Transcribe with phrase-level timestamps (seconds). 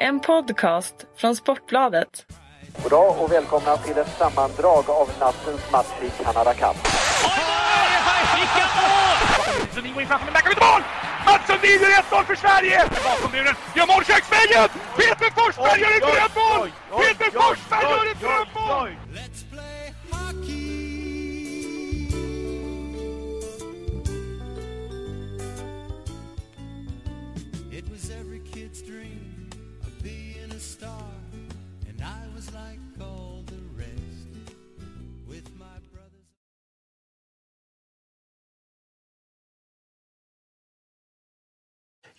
[0.00, 2.26] En podcast från Sportbladet.
[2.82, 6.76] Goddag och välkomna till ett sammandrag av nattens match i Canada Cup.
[7.24, 7.32] Mål!
[9.74, 10.82] Sundin går in framför, men där kan vi inte mål!
[11.26, 12.78] Mats Sundin gör 1-0 för Sverige!
[13.04, 14.68] Bakom gör mål köksvägen!
[14.96, 16.70] Peter Forsberg gör ett drömmål!
[17.00, 18.90] Peter Forsberg gör ett drömmål!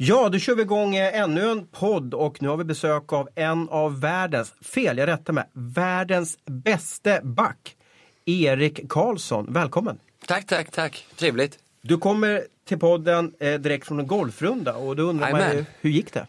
[0.02, 3.30] Ja, då kör vi igång eh, ännu en podd och nu har vi besök av
[3.36, 7.76] en av världens, fel jag rättar mig, världens bäste back.
[8.26, 10.00] Erik Karlsson, välkommen!
[10.26, 11.08] Tack, tack, tack.
[11.16, 11.60] Trevligt.
[11.82, 15.90] Du kommer till podden eh, direkt från en golfrunda och då undrar man ju, hur
[15.90, 16.28] gick det?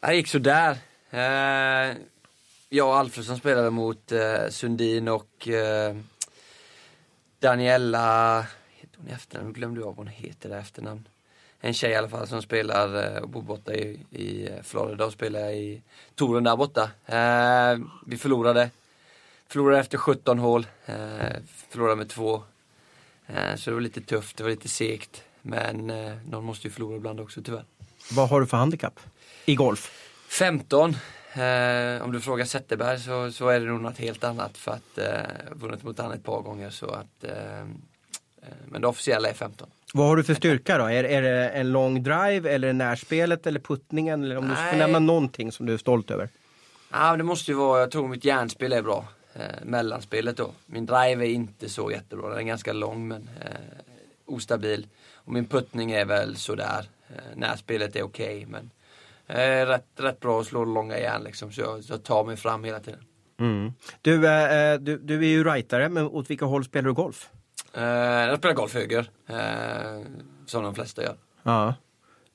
[0.00, 0.76] Det gick sådär.
[1.10, 1.96] Eh,
[2.68, 5.48] jag och Alfredsson spelade mot eh, Sundin och
[7.40, 9.52] Daniela, heter hon i efternamn?
[9.52, 11.08] Glömde jag vad hon heter där efternamn.
[11.60, 15.12] En tjej i alla fall som spelar eh, och bor borta i, i Florida och
[15.12, 15.82] spelar i
[16.14, 16.90] touren där borta.
[17.06, 18.70] Eh, vi förlorade.
[19.48, 20.66] Förlorade efter 17 hål.
[20.86, 20.94] Eh,
[21.68, 22.42] förlorade med två.
[23.26, 25.22] Eh, så det var lite tufft, det var lite segt.
[25.42, 27.64] Men eh, någon måste ju förlora ibland också tyvärr.
[28.10, 29.00] Vad har du för handikapp
[29.44, 29.92] i golf?
[30.28, 30.96] 15.
[31.32, 34.98] Eh, om du frågar Zetterberg så, så är det nog något helt annat för att
[34.98, 37.66] eh, vunnit mot honom ett par gånger så att eh, eh,
[38.66, 39.68] men det officiella är 15.
[39.94, 40.84] Vad har du för styrka då?
[40.84, 44.24] Är, är det en lång drive eller närspelet eller puttningen?
[44.24, 44.78] Eller om du får Nej.
[44.78, 46.28] nämna någonting som du är stolt över?
[46.92, 49.04] Ja det måste ju vara, jag tror mitt järnspel är bra.
[49.34, 50.50] Eh, mellanspelet då.
[50.66, 53.50] Min drive är inte så jättebra, den är ganska lång men eh,
[54.26, 54.86] ostabil.
[55.14, 56.84] Och min puttning är väl sådär.
[57.08, 58.70] Eh, närspelet är okej men
[59.26, 62.36] eh, rätt, rätt bra att slå långa järn liksom så jag, så jag tar mig
[62.36, 63.00] fram hela tiden.
[63.40, 63.72] Mm.
[64.02, 67.30] Du, eh, du, du är ju rightare, men åt vilka håll spelar du golf?
[67.78, 67.84] Eh,
[68.28, 69.10] jag spelar golf höger.
[69.26, 70.02] Eh,
[70.46, 71.16] som de flesta gör.
[71.42, 71.74] Ja.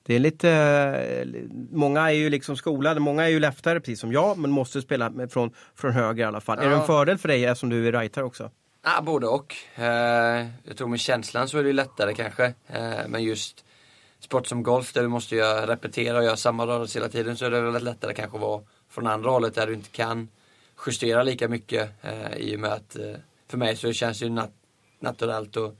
[0.05, 1.27] Det är lite, eh,
[1.71, 5.11] många är ju liksom skolade, många är ju leftare precis som jag men måste spela
[5.29, 6.57] från, från höger i alla fall.
[6.59, 6.85] Är det en Ja.
[6.85, 8.51] fördel för dig eftersom du är rightare också?
[8.85, 9.55] Ja, både och.
[10.63, 12.53] Jag tror med känslan så är det lättare kanske.
[13.07, 13.65] Men just
[14.19, 17.45] sport som golf där du måste göra, repetera och göra samma rörelse hela tiden så
[17.45, 20.27] är det väl lättare kanske att vara från andra hållet där du inte kan
[20.87, 21.89] justera lika mycket
[22.37, 22.97] i och med att
[23.49, 24.51] för mig så känns det ju nat-
[25.03, 25.73] naturellt att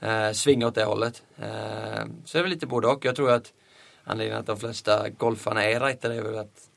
[0.00, 1.22] eh, svinga åt det hållet.
[1.38, 3.04] Eh, så det är väl lite både och.
[3.04, 3.52] Jag tror att
[4.04, 6.68] anledningen att de flesta golfarna är rightare är väl att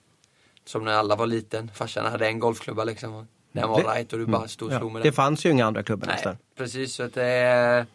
[0.66, 3.13] som när alla var liten, farsan hade en golfklubba liksom.
[3.13, 4.79] och Den var Det- right och du bara stod och Ja.
[4.79, 5.13] slog med Det den.
[5.13, 6.38] fanns ju inga andra klubbar Nej, nästan.
[6.57, 6.94] precis.
[6.96, 7.85] Så att det är,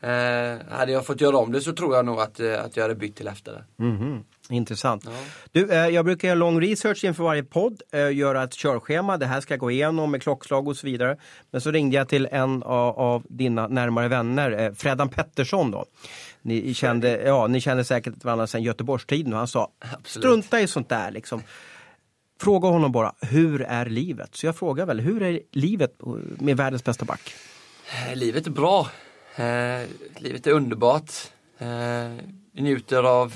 [0.00, 2.84] eh, hade jag fått göra om det så tror jag nog att, eh, att jag
[2.84, 3.84] hade bytt till efter det.
[3.84, 4.24] Mhm.
[4.50, 5.02] Intressant.
[5.04, 5.10] Ja.
[5.52, 9.26] Du, eh, jag brukar göra lång research inför varje podd, eh, göra ett körschema, det
[9.26, 11.16] här ska jag gå igenom med klockslag och så vidare.
[11.50, 15.84] Men så ringde jag till en av, av dina närmare vänner, eh, Fredan Pettersson då.
[16.42, 20.24] Ni kände, ja, ni kände säkert varandra sedan Göteborgstiden och han sa Absolut.
[20.24, 21.42] strunta i sånt där liksom.
[22.40, 24.28] Fråga honom bara, hur är livet?
[24.32, 26.00] Så jag frågar väl, hur är livet
[26.38, 27.34] med världens bästa back?
[28.14, 28.86] Livet är bra.
[29.36, 31.12] Eh, livet är underbart.
[31.58, 32.12] Eh,
[32.52, 33.34] njuter av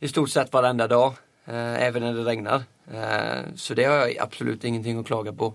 [0.00, 1.14] i stort sett varenda dag.
[1.48, 2.62] Eh, även när det regnar.
[2.92, 5.54] Eh, så det har jag absolut ingenting att klaga på.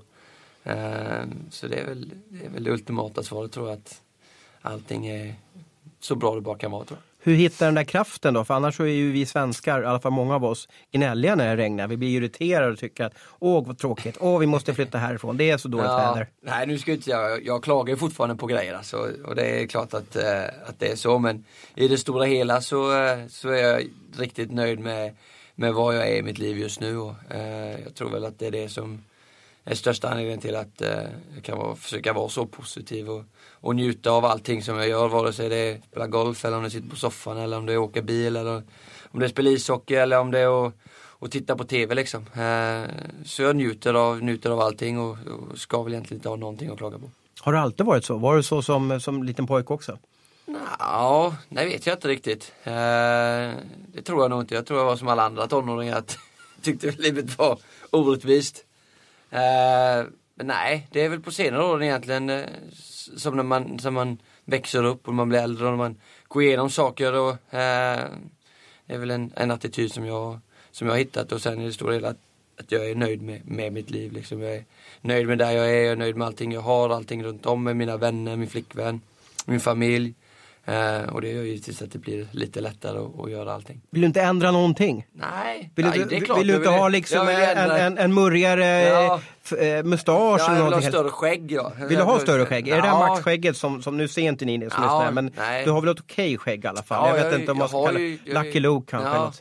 [0.63, 4.01] Eh, så det är, väl, det är väl det ultimata svaret tror jag att
[4.61, 5.35] allting är
[5.99, 7.12] så bra det bara kan vara tror jag.
[7.25, 8.45] Hur hittar den där kraften då?
[8.45, 11.55] För annars så är ju vi svenskar, i alla fall många av oss, gnälliga när
[11.55, 11.87] det regnar.
[11.87, 15.49] Vi blir irriterade och tycker att åh vad tråkigt, åh vi måste flytta härifrån, det
[15.49, 16.27] är så dåligt väder.
[16.41, 19.67] Nej nu ska jag inte jag, jag klagar fortfarande på grejer alltså, och det är
[19.67, 21.45] klart att, eh, att det är så men
[21.75, 23.83] i det stora hela så, eh, så är jag
[24.17, 25.15] riktigt nöjd med,
[25.55, 28.39] med vad jag är i mitt liv just nu och eh, jag tror väl att
[28.39, 29.03] det är det som
[29.65, 30.89] är största anledningen till att eh,
[31.35, 35.07] jag kan vara, försöka vara så positiv och, och njuta av allting som jag gör
[35.07, 37.65] vare sig det är att spela golf eller om det sitter på soffan eller om
[37.65, 38.63] det är att åka bil eller
[39.11, 40.73] om det är spela ishockey eller om det är att
[41.23, 42.21] och titta på TV liksom.
[42.21, 42.89] Eh,
[43.25, 46.69] så jag njuter av, njuter av allting och, och ska väl egentligen inte ha någonting
[46.69, 47.09] att klaga på.
[47.39, 48.17] Har det alltid varit så?
[48.17, 49.97] Var du så som, som liten pojke också?
[50.79, 52.53] Ja, det vet jag inte riktigt.
[52.63, 52.73] Eh,
[53.93, 54.55] det tror jag nog inte.
[54.55, 56.17] Jag tror jag var som alla andra tonåringar att
[56.61, 57.59] tyckte livet var
[57.91, 58.65] orättvist.
[59.33, 62.45] Eh, nej, det är väl på senare år egentligen eh,
[63.17, 65.95] som när man, som man växer upp och man blir äldre och man
[66.27, 68.05] går igenom saker och eh,
[68.85, 70.39] det är väl en, en attityd som jag,
[70.71, 72.17] som jag har hittat och sen i det stora hela att,
[72.59, 74.11] att jag är nöjd med, med mitt liv.
[74.11, 74.41] Liksom.
[74.41, 74.65] Jag är
[75.01, 77.63] nöjd med där jag är, jag är nöjd med allting jag har, allting runt om
[77.63, 79.01] mig, mina vänner, min flickvän,
[79.45, 80.13] min familj.
[80.65, 83.81] Eh, och det gör ju givetvis att det blir lite lättare att, att göra allting.
[83.91, 85.05] Vill du inte ändra någonting?
[85.13, 86.39] Nej, Vill du, nej, inte- det är klart.
[86.39, 89.21] vill du jag inte ha liksom jag vill en, en, en murrigare Ja.
[89.57, 91.71] eh, mustasch Ja, jag vill ha större skägg ja.
[91.89, 92.67] Vill du ha större skägg?
[92.67, 93.07] Är det det Ja.
[93.07, 95.65] maxskägget som, som nu ser inte ni som Ja, men nej.
[95.65, 97.17] du har väl ett okej skägg i alla fall?
[97.17, 99.09] jag vet inte om man ska kalla jag- Lucky Luke kanske.
[99.09, 99.31] Ja,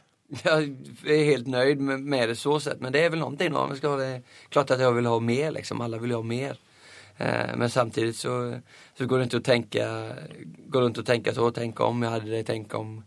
[1.04, 2.80] jag är helt nöjd med, med det så sett.
[2.80, 4.22] Men det är väl någonting om ska ha det.
[4.48, 5.80] Klart att jag vill ha mer liksom.
[5.80, 6.56] Alla vill ha mer.
[7.16, 8.60] Eh, men samtidigt så,
[8.98, 10.12] så går det inte att tänka,
[10.66, 11.50] går det inte att tänka så.
[11.50, 13.02] Tänka om jag hade det, tänka om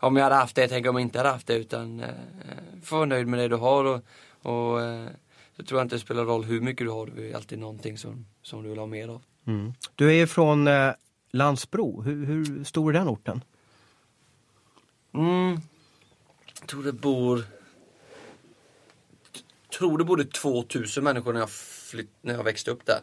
[0.00, 1.54] om jag hade haft det, tänka om jag inte hade haft det.
[1.54, 2.08] Utan eh,
[2.82, 3.84] få vara nöjd med det du har.
[3.84, 4.02] Och,
[4.42, 5.08] och eh,
[5.56, 7.06] så tror jag inte det spelar roll hur mycket du har.
[7.06, 9.22] Det är alltid någonting som, som du vill ha mer av.
[9.46, 9.72] Mm.
[9.94, 10.92] Du är ju från eh,
[11.30, 12.02] Landsbro.
[12.02, 13.44] Hur, hur stor är den orten?
[15.14, 15.60] Mm.
[16.60, 17.44] Jag tror det bor...
[19.78, 23.00] tror det bodde 2000 människor när jag, flytt, när jag växte upp där.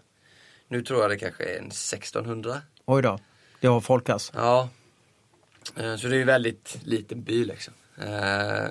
[0.68, 2.62] Nu tror jag det kanske är en 1600.
[2.86, 3.20] Oj då,
[3.60, 4.32] det har folkas.
[4.36, 4.70] Ja.
[5.78, 7.74] Eh, Så det är en väldigt liten by liksom.
[7.98, 8.70] Eh,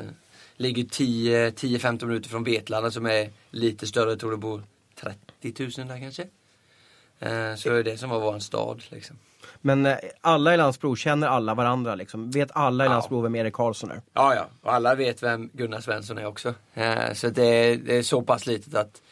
[0.57, 4.11] Ligger 10 10-15 minuter från Vetlanda som är lite större.
[4.11, 4.63] Jag tror det bor
[5.01, 6.23] 30 000 där kanske.
[7.21, 9.17] Eh, Så det är det som var vår stad liksom.
[9.61, 9.89] Men
[10.21, 12.31] alla i Landsbro känner alla varandra liksom.
[12.31, 12.93] Vet alla i Ja.
[12.93, 14.03] Landsbro vem Erik Karlsson är?
[14.13, 14.47] Ja, ja.
[14.61, 16.55] Och alla vet vem Gunnar Svensson är också.
[17.15, 19.03] Så det är, det är så pass litet att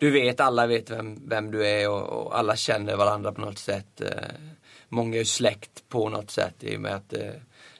[0.00, 3.58] du vet, alla vet vem, vem du är och, och alla känner varandra på något
[3.58, 4.00] sätt.
[4.00, 4.08] Eh,
[4.88, 7.30] många är släkt på något sätt i och med att eh,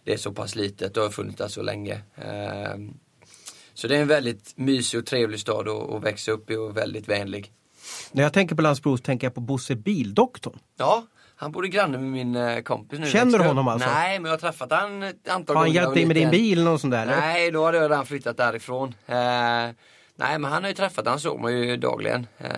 [0.04, 2.00] det är så pass litet och har funnits där så länge.
[2.14, 2.78] Eh,
[3.74, 7.08] så det är en väldigt mysig och trevlig stad att, växa upp i och väldigt
[7.08, 7.52] vänlig.
[8.12, 10.58] När jag tänker på Landsbro så tänker jag på Bosse Bildoktorn.
[10.76, 11.06] Ja,
[11.36, 13.06] han bodde granne med min eh, kompis nu.
[13.06, 13.88] Känner du honom alltså?
[13.88, 15.80] Nej, men jag har träffat han ett antal Har han gånger.
[15.80, 17.06] hjälpt dig med din bil eller något sånt där?
[17.06, 18.94] Nej, då hade jag redan flyttat därifrån.
[20.20, 22.26] Nej, men han har ju träffat, han såg man ju dagligen.
[22.38, 22.50] Eh,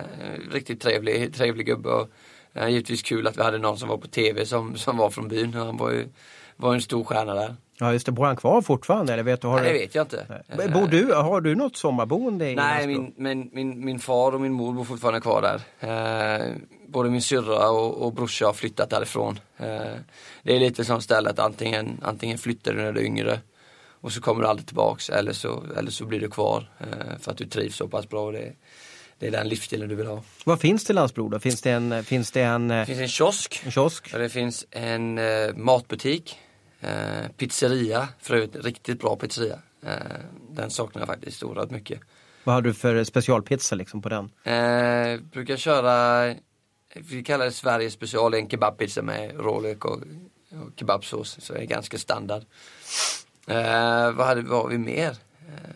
[0.51, 2.09] riktigt trevlig, trevlig gubbe och
[2.53, 5.27] eh, givetvis kul att vi hade någon som var på TV som, som var från
[5.27, 5.53] byn.
[5.53, 6.07] Han var ju
[6.55, 7.55] var en stor stjärna där.
[7.79, 9.47] Ja just det, bor han kvar fortfarande eller vet du?
[9.47, 10.43] Har Nej, det vet jag inte.
[10.47, 10.69] Nej.
[10.69, 14.53] Bor du, har du något sommarboende i Nej, min, min, min, min far och min
[14.53, 15.61] mor bor fortfarande kvar där.
[16.39, 16.45] Eh,
[16.87, 19.39] både min syrra och, och brorsa har flyttat därifrån.
[19.57, 19.67] Eh,
[20.43, 23.39] det är lite som ställe att antingen, antingen flyttar du när du är yngre
[24.03, 27.31] och så kommer du aldrig tillbaks eller så, eller så blir du kvar eh, för
[27.31, 28.25] att du trivs så pass bra.
[28.25, 28.53] Och det,
[29.19, 30.23] det är den livsstilen du vill ha.
[30.45, 31.39] Vad finns det i Landsbro då?
[31.39, 34.13] Finns det en, finns det en, eh, Det finns en kiosk en kiosk?
[34.13, 36.39] det finns en eh, matbutik.
[36.81, 39.59] Eh, pizzeria, för övrigt riktigt bra pizzeria.
[39.85, 39.97] Eh,
[40.49, 41.99] den saknar jag faktiskt oerhört mycket.
[42.43, 44.29] Vad har du för specialpizza liksom på den?
[44.43, 46.35] Eh, brukar köra,
[46.95, 49.99] vi kallar det Sveriges special, en kebabpizza med rålök och,
[50.51, 51.37] och kebabsås.
[51.41, 52.43] Så det är ganska standard.
[53.47, 55.09] Eh, vad hade vad har vi mer?
[55.09, 55.71] Eh,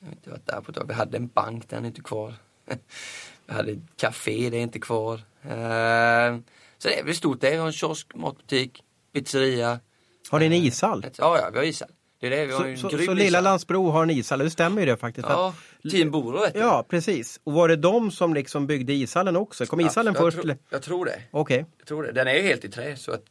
[0.00, 0.84] jag har inte varit där på ett tag.
[0.88, 2.34] Vi hade en bank, den är inte kvar.
[3.46, 5.14] vi hade ett café, det är inte kvar.
[5.42, 6.38] Eh,
[6.78, 7.56] så det är väl stort det.
[7.56, 8.82] Har en kiosk, matbutik,
[9.12, 9.80] pizzeria.
[10.30, 11.04] Har ni en ishall?
[11.04, 11.88] Ett- Ja, ja, vi har ishall.
[12.20, 13.40] Det är det, vi har Så, en så, grym så lilla.
[13.40, 15.26] Landsbro har en ishall, det stämmer ju det faktiskt.
[15.30, 15.54] Ja,
[15.90, 16.58] Team Boro vet du.
[16.60, 17.40] ja, precis.
[17.44, 19.66] Och var det de som liksom byggde ishallen också?
[19.66, 20.38] Kom ishallen jag först?
[20.44, 20.58] eller?
[20.70, 21.22] Jag tror det.
[21.30, 21.66] Okej.
[21.78, 22.12] Jag tror det.
[22.12, 23.22] Den är ju helt i trä så att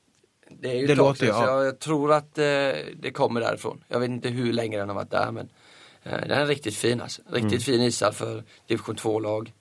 [0.60, 1.58] det är ju Det låter sedan, ju, så ja.
[1.58, 2.44] jag, jag tror att eh,
[3.00, 3.84] det kommer därifrån.
[3.88, 5.50] Jag vet inte hur länge den har varit där men
[6.04, 7.22] eh, den är riktigt fin alltså.
[7.32, 7.60] Riktigt Mm.
[7.62, 9.52] fin ishall för division 2-lag.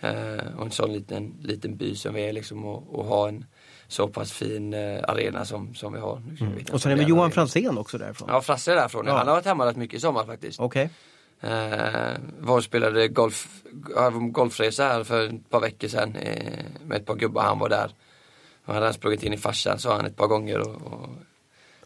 [0.00, 3.44] Eh, och en sån liten, liten by som vi är liksom och, och ha en
[3.88, 6.22] så pass fin eh, arena som, som vi har.
[6.26, 6.64] Nu jag Mm.
[6.72, 7.30] Och sen är det Johan.
[7.30, 8.28] Franzén också därifrån.
[8.32, 9.06] Ja, Frasse är därifrån.
[9.06, 9.16] Ja.
[9.16, 10.60] Han har varit hemma rätt mycket i sommar faktiskt.
[10.60, 10.90] Okej.
[11.40, 13.48] Eh, var och spelade golf,
[14.30, 17.42] golfresa här för ett par veckor sedan eh, med ett par gubbar.
[17.42, 17.90] Han var där.
[18.68, 20.58] Och hade han sprungit in i farsan sa han ett par gånger.
[20.60, 21.08] Och, och,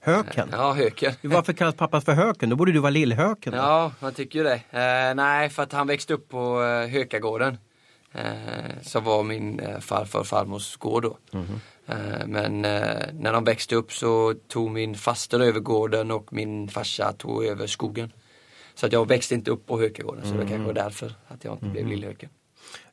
[0.00, 0.48] Höken.
[0.52, 1.14] ja, höken.
[1.22, 2.50] Varför kallas pappa för Höken?
[2.50, 3.52] Då borde du vara Lillhöken.
[3.52, 3.58] då.
[3.58, 4.54] Ja, man tycker ju det.
[4.54, 7.58] Eh, nej, för att han växte upp på eh, Hökagården.
[8.12, 8.22] Eh,
[8.82, 11.18] som var min eh, farfar och farmors gård då.
[11.86, 16.68] Eh, men eh, när de växte upp så tog min faster över gården och min
[16.68, 18.12] farsa tog över skogen.
[18.74, 21.54] Så att jag växte inte upp på Hökagården så det kanske var därför att jag
[21.54, 22.30] inte blev Lillhöken.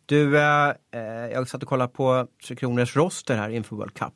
[0.10, 1.02] Du, eh, eh,
[1.34, 4.14] jag satt och kollade på Tre Kronors roster här inför World Cup.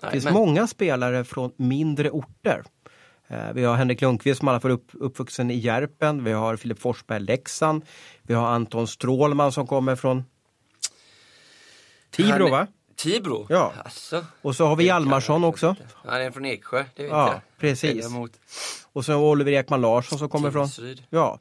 [0.00, 0.32] Det finns Jajamän.
[0.46, 2.62] många spelare från mindre orter.
[3.28, 6.24] Eh, Vi har Henrik Lundqvist som alla fall upp, uppvuxen i Järpen.
[6.24, 7.82] Vi har Filip Forsberg, Leksand.
[8.22, 10.24] Vi har Anton Strålman som kommer från
[12.10, 12.66] Tibro va?
[12.96, 13.46] Tibro?
[13.48, 13.72] Ja.
[13.84, 15.76] Alltså, Och så har vi Hjalmarsson också.
[16.04, 17.40] han är från Eksjö, det vet Ja, jag.
[17.58, 18.06] precis.
[18.92, 20.64] Och så Oliver Ekman Larsson som kommer från...
[20.66, 21.02] Tingsryd.
[21.10, 21.38] Ja.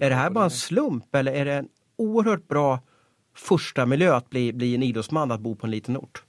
[0.00, 2.80] Är det här bara en slump eller är det en oerhört bra
[3.34, 6.22] första miljö att bli, bli en idrottsman att bo på en liten ort?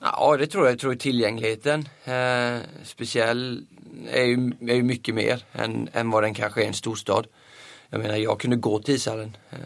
[0.00, 0.72] Ja, det tror jag.
[0.72, 3.66] Jag tror tillgängligheten eh, speciell
[4.10, 7.26] är ju, är ju mycket mer än, än vad den kanske är i en storstad.
[7.90, 9.36] Jag menar, jag kunde gå till ishallen.
[9.50, 9.58] Eh,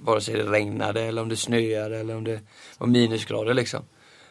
[0.00, 2.40] vare sig det regnade eller om det snöade eller om det
[2.78, 3.80] var minusgrader liksom.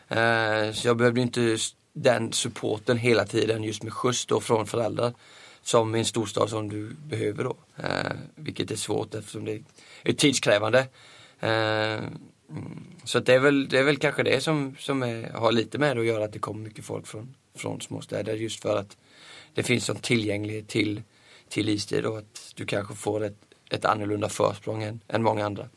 [0.08, 1.58] Eh, så jag behövde inte
[1.94, 5.14] den supporten hela tiden just med skjuts då från föräldrar.
[5.62, 7.56] Som i en storstad som du behöver då.
[7.78, 9.64] Eh, vilket är svårt eftersom det
[10.04, 10.88] är tidskrävande.
[11.40, 11.50] Eh,
[12.50, 15.78] mm, så det, är väl, det är väl kanske det som, som är, har lite
[15.78, 18.98] med det att göra att det kommer mycket folk från, från småstäder just för att
[19.54, 21.02] det finns sån tillgänglighet till,
[21.50, 23.38] till istid och att du kanske får ett,
[23.72, 25.70] ett annorlunda försprång än, än många andra.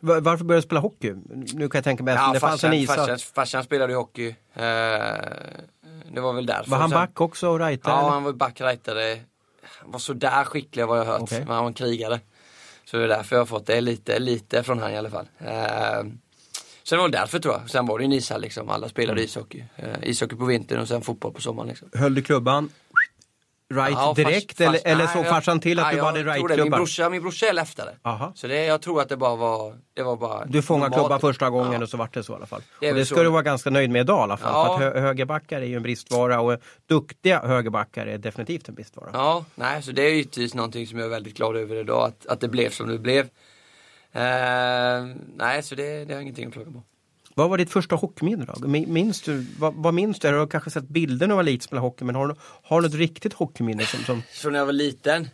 [0.00, 1.14] Va- Varför började du spela hockey?
[1.28, 2.96] Nu kan jag tänka mig att det fanns en ishall.
[2.96, 4.28] farsan, farsan spelade hockey.
[4.28, 4.64] Eh,
[6.12, 6.70] det var väl därför.
[6.70, 7.94] Var han back också och rightare?
[7.94, 8.10] Ja, eller?
[8.10, 9.20] han var backrightare.
[9.62, 11.20] Han var sådär skicklig vad jag hört.
[11.20, 11.38] Okej.
[11.38, 12.20] Men han var en krigare.
[12.90, 15.26] Så det är därför jag har fått det lite, lite från han i alla fall.
[15.38, 16.06] Eh,
[16.82, 17.70] sen var det därför tror jag.
[17.70, 18.70] Sen var det ju en ishall liksom.
[18.70, 19.64] Alla spelade ishockey.
[19.76, 21.88] Eh, ishockey på vintern och sen fotboll på sommaren liksom.
[21.92, 22.70] Höll du klubban
[23.74, 26.20] right Ja, direkt fars- eller, fars- eller nej, såg farsan till att nej, du hade
[26.20, 26.56] jag tror det.
[26.62, 27.90] Min brorsa, min brorsa är leftare.
[28.02, 28.32] Aha.
[28.34, 31.50] Så det, jag tror att det bara var, det var bara Du fångade klubban första
[31.50, 31.82] gången Ja.
[31.82, 32.62] och så vart det så i alla fall.
[32.80, 34.52] Det och det ska du vara ganska nöjd med idag i alla fall.
[34.52, 34.78] Ja.
[34.78, 39.10] För att hö högerbackar är ju en bristvara och duktiga högerbackar är definitivt en bristvara.
[39.12, 42.26] Ja, nej, så det är givetvis någonting som jag är väldigt glad över idag, att,
[42.26, 43.28] att det blev som det blev.
[44.12, 44.22] Eh,
[45.36, 46.82] nej, så det, det har jag ingenting att klaga på.
[47.38, 48.52] Vad var ditt första hockeyminne då?
[48.66, 50.30] Mi- Minns du, vad, vad minns du?
[50.30, 52.80] Du har kanske sett bilder när du var liten spela hockey men har du, har
[52.80, 55.28] du ett riktigt hockeyminne som, som Så när jag var liten,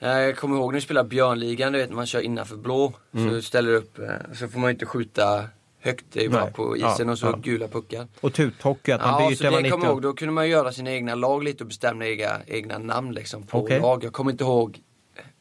[0.00, 2.92] eh, jag kommer ihåg när vi spelade björnligan, du vet man kör innanför blå.
[3.12, 5.44] Så ställer upp, eh, så får man inte skjuta
[5.80, 6.52] högt, det är ju bara Nej.
[6.52, 7.36] på isen Ja, och så ja.
[7.42, 8.06] gula puckar.
[8.20, 10.08] och tuthockey, att man Ja, byter så när man det kommer jag ihåg, 90.
[10.10, 13.58] då kunde man göra sina egna lag lite och bestämma egna, egna namn liksom på
[13.64, 13.80] Okej.
[13.80, 14.04] lag.
[14.04, 14.78] Jag kommer inte ihåg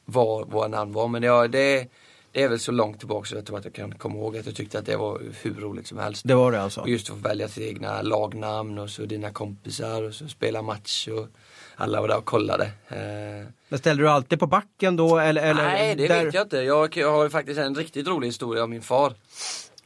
[0.06, 1.88] vad våra namn var men ja, det,
[2.32, 4.46] det är väl så långt tillbaka så jag tror att jag kan komma ihåg att
[4.46, 6.22] jag tyckte att det var hur roligt som helst.
[6.26, 6.82] Det var det alltså?
[6.82, 10.62] Och just att få välja sitt egna lagnamn och så dina kompisar och så spela
[10.62, 11.28] match och
[11.76, 12.64] alla var där och kollade.
[12.88, 15.42] Eh, Men ställde du alltid på backen då eller?
[15.44, 16.58] eller nej, det där- vet jag inte.
[16.58, 19.14] Jag, jag har ju faktiskt en riktigt rolig historia om min far.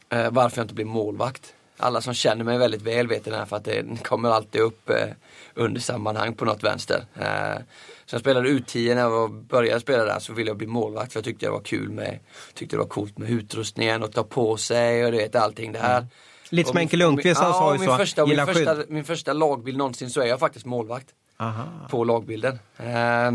[0.09, 1.53] Eh, varför jag inte blev målvakt.
[1.77, 4.89] Alla som känner mig väldigt väl vet det här för att det kommer alltid upp
[4.89, 5.07] eh,
[5.53, 7.05] under sammanhang på något vänster.
[7.15, 7.61] Eh,
[8.05, 11.19] så jag spelade U10 när jag började spela där så ville jag bli målvakt för
[11.19, 12.19] jag tyckte det var kul med,
[12.53, 15.79] tyckte det var coolt med utrustningen och ta på sig och du vet allting det
[15.79, 16.07] här.
[16.49, 18.55] Lite som Henke Lundqvist, han sa ju min så, Första, min, skydd.
[18.55, 21.07] första, min första lagbild någonsin så är jag faktiskt målvakt
[21.37, 21.87] Aha.
[21.89, 22.59] på lagbilden.
[22.77, 23.31] Eh,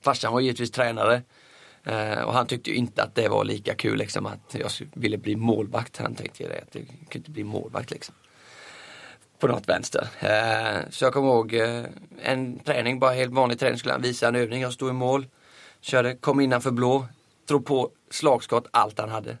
[0.00, 1.22] farsan var givetvis tränare.
[1.84, 5.18] Eh, och han tyckte ju inte att det var lika kul liksom att jag ville
[5.18, 5.96] bli målvakt.
[5.96, 8.14] Han tänkte ju det, att jag kunde inte bli målvakt liksom.
[9.38, 10.08] På något vänster.
[10.18, 11.84] Eh, så jag kommer ihåg eh,
[12.22, 14.62] en träning, bara helt vanlig träning, skulle han visa en övning.
[14.62, 15.26] Jag stod i mål,
[15.80, 17.06] körde, kom innanför blå,
[17.48, 19.36] drog på slagskott, allt han hade.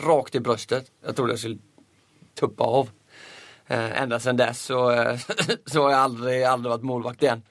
[0.00, 0.86] Rakt i bröstet.
[1.04, 1.58] Jag trodde jag skulle
[2.40, 2.90] tuppa av.
[3.66, 4.76] Eh, ända sedan dess så,
[5.66, 7.42] så har jag aldrig, aldrig varit målvakt igen.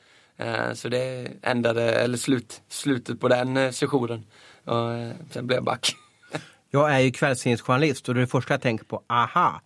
[0.74, 4.26] Så det ändrade, eller slut, slutet på den sessionen.
[4.66, 4.90] Och,
[5.32, 5.96] sen blev jag back.
[6.70, 9.62] Jag är ju kvällstidningsjournalist och det första jag tänker på, aha!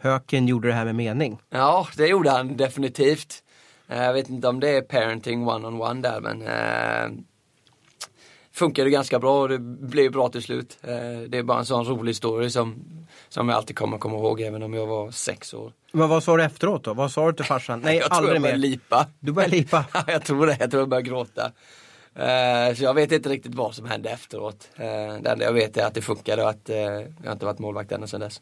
[0.00, 1.38] Höken gjorde det här med mening.
[1.50, 3.42] Ja, det gjorde han definitivt.
[3.88, 7.22] Eh, Jag vet inte om det är parenting one-on-one där men eh,
[8.52, 10.78] funkade ganska bra och det blev bra till slut.
[10.82, 10.88] Eh,
[11.28, 12.84] det är bara en sån rolig story som,
[13.28, 15.72] som jag alltid kommer komma ihåg även om jag var sex år.
[15.92, 16.94] Men vad sa du efteråt då?
[16.94, 17.80] Vad sa du till farsan?
[17.80, 18.68] Nej, jag tror aldrig jag började mer.
[18.68, 19.06] lipa.
[19.20, 19.84] Du började lipa?
[19.94, 20.56] Ja, jag tror det.
[20.60, 21.52] Jag tror jag började gråta.
[22.14, 24.68] Eh, så jag vet inte riktigt vad som hände efteråt.
[24.80, 24.84] Uh,
[25.22, 26.76] det enda jag vet är att det funkade och att eh,
[27.24, 28.40] jag inte varit målvakt ända sedan dess.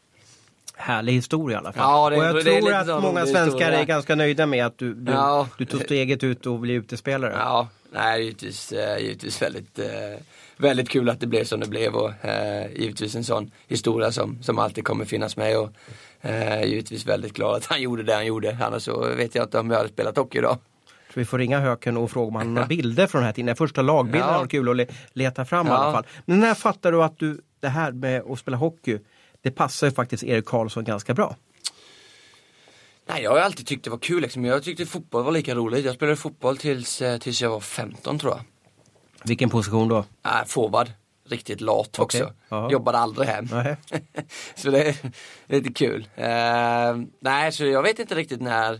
[0.79, 1.83] Härlig historia i alla fall.
[1.83, 3.79] Ja, det- och jag det tror lite att många svenskar historia.
[3.79, 5.47] är ganska nöjda med att du, du, Ja.
[5.57, 7.33] du tog steget ut och blev utespelare.
[7.37, 9.85] Ja, nej, givetvis, eh, givetvis väldigt, eh,
[10.57, 14.43] väldigt kul att det blev som det blev och eh, givetvis en sån historia som,
[14.43, 15.69] som alltid kommer finnas med och
[16.21, 18.57] eh, givetvis väldigt glad att han gjorde det han gjorde.
[18.61, 20.57] Annars så vet jag inte om jag hade spelat hockey idag.
[21.13, 23.45] Vi får ringa Höken och fråga om han har några bilder från den här tiden.
[23.45, 24.37] Den första lagbilden Ja.
[24.39, 25.75] var kul att le- leta fram i Ja.
[25.77, 26.05] alla fall.
[26.25, 28.99] Men när fattar du att du, det här med att spela hockey,
[29.47, 31.35] det passar ju faktiskt Erik Karlsson ganska bra.
[33.09, 34.45] Nej, jag har alltid tyckt det var kul liksom.
[34.45, 35.85] Jag tyckte fotboll var lika roligt.
[35.85, 38.41] Jag spelade fotboll tills, eh, tills jag var 15 tror jag.
[39.23, 39.97] Vilken position då?
[40.25, 40.91] Äh, forward.
[41.29, 42.33] Riktigt lat Okej, också.
[42.49, 42.71] jaha.
[42.71, 43.47] Jobbade aldrig hem.
[44.55, 44.95] Så det är
[45.47, 46.07] lite kul.
[46.15, 46.27] Eh,
[47.19, 48.79] nej, så jag vet inte riktigt när.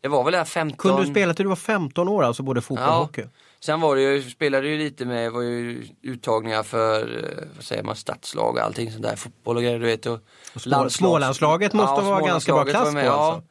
[0.00, 0.76] Det var väl där 15.
[0.76, 3.24] Kunde du spela till du var 15 år, alltså både fotboll och hockey?
[3.64, 7.82] Sen var det ju, spelade ju lite med, var ju uttagningar för, eh, vad säger
[7.82, 10.06] man, stadslag och allting sånt där, fotboll och grejer du vet.
[10.06, 10.18] Och,
[10.56, 13.32] små- Smålandslaget måste vara ganska bra klass var med, då, ja.
[13.32, 13.48] alltså.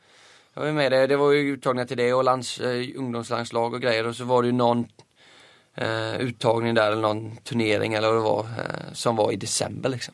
[0.54, 3.82] Jag var med det, det var ju uttagningar till det och lands, eh, ungdomslandslag och
[3.82, 4.86] grejer och så var det ju någon
[5.76, 9.90] eh, uttagning där eller någon turnering eller vad det var eh, som var i december
[9.90, 10.14] liksom.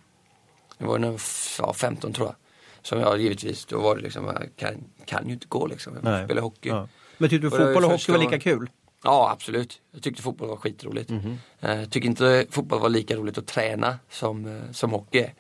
[0.77, 2.36] Det var f- ja, 15 tror jag.
[2.82, 5.94] Som jag givetvis, då var det liksom, jag kan, kan ju inte gå liksom.
[5.96, 6.25] Jag Nej.
[6.25, 6.70] spelar hockey.
[6.70, 6.88] Ja.
[7.18, 8.70] Men tyckte du Och ju fotboll och hockey var lika kul?
[9.04, 9.82] Ja absolut.
[9.92, 11.10] Jag tyckte fotboll var skitroligt.
[11.10, 11.38] Mhm.
[11.62, 15.34] Eh, Jag tycker inte fotboll var lika roligt att träna som, eh, som hockey är.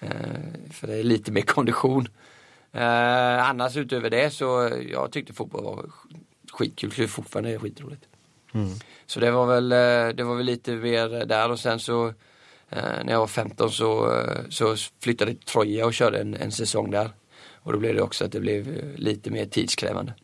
[0.00, 2.08] Eh, För det är lite mer kondition.
[2.72, 5.84] Annars utöver det så jag tyckte fotboll var
[6.52, 8.04] skitkul, det är fortfarande skitroligt.
[9.06, 9.68] Så det var väl,
[10.16, 12.12] det var väl lite mer där och sen så
[12.70, 16.90] när jag var 15 så, så flyttade jag till Troja och körde en, en säsong
[16.90, 17.10] där.
[17.54, 20.14] Och då blev det också att det blev lite mer tidskrävande.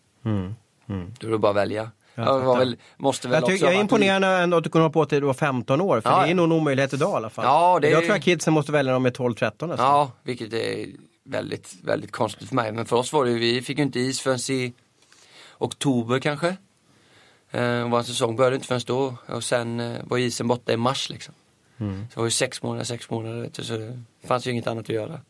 [1.20, 1.90] Då var det bara att välja.
[2.16, 4.90] Jag var väl, måste väl Jag, tycker, jag är imponerande ändå att du kunde ha
[4.90, 6.24] på du var 15 år, för Ja.
[6.24, 7.44] det är nog en omöjlighet idag i alla fall.
[7.44, 9.76] Ja, det Jag tror att kidsen måste välja när de är 12-13 nästan.
[9.78, 10.86] Ja, vilket är
[11.24, 12.72] väldigt, väldigt konstigt för mig.
[12.72, 14.72] Men för oss var det ju, vi fick ju inte is förrän i
[15.58, 16.48] oktober kanske.
[17.50, 21.10] Eh, vår säsong började inte förrän då och sen eh, var isen borta i mars
[21.10, 21.34] liksom.
[21.78, 22.06] Mm.
[22.10, 24.88] Så det var ju sex månader, sex månader så det fanns ju inget annat att
[24.88, 25.20] göra.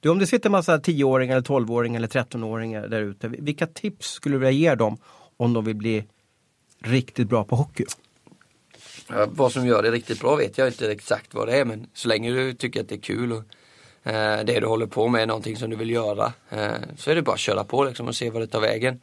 [0.00, 4.34] Du, om det sitter massa 10-åringar, eller 12-åringar eller 13-åringar där ute, vilka tips skulle
[4.34, 4.96] du vilja ge dem
[5.40, 6.04] om de vill bli
[6.78, 7.84] riktigt bra på hockey?
[9.08, 11.86] Ja, vad som gör det riktigt bra vet jag inte exakt vad det är men
[11.94, 13.42] så länge du tycker att det är kul och
[14.10, 17.14] eh, det du håller på med är någonting som du vill göra eh, så är
[17.14, 19.00] det bara att köra på liksom och se vad det tar vägen.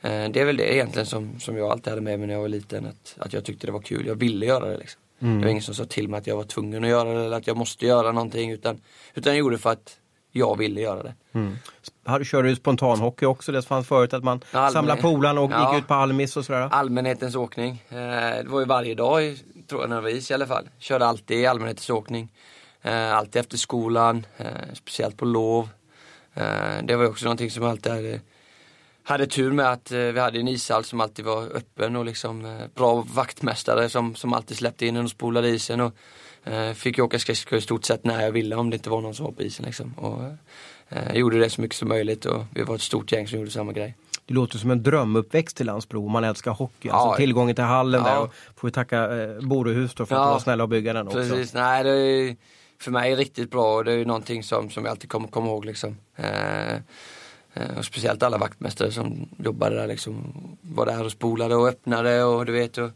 [0.00, 2.40] Eh, det är väl det egentligen som, som jag alltid hade med mig när jag
[2.40, 5.00] var liten att, att jag tyckte det var kul, jag ville göra det liksom.
[5.18, 7.36] Det var ingen som sa till mig att jag var tvungen att göra det eller
[7.36, 8.80] att jag måste göra någonting utan,
[9.14, 9.98] utan jag gjorde det för att
[10.36, 11.14] jag ville göra det.
[12.04, 13.52] Har- Kör du spontanhockey också?
[13.52, 15.72] Det fanns förut att man Allmän- samlade polarna och Ja.
[15.74, 16.68] gick ut på Almis och sådär.
[16.70, 17.82] Allmänhetens åkning.
[17.88, 19.36] Eh, det var ju varje dag,
[19.68, 20.68] tror jag, när det var is i alla fall.
[20.78, 22.32] Körde alltid allmänhetens åkning.
[22.82, 25.68] Eh, alltid efter skolan, eh, speciellt på lov.
[26.82, 28.20] Det var också någonting som alltid hade,
[29.02, 33.04] hade tur med att vi hade en ishall som alltid var öppen och liksom bra
[33.14, 35.80] vaktmästare som, som alltid släppte in en och spolade isen.
[35.80, 35.92] Och,
[36.74, 39.14] fick ju åka skridskor i stort sett när jag ville om det inte var någon
[39.14, 39.66] som var på isen.
[39.66, 39.92] Liksom.
[39.96, 40.22] Och,
[40.88, 43.50] eh, gjorde det så mycket som möjligt och vi var ett stort gäng som gjorde
[43.50, 43.94] samma grej.
[44.26, 46.88] Det låter som en drömuppväxt till Landsbro man älskar hockey.
[46.88, 46.94] Ja.
[46.94, 48.10] Alltså tillgången till hallen Ja.
[48.12, 48.20] där.
[48.22, 50.24] Och får vi tacka eh, Borehus då för att Ja.
[50.24, 51.18] de var snälla att bygga den också.
[51.18, 52.36] Precis, nej det är
[52.80, 55.64] för mig riktigt bra och det är någonting som, som jag alltid kommer komma ihåg
[55.64, 55.96] liksom.
[56.16, 60.34] Eh, eh, och speciellt alla vaktmästare som jobbade där liksom.
[60.60, 62.90] Var där och spolade och öppnade och du vet och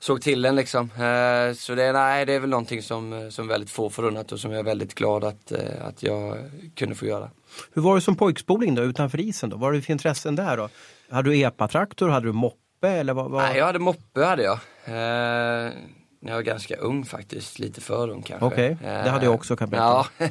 [0.00, 0.84] såg till den liksom.
[0.92, 4.40] Eh, så det, nej, det är väl någonting som, eh, som väldigt få förunnat och
[4.40, 6.36] som jag är väldigt glad att, eh, att jag
[6.76, 7.30] kunde få göra.
[7.72, 9.56] Hur var det som pojkspoling då utanför isen då?
[9.56, 10.68] Vad var det för intressen där då?
[11.10, 12.08] Hade du epatraktor?
[12.08, 12.88] Hade du moppe?
[12.88, 13.42] Eller vad, vad?
[13.42, 14.58] Nej, jag hade moppe hade jag.
[14.84, 15.72] Eh,
[16.20, 18.46] när jag var ganska ung faktiskt, lite för ung kanske.
[18.46, 20.06] Okej, det hade jag också, kan jag Ja,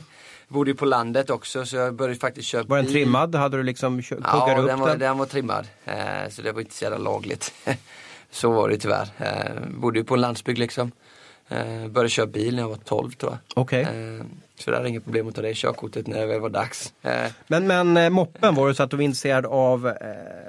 [0.48, 2.94] bodde ju på landet också så jag började faktiskt köra Var den bil.
[2.94, 3.36] trimmad?
[3.36, 5.68] Hade du liksom kö- Ja, upp den var, den var trimmad.
[5.86, 7.54] Eh, så det var inte så jävla lagligt.
[8.38, 9.08] så var det tyvärr.
[9.20, 10.92] Eh, bodde ju på en landsbygd liksom.
[11.50, 13.40] Eh, började köra bil när jag var 12 tror jag.
[13.64, 13.82] Okej.
[13.82, 14.26] Eh,
[14.60, 16.94] så det hade inga problem att ta det körkortet när det väl var dags.
[17.02, 19.94] Eh, Men, men eh, moppen, var det så att du var intresserad av, eh,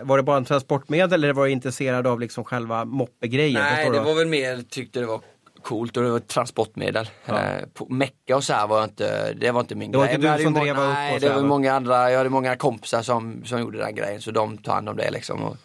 [0.03, 3.63] var det bara en transportmedel eller var du intresserad av liksom själva moppegrejen?
[3.63, 5.21] Nej, det var väl mer, tyckte det var
[5.63, 7.11] coolt och det var ett transportmedel.
[7.27, 7.39] Ja.
[7.39, 10.15] Eh, Mecka och så här var inte, det var inte min Det var grej.
[10.15, 11.43] inte du som drev upp Nej, det var va?
[11.43, 14.89] många andra, jag hade många kompisar som, som gjorde den grejen så de tog hand
[14.89, 15.43] om det liksom.
[15.43, 15.57] Och,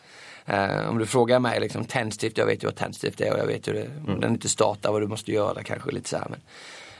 [0.45, 3.45] eh, om du frågar mig liksom tändstift, jag vet ju vad tändstift är och jag
[3.45, 4.19] vet ju det, Mm.
[4.19, 6.27] den inte startar vad du måste göra kanske lite så här.
[6.29, 6.39] Men,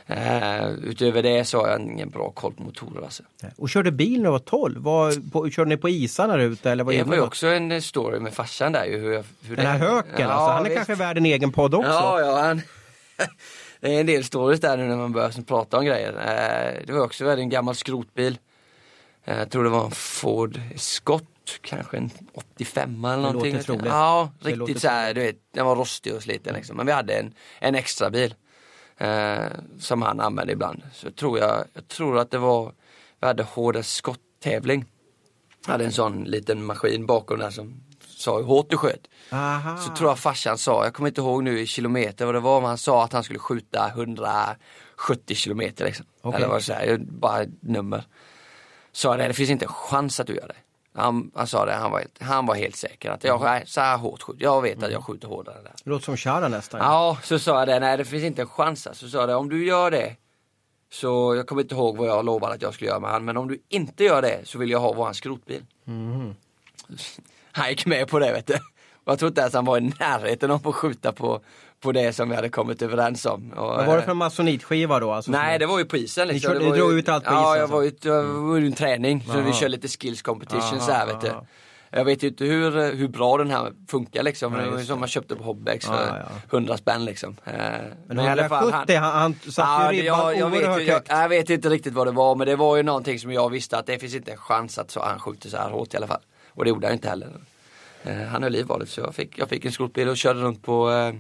[0.07, 3.23] eh, utöver det så har jag ingen bra koll på motorer alltså.
[3.57, 4.81] Och körde bil när du var 12?
[4.83, 6.71] Var, på, körde ni på isarna där ute?
[6.71, 8.85] Eller vad Det var ju också en eh, story med farsan där.
[8.91, 10.75] Hur jag, hur Den här det- höken Ja, alltså, han är visst.
[10.75, 11.89] kanske värd en egen podd också.
[11.89, 12.61] Ja, ja, han...
[13.79, 16.09] Det är en del stories där nu när man börjar prata om grejer.
[16.13, 18.37] Eh, Det var också en gammal skrotbil.
[19.25, 23.53] Eh, Jag tror det var en Ford Escort, kanske en 85 eller någonting.
[23.53, 23.85] låter troligt.
[23.85, 26.77] Ja, Det låter riktigt så här, du vet, den var rostig och sliten liksom.
[26.77, 28.35] Men vi hade en, en extra bil
[28.97, 29.35] eh,
[29.79, 30.81] som han använde ibland.
[30.93, 32.73] Så tror jag, jag tror att det var,
[33.21, 34.85] vi hade hårda skotttävling.
[35.65, 39.07] Hade en sån liten maskin bakom där som sa hur hårt du sköt.
[39.31, 39.77] Aha.
[39.77, 42.61] Så tror jag farsan sa, jag kommer inte ihåg nu i kilometer vad det var,
[42.61, 46.05] men han sa att han skulle skjuta 170 kilometer liksom.
[46.21, 46.37] Okej.
[46.37, 48.03] Eller vad det säger, bara ett nummer.
[48.93, 50.55] Sa det, det finns inte en chans att du gör det.
[50.95, 53.81] Han, han sa det, han var, helt, han var helt säker att jag, nej, så
[53.81, 55.71] här hårt skjuter, jag vet att jag skjuter hårdare där.
[55.83, 56.79] Det låter som Chara nästan.
[56.79, 58.87] Ja, så sa jag det, nej det finns inte en chans.
[58.93, 60.15] Så sa det, om du gör det
[60.91, 63.37] så, jag kommer inte ihåg vad jag lovade att jag skulle göra med han, men
[63.37, 65.65] om du inte gör det så vill jag ha våran skrotbil.
[67.51, 68.53] Han gick med på det vet du.
[69.03, 71.41] Och jag tror inte ens han var i närheten av att skjuta på,
[71.83, 73.51] på det som vi hade kommit överens om.
[73.51, 75.11] Och, Vad var det eh, för en masonitskiva då?
[75.11, 76.53] Alltså, Nej det var ju på isen liksom.
[76.53, 77.75] körde- det ni drog ju, ut allt på ja, isen, jag så.
[77.75, 79.23] var ute, var ju en träning.
[79.25, 79.41] Så Aha.
[79.41, 81.31] vi kör lite skills competition Aha, så här vet du.
[81.95, 84.53] Jag vet ju inte hur, hur bra den här funkar liksom.
[84.53, 86.39] Det var ju som man köpte på Hobbex för Ja, ja.
[86.57, 87.35] 100 spänn liksom.
[87.45, 87.53] Eh,
[88.07, 91.07] Men 170, han, han satte ju det- ribban jag, jag, oerhört vet, ju- jag, högt.
[91.09, 93.77] jag vet inte riktigt vad det var men det var ju någonting som jag visste
[93.77, 96.07] att det finns inte en chans att så, han skjuter så här hårt i alla
[96.07, 96.21] fall.
[96.49, 97.27] Och det gjorde han inte heller.
[98.03, 100.63] Eh, han höll i valet så jag fick, jag fick en skrotbil och körde runt
[100.63, 101.13] på, eh,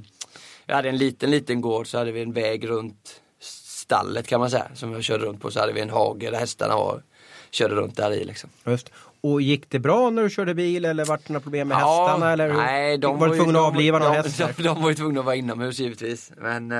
[0.65, 4.49] jag hade en liten liten gård så hade vi en väg runt stallet kan man
[4.49, 7.03] säga som jag körde runt på så hade vi en hage där hästarna var
[7.51, 8.49] körde runt där i liksom.
[8.65, 8.89] Just.
[9.21, 12.31] Och gick det bra när du körde bil eller vart det några problem med hästarna?
[12.31, 14.37] Eller nej, de var du ju- tvungen att de- avliva någon häst?
[14.57, 16.31] De, de, var ju tvungna att vara inomhus givetvis.
[16.37, 16.77] Men eh,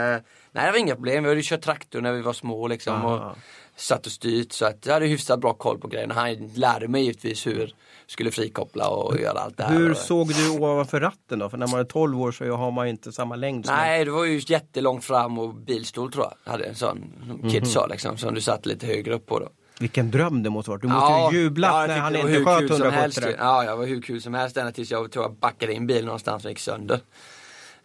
[0.51, 1.23] nej, det var inga problem.
[1.23, 3.05] Vi hade ju kört traktor när vi var små liksom.
[3.05, 3.15] Ah.
[3.15, 3.37] Och
[3.75, 6.13] satt och styrt så att jag hade hyfsat bra koll på grejerna.
[6.13, 7.73] Han lärde mig givetvis hur
[8.07, 9.75] skulle frikoppla och göra allt det här.
[9.77, 11.49] Hur såg du ovanför ratten då?
[11.49, 14.11] För när man är 12 år så har man inte samma längd som Nej, det
[14.11, 16.51] var ju jättelångt fram och bilstol tror jag.
[16.51, 17.49] Hade en sån, som Mhm.
[17.49, 19.49] kids sa liksom, som du satt lite högre upp på då.
[19.79, 20.79] Vilken dröm det måste vara.
[20.81, 23.21] Du måste ju jublat jag när han inte sköt kul som 170 helst.
[23.21, 23.35] där.
[23.39, 26.05] Ja, jag var hur kul som helst ända tills jag tror jag backade in bilen
[26.05, 26.99] någonstans och gick sönder.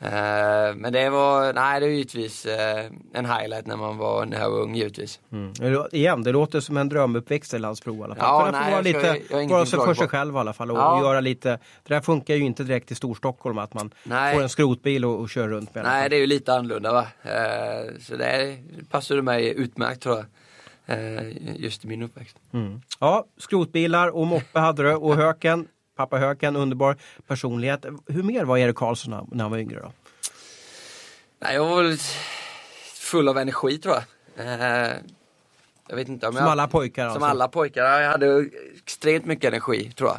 [0.00, 4.40] Eh, men det var, nej det är givetvis eh, en highlight när man var, när
[4.40, 5.20] jag var ung givetvis.
[5.32, 5.52] Mm.
[5.92, 8.44] Igen, det låter som en drömuppväxt i Landsbro i alla fall.
[8.44, 10.70] Ja, nej, vara jag lite, jag ingenting vara sig för sig själv i alla fall
[10.70, 11.00] och, Ja.
[11.02, 11.48] göra lite,
[11.82, 14.34] det där funkar ju inte direkt i Storstockholm att man Nej.
[14.34, 15.84] får en skrotbil och, och kör runt med.
[15.84, 17.06] Nej, det är ju lite annorlunda va.
[17.22, 18.56] Eh, så det
[18.90, 20.24] passade mig utmärkt tror jag.
[21.56, 22.36] Just i min uppväxt.
[22.52, 22.80] Mm.
[23.00, 25.66] Ja, skrotbilar och moppe hade du och Höken,
[25.98, 27.84] pappa Höken, underbar personlighet.
[28.06, 29.92] Hur mer var Erik Karlsson när- han var yngre då?
[31.40, 31.98] Nej, jag var väl
[32.94, 34.04] full av energi tror jag.
[34.46, 34.92] Eh,
[35.88, 36.50] jag vet inte om Som jag...
[36.52, 37.26] alla pojkar Som alltså.
[37.26, 37.84] alla pojkar.
[37.84, 38.48] Ja, Jag hade
[38.84, 40.18] extremt mycket energi tror jag.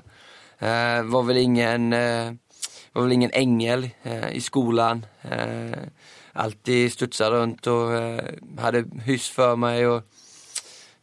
[0.70, 2.32] Eh, var väl ingen, eh,
[2.94, 3.90] var väl ingen ängel
[4.32, 5.06] i skolan.
[6.34, 7.90] Alltid studsade runt och
[8.60, 9.88] hade hyss för mig.
[9.88, 10.04] Och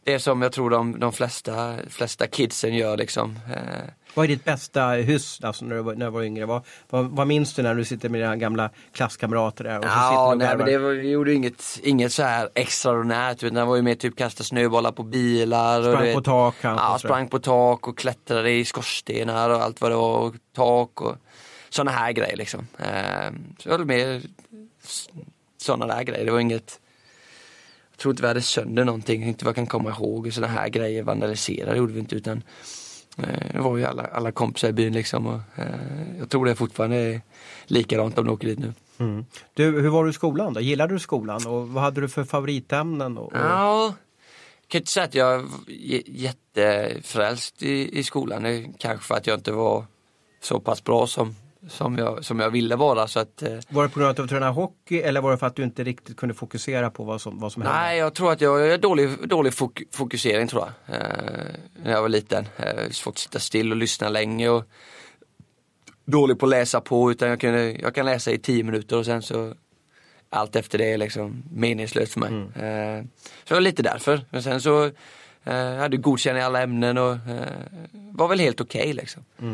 [0.03, 3.39] det som jag tror de, de flesta, flesta kidsen gör liksom.
[3.55, 6.45] Eh, Vad är ditt bästa hyss alltså, när, du var, när du var yngre?
[6.45, 9.77] Vad, vad, vad minns du när du sitter med dina gamla klasskamrater där?
[9.77, 10.57] Och så Ja, och nej garvar?
[10.57, 13.95] men det var, vi gjorde inget, inget så här extraordinärt utan det var ju mer
[13.95, 15.79] typ kasta snöbollar på bilar.
[15.79, 18.65] och Sprang du vet- på tak kanske, Ja, och sprang på tak och klättrade i
[18.65, 20.17] skorstenar och allt vad det var.
[20.19, 21.15] Och tak och
[21.69, 22.67] sådana här grejer liksom.
[22.79, 24.21] Ehm, så det var mer
[25.57, 26.25] sådana där grejer.
[26.25, 26.79] Det var inget
[27.91, 30.33] jag tror inte vi hade sönder någonting, inte vad jag kan komma ihåg.
[30.33, 32.43] Sådana här grejer vandaliserade gjorde vi inte utan
[33.53, 35.27] det var ju alla, alla kompisar i byn liksom.
[35.27, 35.65] Och, eh,
[36.19, 37.21] jag tror det fortfarande är
[37.65, 38.73] likadant om du åker dit nu.
[38.99, 39.25] Mm.
[39.53, 40.59] Du, hur var du i skolan då?
[40.59, 43.17] Gillade du skolan och vad hade du för favoritämnen?
[43.17, 43.37] Och, och...
[43.37, 43.93] Ja,
[44.61, 45.49] jag kan inte säga att jag var
[46.05, 48.73] jättefrälst i, i skolan.
[48.77, 49.85] Kanske för att jag inte var
[50.41, 51.35] så pass bra som,
[51.67, 53.07] som, jag, som jag ville vara.
[53.07, 55.37] Så att, eh, Var det på grund av att du tränade hockey eller var det
[55.37, 57.77] för att du inte riktigt kunde fokusera på vad som, vad som hände?
[57.77, 60.95] nej, jag tror att jag är dålig, dålig fok fokusering tror jag.
[60.95, 61.01] Eh,
[61.83, 62.47] när jag var liten.
[62.57, 64.49] Eh, svårt att sitta still och lyssna länge.
[64.49, 64.63] Och
[66.05, 69.05] dålig på att läsa på utan jag, kunde, jag kan läsa i tio minuter och
[69.05, 69.53] sen så
[70.29, 72.29] allt efter det är liksom meningslöst för mig.
[72.31, 73.03] Eh,
[73.43, 74.25] så det var lite därför.
[74.29, 74.85] Men sen så
[75.43, 77.19] eh, jag hade godkänt i alla ämnen och eh,
[77.91, 79.23] var väl helt okej liksom.
[79.39, 79.45] Eh,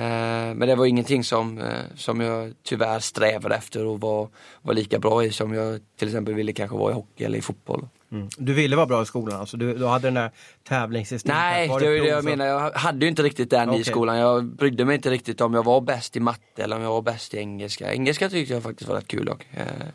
[0.00, 4.28] men det var ingenting som, eh, som jag tyvärr strävade efter och var,
[4.62, 7.42] var lika bra i som jag till exempel ville kanske vara i hockey eller i
[7.42, 7.88] fotboll.
[8.12, 8.28] Mm.
[8.36, 9.56] Du ville vara bra i skolan alltså?
[9.56, 10.30] Du, du hade den där
[10.68, 11.40] tävlingsinstinkten?
[11.42, 12.46] Nej, det är det jag menar.
[12.46, 13.84] Jag hade ju inte riktigt den i Okej.
[13.84, 14.18] skolan.
[14.18, 17.02] Jag brydde mig inte riktigt om jag var bäst i matte eller om jag var
[17.02, 17.92] bäst i engelska.
[17.92, 19.46] Engelska tyckte jag faktiskt var rätt kul dock.
[19.52, 19.92] Eh, Men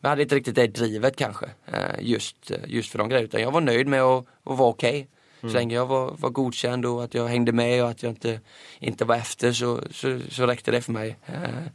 [0.00, 1.46] jag hade inte riktigt det drivet kanske.
[1.66, 3.24] eh, Just, just för de grejerna.
[3.28, 5.08] Utan jag var nöjd med att, att vara okej.
[5.40, 5.52] Mm.
[5.52, 8.40] Så länge jag var, var godkänd och att jag hängde med och att jag inte,
[8.78, 11.16] inte var efter så, så, så räckte det för mig.
[11.26, 11.66] Eh,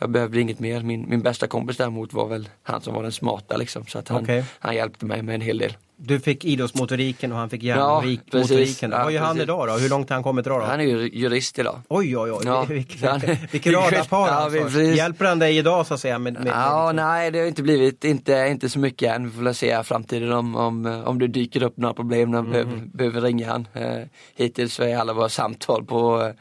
[0.00, 0.80] jag behövde inget mer.
[0.82, 3.86] Min, min bästa kompis däremot var väl han som var den smarta liksom.
[3.86, 4.44] Så att han, Okej.
[4.58, 5.76] han hjälpte mig med en hel del.
[6.02, 8.20] Du fick idrottsmotoriken och han fick Ja, precis.
[8.32, 8.90] järnmotoriken.
[8.90, 9.42] Ja, Vad gör han precis.
[9.42, 9.72] idag då?
[9.72, 10.64] Hur långt har han kommit idag då?
[10.66, 11.80] Han är ju jurist idag.
[11.88, 12.42] Oj, oj, oj.
[12.44, 12.64] Ja.
[12.68, 13.20] Vilken,
[13.52, 14.58] vilken radarpar Ja, alltså.
[14.62, 14.96] precis.
[14.96, 16.18] Hjälper han dig idag så att säga?
[16.18, 19.24] Med, med, Ja, med, nej det har inte blivit, inte, inte så mycket än.
[19.24, 22.42] Vi får väl se i framtiden om, om, om det dyker upp några problem när
[22.42, 23.68] man behöver, behöver ringa han.
[23.74, 23.98] Eh,
[24.34, 26.32] hittills är alla våra samtal på,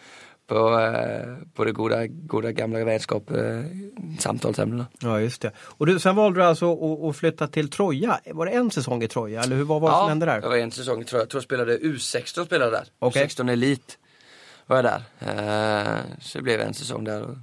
[0.50, 3.64] på, eh, på det goda, goda gamla vänskap, eh,
[4.20, 4.86] samtalsämnena.
[5.00, 5.52] Ja, just det.
[5.58, 6.78] Och du, sen valde du alltså
[7.10, 8.20] att, flytta till Troja.
[8.26, 10.42] Var det en säsong i Troja eller hur, vad var det som hände där?
[10.42, 11.24] det var en säsong tror jag.
[11.24, 12.86] Jag tror jag spelade U16 spelade där.
[13.00, 13.28] Okej.
[13.28, 13.98] U16 Elit
[14.66, 15.02] var jag där.
[15.20, 17.36] Eh, så det blev en säsong där.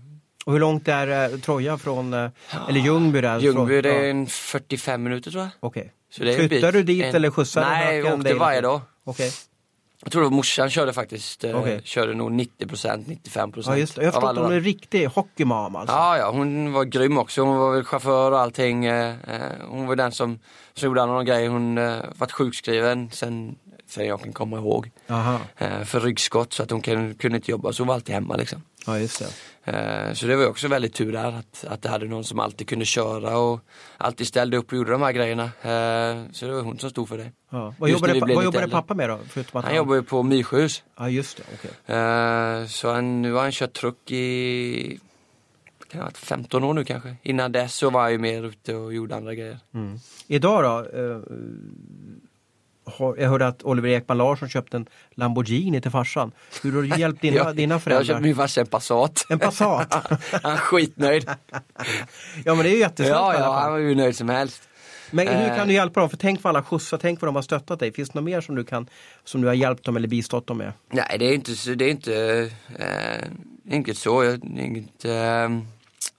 [0.44, 2.30] Och hur långt är Troja från, eh,
[2.68, 3.40] eller Ljungby där?
[3.40, 5.50] Ljungby det är ja, en 45 minuter tror jag.
[5.60, 5.92] Okej.
[6.20, 8.80] En Flyttar du dit En- eller skjutsar du Nej, jag åkte varje dag.
[9.04, 9.32] Okej.
[10.02, 11.80] Jag tror att morsan körde faktiskt, eh, Okej.
[11.84, 13.96] körde nog 90%, 95% Ja, just.
[13.96, 14.60] Jag har förstått att hon är dagar.
[14.60, 15.94] riktig hockeymam alltså.
[15.96, 17.42] Ja, ja, hon var grym också.
[17.42, 18.84] Hon var väl chaufför och allting.
[18.84, 20.38] eh, eh, Hon var den som,
[20.74, 21.48] som gjorde alla de grejer.
[21.48, 23.56] Hon uh, varit sjukskriven sen,
[23.88, 24.90] sen jag kan komma ihåg.
[25.08, 25.38] Aha.
[25.56, 28.36] eh, för ryggskott så att hon kunde, kunde inte jobba så hon var alltid hemma
[28.36, 28.62] liksom.
[28.86, 29.26] Ja, just det.
[29.72, 32.68] Eh, Så det var också väldigt tur där att, att det hade någon som alltid
[32.68, 33.60] kunde köra och
[33.98, 35.44] alltid ställde upp och gjorde de här grejerna.
[35.44, 37.32] Eh, Så det var hon som stod för det.
[37.50, 37.74] Ja.
[37.78, 38.68] Vad jobbade, vad jobbade äldre.
[38.68, 39.18] pappa med då?
[39.28, 40.82] Förutom att Han jobbar ju på Myrsjöhus.
[40.98, 41.42] Ja, just det.
[41.54, 41.96] Okej.
[41.96, 45.00] Eh, Så han, nu har han kört truck i
[45.90, 47.16] kan ha varit 15 år nu kanske.
[47.22, 49.58] Innan dess så var jag ju mer ute och gjorde andra grejer.
[49.74, 49.98] Mm.
[50.26, 50.98] Idag då?
[52.86, 56.32] Eh, jag hörde att Oliver Ekman Larsson köpte en Lamborghini till farsan.
[56.62, 58.04] Hur har du hjälpt dina, Jag- dina Jag föräldrar?
[58.04, 59.26] köpte min farsa en Passat.
[59.28, 59.94] En Passat?
[60.42, 61.30] han är skitnöjd.
[62.44, 64.62] ja men det är ju jättesnällt Ja, ja, han var ju nöjd som helst.
[65.10, 65.56] Men hur Eh.
[65.56, 66.10] kan du hjälpa dem?
[66.10, 67.92] För tänk vad alla skjutsar, tänk vad de har stöttat dig.
[67.92, 68.88] Finns det något mer som du, kan,
[69.24, 70.72] som du har hjälpt dem eller bistått dem med?
[70.92, 73.28] Nej, det är inte, så- det är inte eh,
[73.70, 74.24] enkelt så.
[74.24, 75.48] Jag inget, eh,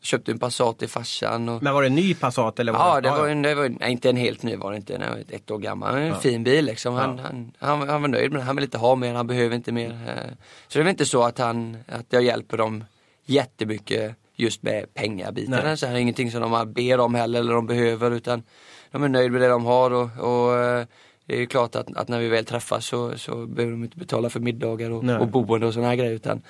[0.01, 1.49] köpte en Passat till farsan.
[1.49, 2.71] Och, Men var det en ny Passat eller?
[2.71, 4.97] Var Ja, det var, en, det var nej, inte en helt ny var det inte,
[4.97, 5.95] den var ett, år gammal.
[5.95, 6.93] En fin bil liksom.
[6.93, 9.55] Han, han, han, han var nöjd med den, han vill inte ha mer, han behöver
[9.55, 9.89] inte mer.
[9.89, 10.33] eh.
[10.67, 12.83] Så det är inte så att, han, att jag hjälper dem
[13.25, 15.59] jättemycket just med pengabiten.
[15.63, 15.77] Nej.
[15.77, 18.43] Så det är ingenting som de ber om heller eller de behöver utan
[18.91, 20.85] de är nöjda med det de har och, och eh,
[21.25, 23.97] det är ju klart att, att när vi väl träffas så, så behöver de inte
[23.97, 26.41] betala för middagar och, och boende och sådana här grejer utan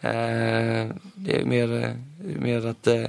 [0.00, 1.90] det är mer, eh,
[2.40, 3.04] mer att eh,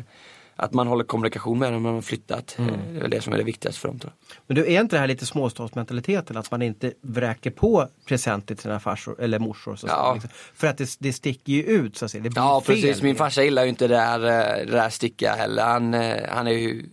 [0.60, 2.56] att man håller kommunikation med dem när har flyttat.
[2.60, 2.74] Mm.
[2.74, 4.36] Eh, Det är väl det som är det viktigaste för dem tror jag.
[4.48, 6.38] Men du, är inte det här lite småstadsmentaliteten?
[6.38, 9.76] Att man inte vräker på presenter till sina farsor eller morsor?
[9.76, 10.12] Så Ja.
[10.14, 10.30] liksom.
[10.54, 12.24] För att det, det sticker ju ut så att säga.
[12.24, 12.76] Det blir Ja fel.
[12.76, 14.20] precis, min farsa gillar ju inte det där,
[14.60, 15.64] eh, det där sticka heller.
[15.64, 16.86] Han, eh, han är ju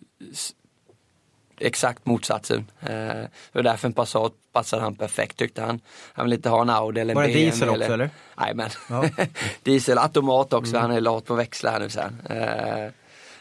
[1.58, 2.70] exakt motsatsen.
[2.80, 5.80] Eh, Det var därför en Passat passade han perfekt tyckte han.
[6.12, 8.10] Han vill inte ha en Audi eller en Var det BMW diesel också, eller?
[8.54, 9.08] Men Ja.
[9.62, 10.82] diesel, automat också, Mm.
[10.82, 12.20] han är lat på växlar nu sen.
[12.30, 12.90] Eh,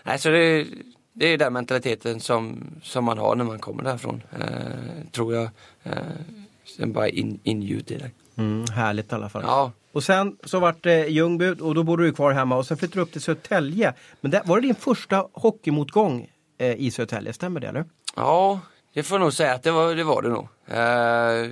[0.04, 0.68] nej så det, är-
[1.14, 5.50] det är den mentaliteten som, som man har när man kommer därifrån, eh, tror jag.
[5.84, 5.94] Eh,
[6.78, 7.40] sen bara in,
[7.92, 8.12] i det.
[8.38, 9.44] Mm, härligt i alla fall.
[9.48, 9.72] Ja.
[9.92, 13.00] Och sen så vart det Ljungby och då bodde du kvar hemma och sen flyttade
[13.00, 13.94] du upp till Södertälje.
[14.22, 17.86] Men det, var det din första hockeymotgång eh, i Södertälje, stämmer det eller?
[18.16, 18.60] Ja,
[18.94, 20.48] det får jag nog säga att det var det, var det nog.
[20.68, 21.52] Eh,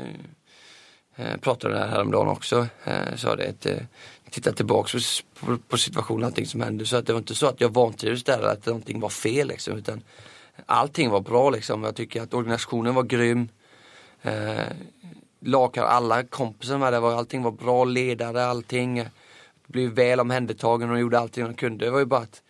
[1.15, 2.67] eh, pratade där häromdagen också.
[2.83, 3.77] Eh, sa det att eh,
[4.29, 4.97] titta tillbaka
[5.39, 6.85] på, på, på situationen, allting som hände.
[6.85, 9.47] Så att det var inte så att jag vantrivdes där eller att någonting var fel
[9.47, 9.77] liksom.
[9.77, 10.03] Utan
[10.65, 11.83] allting var bra liksom.
[11.83, 13.49] Jag tycker att organisationen var grym.
[14.21, 14.65] Eh,
[15.39, 19.05] lakar, alla kompisar med det var, allting var bra, ledare, allting.
[19.67, 21.85] Blev väl omhändertagen och gjorde allting de kunde.
[21.85, 22.41] Det var ju bara att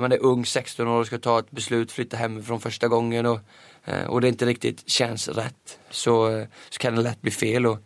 [0.00, 3.40] man är ung, 16 år och ska ta ett beslut, flytta hemifrån första gången och,
[3.84, 7.66] eh, och det inte riktigt känns rätt så, eh, så kan det lätt bli fel
[7.66, 7.78] och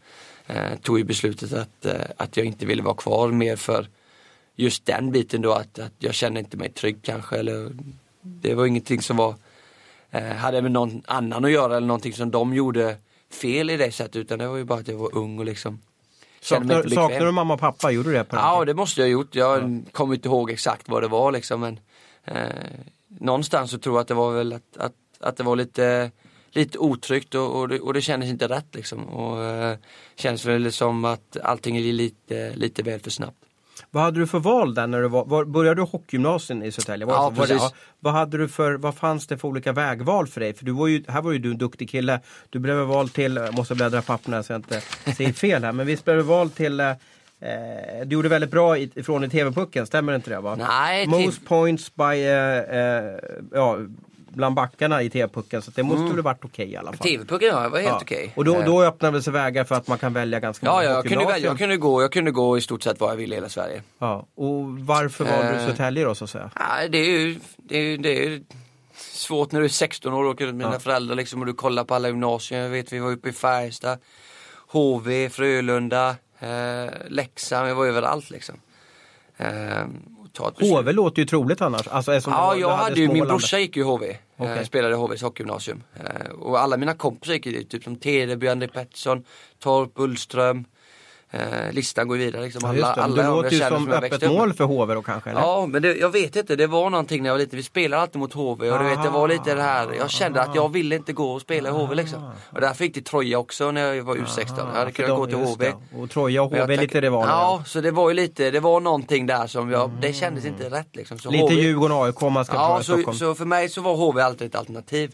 [0.47, 3.89] eh, tog ju beslutet att, eh, att jag inte ville vara kvar mer för
[4.57, 7.71] just den biten då att, att jag kände inte mig trygg kanske eller
[8.23, 9.35] det var ingenting som var
[10.11, 12.97] eh, hade med någon annan att göra eller någonting som de gjorde
[13.31, 15.81] fel i det sättet utan det var ju bara att jag var ung och liksom
[16.41, 16.83] Saknar,
[17.25, 17.91] du mamma och pappa?
[17.91, 18.27] Gjorde du det?
[18.31, 19.35] Ja det måste jag ha gjort.
[19.35, 21.81] Jag kommer inte ihåg exakt vad det var liksom men
[23.09, 26.11] Någonstans så tror jag att det var väl att, att, att det var lite
[26.55, 29.05] Lite otryggt och, och, det, och det kändes inte rätt liksom.
[29.09, 29.77] Och eh,
[30.17, 33.37] känns väl som att allting är lite, lite väl för snabbt.
[33.91, 37.07] Vad hade du för val där när du var, var började du hockeygymnasiet i Södertälje?
[37.07, 37.31] Var Ja?
[37.31, 37.75] Var det- precis.
[38.01, 40.55] vad hade du för, vad fanns det för olika vägval för dig?
[40.55, 42.21] För du var ju, här var ju du en duktig kille.
[42.51, 44.81] Du blev vald till, jag måste bläddra papperna så jag inte
[45.17, 46.81] säger fel här, men visst blev du vald till
[47.43, 50.41] eh, du gjorde väldigt bra ifrån i TV-pucken, stämmer inte det?
[50.41, 50.55] Va?
[50.57, 53.19] Nej, Most points by, eh, eh,
[53.53, 53.79] ja,
[54.35, 56.99] bland backarna i TV-pucken, så det måste väl ha varit okej i alla fall.
[57.07, 57.99] TV-pucken ja, var helt Ja.
[58.03, 58.33] okej.
[58.37, 60.91] Och då, då öppnade sig vägar för att man kan välja ganska Ja, många ja
[60.91, 63.35] jag, kunde välja, jag, kunde gå, jag kunde gå i stort sett var jag ville
[63.35, 63.83] i hela Sverige.
[63.99, 64.27] Ja.
[64.35, 65.61] Och varför valde du Eh.
[65.61, 66.51] Södertälje då så att säga?
[66.61, 68.41] Nej, det är ju, det är, det är
[68.97, 70.79] svårt när du är 16 år och åker med dina Ja.
[70.79, 72.61] föräldrar liksom, och du kollar på alla gymnasier.
[72.63, 73.99] Jag vet vi var uppe i Färjestad,
[74.69, 78.55] HV, Frölunda, eh, Leksand, vi var överallt liksom.
[79.37, 79.85] Eh.
[80.61, 81.89] HV låter ju troligt annars.
[81.89, 84.17] Alltså, Ja, jag hade ju, min brorsa gick ju i HV.
[84.37, 84.59] Okej.
[84.59, 85.83] Eh, spelade i HVs hockeygymnasium.
[85.95, 89.25] Eh, och alla mina kompisar gick ju typ som Tedeby, André Pettersson,
[89.59, 90.65] Torp, Ullström.
[91.35, 92.61] Eh, listan går vidare liksom.
[92.63, 93.03] Ja, Alla, just det.
[93.03, 95.31] alla det låter ju som öppet mål för HV då kanske?
[95.31, 95.41] Eller?
[95.41, 96.57] Ja, men det, jag vet inte.
[96.57, 97.57] Det var någonting när jag var liten.
[97.57, 99.93] Vi spelade alltid mot HV och du vet, det var lite det här.
[99.99, 102.31] Jag kände att jag ville inte gå och spela i HV liksom.
[102.51, 104.45] Och därför gick till Troja också när jag var U16.
[104.59, 105.65] Jag hade kunnat de- gå till HV.
[105.91, 105.99] det.
[105.99, 107.29] Och Troja och HV är lite rivaler.
[107.31, 110.71] Ja, så det var ju lite, det var någonting där som jag, det kändes inte
[110.71, 111.19] rätt liksom.
[111.19, 113.19] Så Lite HV Djurgården AIK man ska Ja, så, Stockholm.
[113.19, 115.13] så för mig så var HV alltid ett alternativ.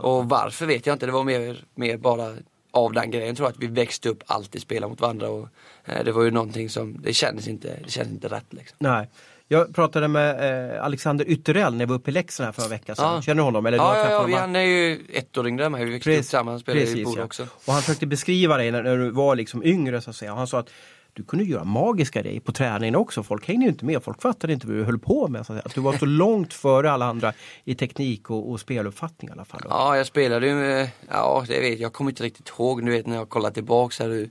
[0.00, 2.32] Och varför vet jag inte, det var mer, mer bara
[2.72, 3.28] av den grejen.
[3.28, 5.48] Jag tror att vi växte upp alltid spela mot varandra och
[5.84, 8.76] eh, det var ju någonting som, det kändes inte, det kändes inte rätt liksom.
[8.80, 9.08] Nej.
[9.48, 12.70] Jag pratade med eh, Alexander Ytterell när jag var uppe i Leksand här för en
[12.70, 13.14] vecka sedan.
[13.14, 13.22] Ja.
[13.22, 13.66] Känner du honom?
[13.66, 15.90] Eller du Ja, ja, ja vi, han är ju ett år yngre än mig, vi
[15.90, 17.24] växte upp tillsammans, spelade i Boda ja.
[17.24, 17.46] också.
[17.66, 20.32] Och han försökte beskriva dig när, när du var liksom yngre så att säga.
[20.32, 20.70] Och han sa att
[21.14, 23.22] du kunde göra magiska grejer på träningen också.
[23.22, 25.46] Folk hängde ju inte med, folk fattade inte vad du höll på med.
[25.46, 27.32] Så att, du var så långt före alla andra
[27.64, 29.62] i teknik och, och speluppfattning i alla fall.
[29.68, 32.92] Ja, jag spelade ju med, ja det vet jag, jag kommer inte riktigt ihåg, du
[32.92, 34.28] vet när jag kollar tillbaks här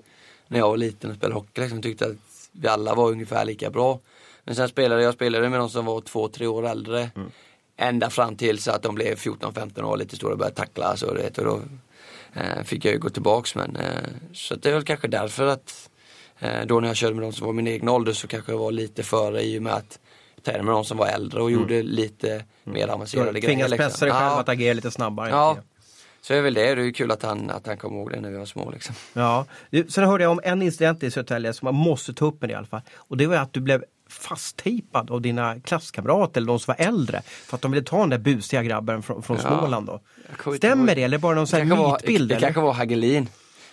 [0.48, 2.15] när jag var liten och spelade hockey liksom, tyckte att
[2.52, 4.00] vi alla var ungefär lika bra.
[4.44, 7.12] Men sen spelade jag spelade med de som var två, tre år äldre.
[7.78, 10.98] Ända fram till så att de blev 14-15 år lite stora och började tackla.
[10.98, 11.62] Så, vet, och då,
[12.34, 15.89] eh, fick jag ju gå tillbaks men eh, så det är väl kanske därför att
[16.66, 18.72] då när jag körde med de som var min egen ålder så kanske jag var
[18.72, 20.00] lite före i och med att
[20.36, 23.48] jag tränade med de som var äldre och gjorde lite mer Du avancerade grejer.
[23.56, 23.86] tvingats liksom.
[23.90, 24.40] pressa dig själv Ja.
[24.40, 25.30] att agera lite snabbare.
[25.30, 25.58] Ja,
[26.22, 26.76] så är väl det.
[26.76, 28.72] Det är kul att han, att han kommer ihåg det när vi var små.
[28.72, 28.96] Liksom.
[29.14, 29.46] Ja.
[29.90, 32.54] Sen hörde jag om en incident i Södertälje som man måste ta upp med i
[32.54, 32.82] alla fall.
[32.96, 37.22] Och det var att du blev fasttejpad av dina klasskamrater eller de som var äldre.
[37.26, 39.40] För att de ville ta den där busiga grabben från, från.
[39.40, 40.00] Småland då.
[40.58, 42.30] Stämmer det eller det bara någon sån här mytbild?
[42.30, 42.48] Det eller?
[42.48, 43.28] kanske var Hagelin.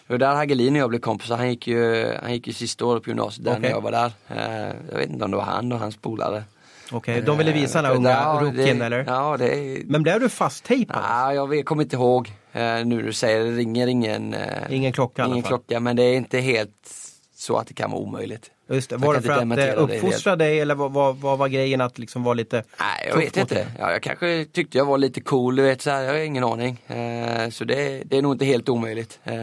[0.09, 1.37] Det var där Hagelin och jag blev kompisar.
[1.37, 3.63] Han gick ju, han gick ju sista året på gymnasiet där Okej.
[3.63, 4.13] när jag var där.
[4.29, 6.45] Eh, Jag vet inte om det var han och hans polare.
[6.93, 9.05] Okej, de ville visa den här Eh, unga ja, rookien eller?
[9.07, 9.83] Ja, det.
[9.87, 11.03] Men blev du fasttejpad?
[11.09, 12.29] Ja, jag kommer inte ihåg.
[12.53, 14.35] Eh, nu när du säger det, ringer ingen,
[14.71, 16.91] Ingen klocka alla ingen klocka men det är inte helt
[17.35, 18.51] så att det kan vara omöjligt.
[18.71, 18.97] Just det.
[18.97, 21.99] Var det för att eh, det uppfostra dig eller vad, vad, vad var grejen att
[21.99, 23.67] liksom vara lite Nej, jag vet inte.
[23.79, 26.45] Ja, jag kanske tyckte jag var lite cool, du vet så här, jag har ingen
[26.45, 26.81] aning.
[26.87, 29.35] Eh, så det, det är nog inte helt omöjligt eh,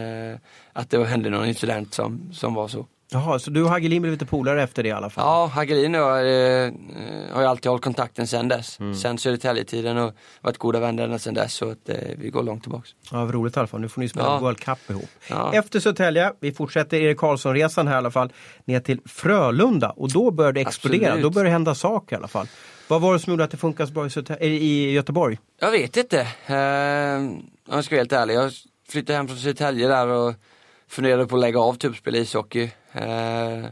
[0.72, 2.86] att det hände någon incident som, som var så.
[3.10, 5.24] Jaha, så du och Hagelin blev lite polare efter det i alla fall?
[5.24, 6.18] Ja, Hagelin och jag
[6.64, 6.72] eh,
[7.32, 8.80] har ju alltid hållit kontakten sen dess.
[8.80, 8.94] Mm.
[8.94, 12.90] Sen Södertälje-tiden och varit goda vänner sen dess så att eh, vi går långt tillbaks.
[13.12, 13.80] Ja, vad roligt i alla fall.
[13.80, 14.38] Nu får ni spela Ja.
[14.38, 15.08] World Cup ihop.
[15.30, 15.52] Ja.
[15.54, 18.32] Efter Södertälje, vi fortsätter Erik Karlsson-resan här i alla fall,
[18.64, 21.06] ner till Frölunda och då började det explodera.
[21.06, 21.22] Absolut.
[21.22, 22.46] Då började det hända saker i alla fall.
[22.88, 25.38] Vad var det som gjorde att det funkade så bra i, Södertälje, eh, i Göteborg?
[25.60, 26.20] Jag vet inte.
[26.20, 28.34] Eh, om jag ska vara helt ärlig.
[28.34, 28.52] Jag
[28.88, 30.34] flyttade hem från Södertälje där och
[30.88, 32.70] funderade på att lägga av typ spela ishockey.
[32.92, 33.64] Eh,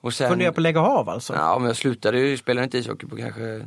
[0.00, 1.34] och sen, Funderar på att lägga av alltså?
[1.34, 3.66] Ja, men jag slutade ju spela inte ishockey på kanske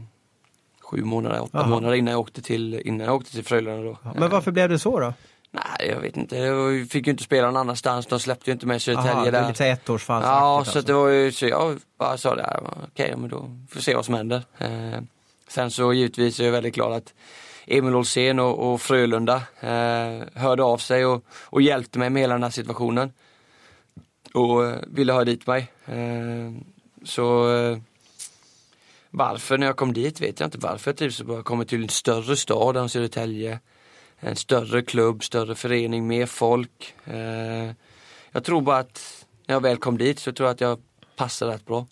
[0.81, 1.67] sju månader, åtta Jaha.
[1.67, 3.97] månader innan jag åkte till, innan jag åkte till Frölunda då.
[4.19, 5.13] Men varför blev det så då?
[5.53, 6.37] Nej, jag vet inte.
[6.37, 8.05] Jag fick ju inte spela någon annanstans.
[8.07, 9.49] De släppte ju inte mig i Aha, Södertälje det är där.
[9.49, 10.23] lite ettårsfall.
[10.23, 12.59] Ja, så att det var ju, så jag bara sa det,
[12.91, 14.43] okej, men då får vi se vad som händer.
[14.57, 15.01] Eh,
[15.47, 17.13] sen så givetvis är jag väldigt glad att
[17.71, 22.33] Emil Olsén och, och Frölunda eh, hörde av sig och, och hjälpte mig med hela
[22.33, 23.13] den här situationen.
[24.33, 25.71] Och eh, ville ha dit mig.
[25.85, 26.51] Eh,
[27.03, 27.77] så eh,
[29.09, 31.35] varför när jag kom dit vet jag inte varför jag trivs så bra.
[31.35, 33.59] Jag kommer till en större stad än Södertälje.
[34.19, 36.93] En större klubb, större förening, mer folk.
[37.05, 37.71] Eh,
[38.31, 40.79] jag tror bara att när jag väl kom dit så tror jag att jag
[41.15, 41.87] passar rätt bra.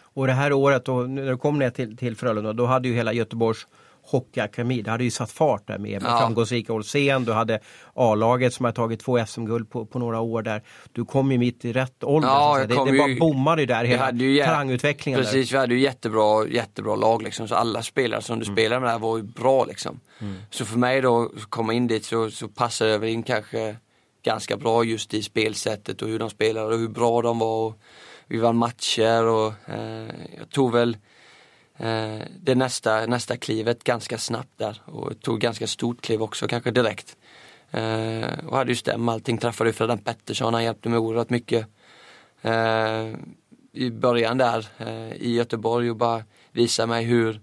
[0.00, 2.94] Och det här året då, när du kom ner till, till Frölunda, då hade ju
[2.94, 3.66] hela Göteborgs
[4.10, 6.18] Hockeyakademi, det hade ju satt fart där med, med Ja.
[6.18, 7.60] framgångsrika Olsén, du hade
[7.94, 10.62] A-laget som har tagit två SM-guld på, på några år där.
[10.92, 12.28] Du kom ju mitt i rätt ålder.
[12.28, 15.24] Ja, det, det ju- bara bommade ju där, hela ju talangutvecklingen där.
[15.26, 17.48] Precis, vi hade ju jättebra, jättebra lag liksom.
[17.48, 18.56] Så alla spelare som du Mm.
[18.56, 20.00] spelade med där var ju bra liksom.
[20.50, 23.76] Så för mig då, att komma in dit så, så passade jag väl in kanske
[24.24, 27.66] ganska bra just i spelsättet och hur de spelade och hur bra de var.
[27.66, 27.74] Och
[28.26, 30.06] vi vann matcher och eh,
[30.38, 30.96] jag tog väl
[32.40, 37.16] det nästa, nästa klivet ganska snabbt där och tog ganska stort kliv också kanske direkt.
[37.70, 41.66] Eh, och hade ju stäm, allting träffade ju Fredan Pettersson, han hjälpte mig oerhört mycket.
[42.42, 43.06] Eh,
[43.72, 47.40] I början där eh, i Göteborg och bara visa mig hur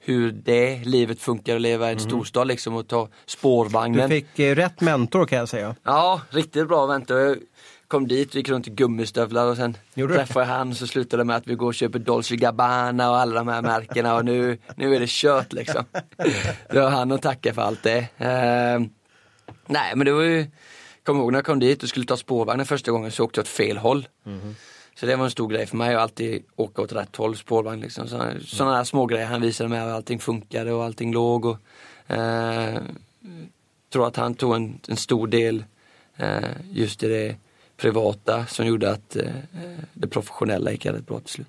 [0.00, 4.08] hur det livet funkar att leva i en storstad liksom och ta Du spårvagnen.
[4.08, 5.76] fick eh, rätt mentor kan jag säga.
[5.82, 7.14] Ja, riktigt bra vänta.
[7.88, 11.20] Kom dit och gick runt i gummistövlar och sen Gjorde träffade jag han så slutade
[11.20, 14.24] det med att vi går och köper Dolce Gabbana och alla de här märkena och
[14.24, 15.84] nu, nu är det kört liksom.
[16.70, 17.98] Det var han att tacka för allt det.
[18.18, 18.80] Eh,
[19.66, 20.46] nej men det var ju,
[21.02, 23.44] kommer ihåg när jag kom dit och skulle ta spårvagnen första gången så åkte jag
[23.44, 24.08] åt fel håll.
[25.00, 27.80] Så det var en stor grej för mig att alltid åka åt rätt håll, spårvagn
[27.80, 28.08] liksom.
[28.08, 31.58] Så, sådana här små grejer han visade mig hur allting funkade och allting låg och
[32.06, 32.78] eh,
[33.92, 35.64] tror att han tog en, en stor del
[36.16, 37.36] eh, just i det
[37.80, 39.22] privata som gjorde att eh,
[39.94, 41.46] det professionella gick rätt bra till slut.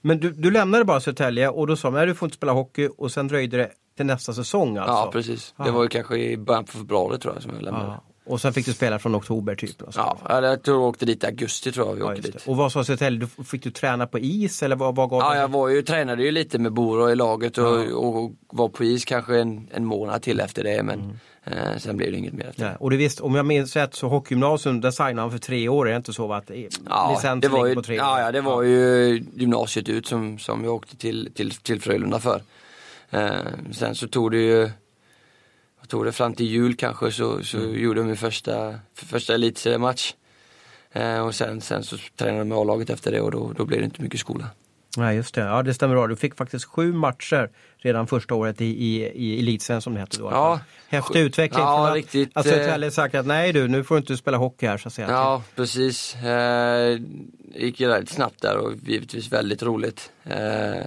[0.00, 2.52] Men du, du lämnade bara Södertälje och då sa de, nej du får inte spela
[2.52, 4.92] hockey och sen dröjde det till nästa säsong alltså?
[4.92, 5.72] Ja precis, det Aha.
[5.72, 7.86] var ju kanske i början på februari tror jag som jag lämnade.
[7.86, 8.04] Ja.
[8.26, 9.82] Och sen fick du spela från oktober typ?
[9.82, 10.00] Alltså.
[10.00, 12.32] Ja, eller jag tror jag åkte dit i augusti tror jag vi Ja, åkte dit.
[12.44, 12.50] det.
[12.50, 15.36] Och vad sa Södertälje, Du- fick du träna på is eller vad, vad gav Ja,
[15.36, 17.80] jag var ju, tränade ju lite med Boro i laget och,
[18.14, 22.12] och var på is kanske en, en månad till efter det men eh, sen blev
[22.12, 24.90] det inget mer efter Nej, och du visste, om jag minns rätt så hockeygymnasium, där
[24.90, 26.32] signade han för tre år, är det inte så?
[26.32, 26.50] Att
[26.88, 28.04] Ja, det var ju, på tre år?
[28.06, 32.18] ja, ja, det var ju gymnasiet ut som, som jag åkte till, till, till Frölunda
[32.18, 32.42] för.
[33.10, 33.30] Eh,
[33.72, 34.70] sen så tog det ju,
[35.80, 37.80] vad tog det, fram till jul kanske så, så Mm.
[37.80, 40.14] gjorde jag min första, första elitseriematch.
[40.92, 43.78] Eh, och sen, sen så tränade jag med A-laget efter det och då, då blev
[43.80, 44.46] det inte mycket skola.
[44.96, 45.40] Nej, just det.
[45.40, 46.06] Ja, det stämmer bra.
[46.06, 50.18] Du fick faktiskt sju matcher redan första året i, i, i elitserien som det hette
[50.18, 50.24] då.
[50.24, 50.30] Ja.
[50.30, 50.66] fall.
[50.88, 51.64] Häftig utveckling.
[51.64, 54.36] Ja, att, riktigt, Att eh, Södertälje sagt att nej du, nu får du inte spela
[54.36, 55.10] hockey här så att säga.
[55.10, 56.16] Ja, precis.
[56.16, 56.98] Eh,
[57.54, 60.12] det gick ju väldigt snabbt där och givetvis väldigt roligt.
[60.24, 60.86] Eh,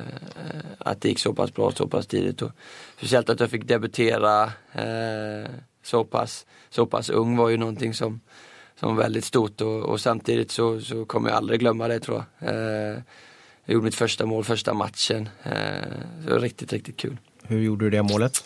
[0.77, 2.41] att det gick så pass bra så pass tidigt.
[2.41, 2.51] Och
[2.97, 4.43] speciellt att jag fick debutera
[4.73, 5.49] eh,
[5.83, 8.21] så pass, så pass ung var ju någonting som,
[8.79, 12.23] som var väldigt stort och, och samtidigt så, så kommer jag aldrig glömma det tror
[12.39, 12.49] jag.
[12.49, 12.97] Eh,
[13.65, 15.29] jag gjorde mitt första mål första matchen.
[15.43, 15.51] Eh,
[16.25, 17.17] det var riktigt, riktigt kul.
[17.43, 18.43] Hur gjorde du det målet?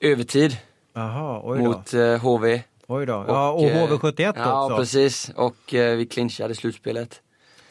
[0.00, 0.56] Övertid
[0.94, 1.64] Jaha, oj då.
[1.64, 2.62] mot eh, HV.
[2.86, 3.24] Oj då.
[3.28, 4.76] Ja, och eh, HV71 Ja, också.
[4.76, 5.30] precis.
[5.36, 7.20] Och eh, vi clinchade slutspelet.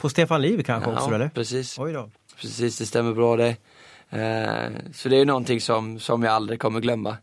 [0.00, 1.28] På Stefan Liv kanske också ja, eller?
[1.28, 1.78] precis.
[1.78, 2.10] Oj då.
[2.40, 3.56] Precis, det stämmer bra det.
[4.10, 7.16] Eh, så det är någonting som, som jag aldrig kommer glömma.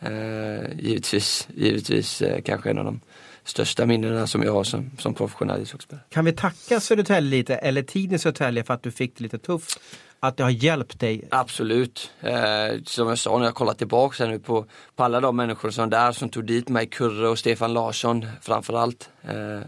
[0.00, 3.00] Eh, givetvis, givetvis eh, kanske en av de
[3.44, 6.04] största minnena som jag har som, som professionell ishockeyspelare.
[6.08, 9.38] Kan vi tacka Södertälje lite, eller tiden i Södertälje för att du fick det lite
[9.38, 9.80] tufft?
[10.20, 11.28] Att det har hjälpt dig?
[11.30, 12.10] Absolut.
[12.20, 14.66] Eh, som jag sa när jag kollar tillbaka här nu på,
[14.96, 19.10] på alla de människor som där som tog dit mig, Kurre och Stefan Larsson framförallt.
[19.22, 19.60] Eh,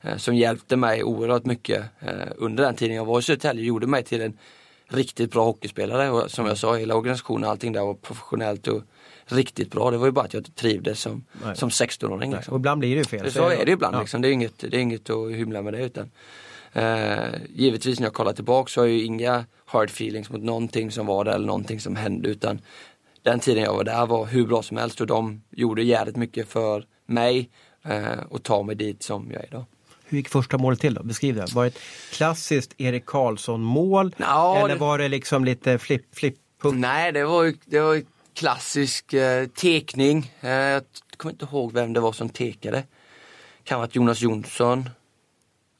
[0.00, 3.64] eh, som hjälpte mig oerhört mycket eh, under den tiden jag var i Södertälje.
[3.64, 4.38] Gjorde mig till en
[4.88, 8.82] riktigt bra hockeyspelare och som jag sa, hela organisationen, allting där var professionellt och
[9.32, 9.90] riktigt bra.
[9.90, 11.56] Det var ju bara att jag trivdes som, Nej.
[11.56, 12.30] som 16-åring.
[12.32, 12.56] Och Liksom.
[12.56, 13.24] ibland blir det ju fel.
[13.24, 14.00] Det så är det ibland Ja.
[14.00, 14.22] liksom.
[14.22, 16.10] Det är inget, det är inget att hymla med det utan
[16.72, 20.90] eh, Givetvis när jag kollar tillbaka så har jag ju inga hard feelings mot någonting
[20.90, 22.58] som var där eller någonting som hände utan
[23.22, 26.48] den tiden jag var där var hur bra som helst och de gjorde jävligt mycket
[26.48, 27.50] för mig
[27.84, 29.64] eh, och ta mig dit som jag är idag.
[30.04, 31.02] Hur gick första målet till då?
[31.02, 31.52] Beskriv det.
[31.54, 31.78] Var det ett
[32.12, 34.14] klassiskt Erik Karlsson mål?
[34.18, 36.74] Ja, eller det- var det liksom lite flipp, flipp, puck?
[36.74, 38.02] Nej, det var ju det var
[38.34, 40.32] klassisk eh, tekning.
[40.40, 40.82] Eh, jag
[41.16, 42.82] kommer inte ihåg vem det var som tekade.
[43.64, 44.90] Kan ha varit Jonas Jonsson.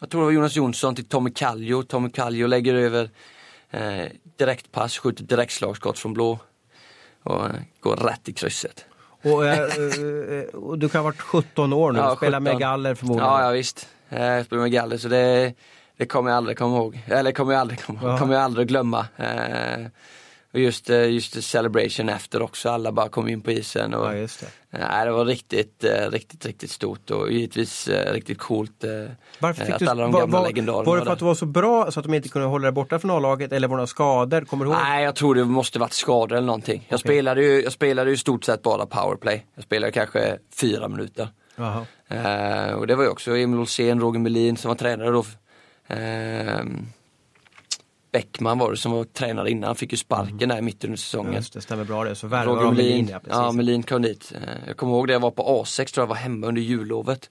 [0.01, 1.83] Jag tror det var Jonas Jonsson till Tommy Kallio.
[1.83, 3.11] Tommy Kallio lägger över
[3.71, 4.05] eh,
[4.37, 6.39] direktpass, skjuter direktslagskott från blå.
[7.23, 8.85] Och eh, går rätt i krysset.
[9.23, 12.61] Och, eh, eh, och du kan ha varit 17 år nu och spelar med 17.
[12.61, 13.31] galler förmodligen.
[13.31, 13.89] Ja, ja visst.
[14.09, 15.55] Eh, Jag spelar med galler så det,
[15.97, 17.01] det kommer jag aldrig komma ihåg.
[17.07, 18.01] Eller kommer jag aldrig komma.
[18.03, 18.19] Ja.
[18.19, 19.07] kommer jag aldrig glömma.
[20.53, 22.69] Eh, Och just, eh, just celebration efter också.
[22.71, 23.95] Alla bara kom in på isen.
[23.95, 24.47] Och, Ja, just det.
[24.79, 28.85] Nej, det var riktigt, eh, riktigt, riktigt stort och givetvis eh, riktigt coolt.
[28.85, 28.91] eh,
[29.39, 31.19] Varför eh, fick att du, alla de var, gamla var, legendarerna var det för att
[31.19, 33.69] du var så bra så att de inte kunde hålla dig borta från A-laget eller
[33.69, 34.41] var det några skador?
[34.41, 34.81] Kommer du ihåg?
[34.83, 36.87] Nej, jag tror det måste varit skador eller någonting.
[36.89, 39.47] Jag, spelade ju, jag spelade ju stort sett bara powerplay.
[39.55, 41.29] Jag spelade kanske fyra minuter.
[42.09, 45.25] Eh, och det var ju också Emil Olsén, Roger Melin som var tränare då.
[45.87, 46.65] Eh,
[48.13, 50.99] Bäckman var det som var tränare innan, han fick ju sparken där i mitten under
[50.99, 51.35] säsongen.
[51.35, 52.15] just det, stämmer bra det.
[52.15, 53.33] Så Roger Melin, ja, precis.
[53.33, 54.33] ja Melin kom dit.
[54.35, 57.31] Eh, jag kommer ihåg det, jag var på A6 tror jag var hemma under jullovet.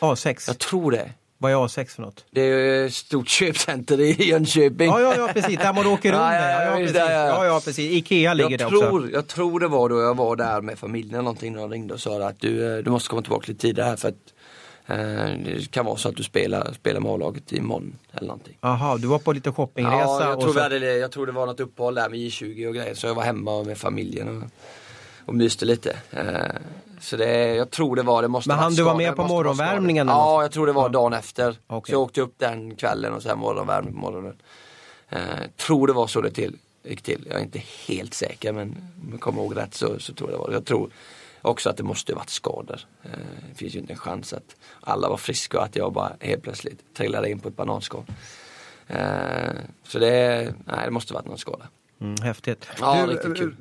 [0.00, 1.10] A6, Jag tror det.
[1.38, 2.24] vad är A6 för något?
[2.30, 4.86] Det är ett stort köpcenter i Jönköping.
[4.88, 6.20] Ja, ja, ja, precis, där man åker runt.
[6.22, 6.96] Ja, Ja, ja, precis.
[6.96, 7.60] ja, ja.
[7.64, 7.92] precis.
[7.92, 9.10] Ikea ligger jag där tror, också.
[9.12, 12.00] Jag tror det var då jag var där med familjen någonting när de ringde och
[12.00, 14.33] sa att du, eh, du måste komma tillbaka lite tidigare här för att eh,
[14.86, 18.58] det kan vara så att du spelar, spelar med A-laget imorgon eller någonting.
[18.60, 19.96] Jaha, du var på lite shoppingresa.
[19.98, 20.60] Ja, jag och tror, så...
[20.60, 23.22] hade, jag tror det var något uppehåll där med J20 och grejer så jag var
[23.22, 24.50] hemma med familjen och,
[25.28, 25.96] och myste lite.
[26.10, 26.24] Eh,
[27.00, 29.16] så det, jag tror det var, det måste Men ha varit hann du skador, med
[29.16, 30.08] på morgonvärmningen?
[30.08, 31.56] Ja, jag tror det var dagen efter.
[31.66, 31.90] Okej.
[31.90, 34.36] Så jag åkte upp den kvällen och sen morgonvärmning på morgonen.
[35.08, 35.18] Eh,
[35.56, 37.26] tror det var så det till, gick till.
[37.30, 38.68] Jag är inte helt säker men
[39.02, 40.54] om jag kommer ihåg rätt så, så tror jag det var det.
[40.54, 40.90] Jag tror
[41.44, 42.80] också att det måste ha varit skador.
[43.02, 43.10] Eh,
[43.48, 46.42] det finns ju inte en chans att alla var friska och att jag bara helt
[46.42, 48.04] plötsligt trillade in på ett bananskal.
[48.86, 51.68] Eh, så det, nej, det måste varit någon skada.
[52.00, 52.68] Mm, häftigt.
[52.80, 53.56] Ja, Du, riktigt kul.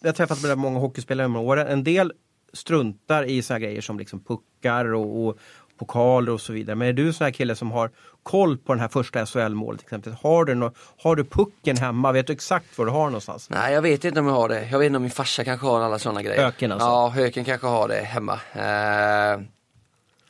[0.00, 1.66] Jag har träffat många hockeyspelare genom åren.
[1.66, 2.12] En del
[2.52, 5.38] struntar i såna grejer som liksom puckar och, och
[5.78, 6.76] pokaler och så vidare.
[6.76, 7.90] Men är du en sån här kille som har
[8.22, 9.84] koll på den här första SHL-målet?
[10.22, 10.70] Har du,
[11.02, 12.12] har du pucken hemma?
[12.12, 13.50] Vet du exakt var du har någonstans?
[13.50, 14.68] Nej jag vet inte om jag har det.
[14.70, 16.42] Jag vet inte om min farsa kanske har alla sådana grejer.
[16.44, 16.88] Höken alltså?
[16.88, 18.32] Ja, Höken kanske har det hemma.
[18.32, 19.40] Eh,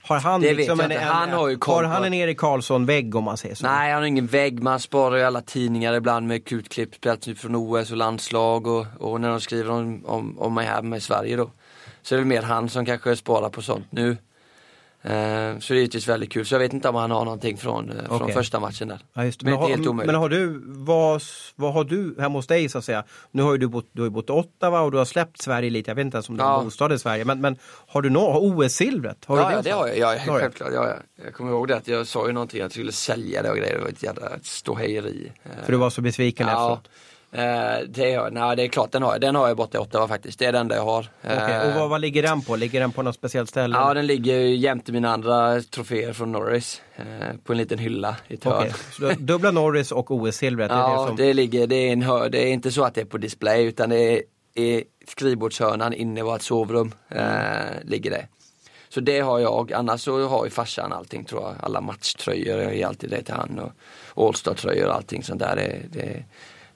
[0.02, 3.36] Har han, Det liksom en, Han har ju har han en Erik Karlsson-vägg om man
[3.36, 3.66] säger så?
[3.66, 7.56] nej han har ingen vägg, man sparar ju alla tidningar ibland med kutklipp, typ från
[7.56, 11.36] OS och landslag och, och när de skriver om, om, om mig här med Sverige
[11.36, 11.50] då.
[12.02, 14.16] Så det är väl mer han som kanske sparar på sånt nu.
[15.06, 16.46] Eh, så det är givetvis väldigt kul.
[16.46, 18.98] Så jag vet inte om han har någonting från, eh, från första matchen där.
[19.14, 19.42] Ja, det.
[19.42, 20.06] Men har, helt omöjligt.
[20.12, 21.22] men har du, vad,
[21.56, 23.04] vad har du hemma hos dig så att säga?
[23.30, 25.70] Nu har ju du bott, du har bott i Ottawa och du har släppt Sverige
[25.70, 25.90] lite.
[25.90, 26.64] Jag vet inte ens om du har Ja.
[26.64, 27.24] bostad i Sverige.
[27.24, 29.24] Men, men har du nå- har OS-silvret?
[29.26, 29.98] Har ja, du ja, det har jag.
[29.98, 30.40] Ja, Har du?
[30.40, 30.70] självklart.
[30.74, 30.94] Ja, ja.
[31.24, 33.56] Jag kommer ihåg det att jag sa ju någonting att jag skulle sälja det och
[33.56, 33.74] grejer.
[33.76, 35.32] Det var ett jävla ståhejeri.
[35.44, 36.88] Eh, För du var så besviken Ja, efteråt?
[37.36, 39.20] Eh, det, har, nej, det är klart den har jag.
[39.20, 40.38] Den har jag borta i Ottawa faktiskt.
[40.38, 41.06] Det är den enda jag har.
[41.22, 42.56] Eh, Och vad, vad ligger den på?
[42.56, 43.76] Ligger den på något speciellt ställe?
[43.76, 46.82] Ja, den ligger jämte mina andra troféer från Norris.
[46.96, 48.68] Eh, på en liten hylla i ett hörn.
[48.98, 50.70] Du har dubbla Norris och OS-silvret?
[50.70, 51.16] är Ja, det som...
[51.16, 53.64] det ligger, det är en hör, det är inte så att det är på display
[53.64, 54.22] utan det är
[54.54, 56.94] i skrivbordshörnan inne i vårt sovrum.
[57.08, 57.22] Eh,
[57.84, 58.26] ligger det.
[58.88, 61.54] Så det har jag, annars så har ju farsan allting tror jag.
[61.60, 63.58] Alla matchtröjor, jag ger alltid det till han
[64.14, 65.56] och All-star-tröjor och allting sånt där.
[65.56, 66.24] Det, det,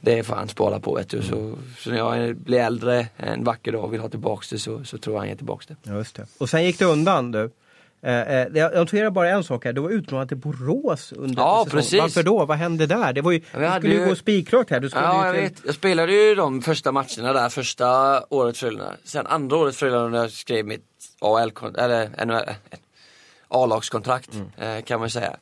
[0.01, 1.23] det får han spara på vet du.
[1.23, 4.85] Så, så när jag blir äldre en vacker dag och vill ha tillbaks det så,
[4.85, 5.77] så tror jag han ger tillbaks det.
[5.93, 6.27] Just det.
[6.39, 7.51] Och sen gick det undan du.
[8.03, 11.65] Eh, eh, jag noterar bara en sak här, du var utlånad till Borås under Ja,
[11.65, 11.83] säsongen.
[11.83, 12.01] precis.
[12.01, 12.45] Varför då?
[12.45, 13.13] Vad hände där?
[13.13, 14.81] Det var ju, Ja, skulle ju gå spikrakt här.
[14.81, 15.55] Du Ja, jag till- vet.
[15.67, 17.87] Jag spelade ju de första matcherna där, första
[18.35, 18.95] året Frölunda.
[19.05, 20.85] Sen andra året Frölunda när jag skrev mitt
[21.21, 22.43] AL, eller NHL,
[23.49, 25.37] A-lagskontrakt eh, kan man säga.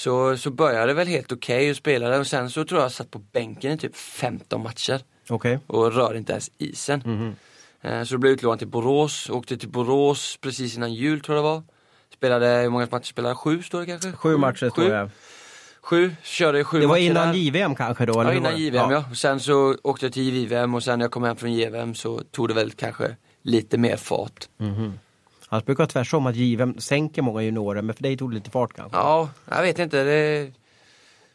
[0.00, 2.92] Så, så började det väl helt okej och spelade och sen så tror jag jag
[2.92, 5.58] satt på bänken i typ 15 matcher Okej.
[5.66, 7.34] och rörde inte ens isen.
[7.82, 11.36] Eh, Så då blev jag utlånad till Borås, åkte till Borås precis innan jul tror
[11.36, 11.62] jag det var.
[12.14, 13.38] Spelade, hur många matcher spelade jag?
[13.38, 14.12] Sju står det kanske?
[14.12, 14.88] Sju matcher sju.
[14.88, 15.10] det.
[15.82, 17.34] Sju, körde sju Det var matcher innan där.
[17.34, 18.12] JVM kanske då?
[18.12, 18.56] Ja, eller hur innan?
[18.58, 19.04] JVM ja.
[19.10, 21.94] Och sen så åkte jag till JVM och sen när jag kom hem från JVM
[21.94, 24.48] så tog det väl kanske lite mer fart.
[25.52, 28.50] Annars brukar det tvärtom att JVM sänker många juniorer, men för dig tog det lite
[28.50, 28.98] fart kanske?
[28.98, 30.04] Ja, jag vet inte.
[30.04, 30.52] Det...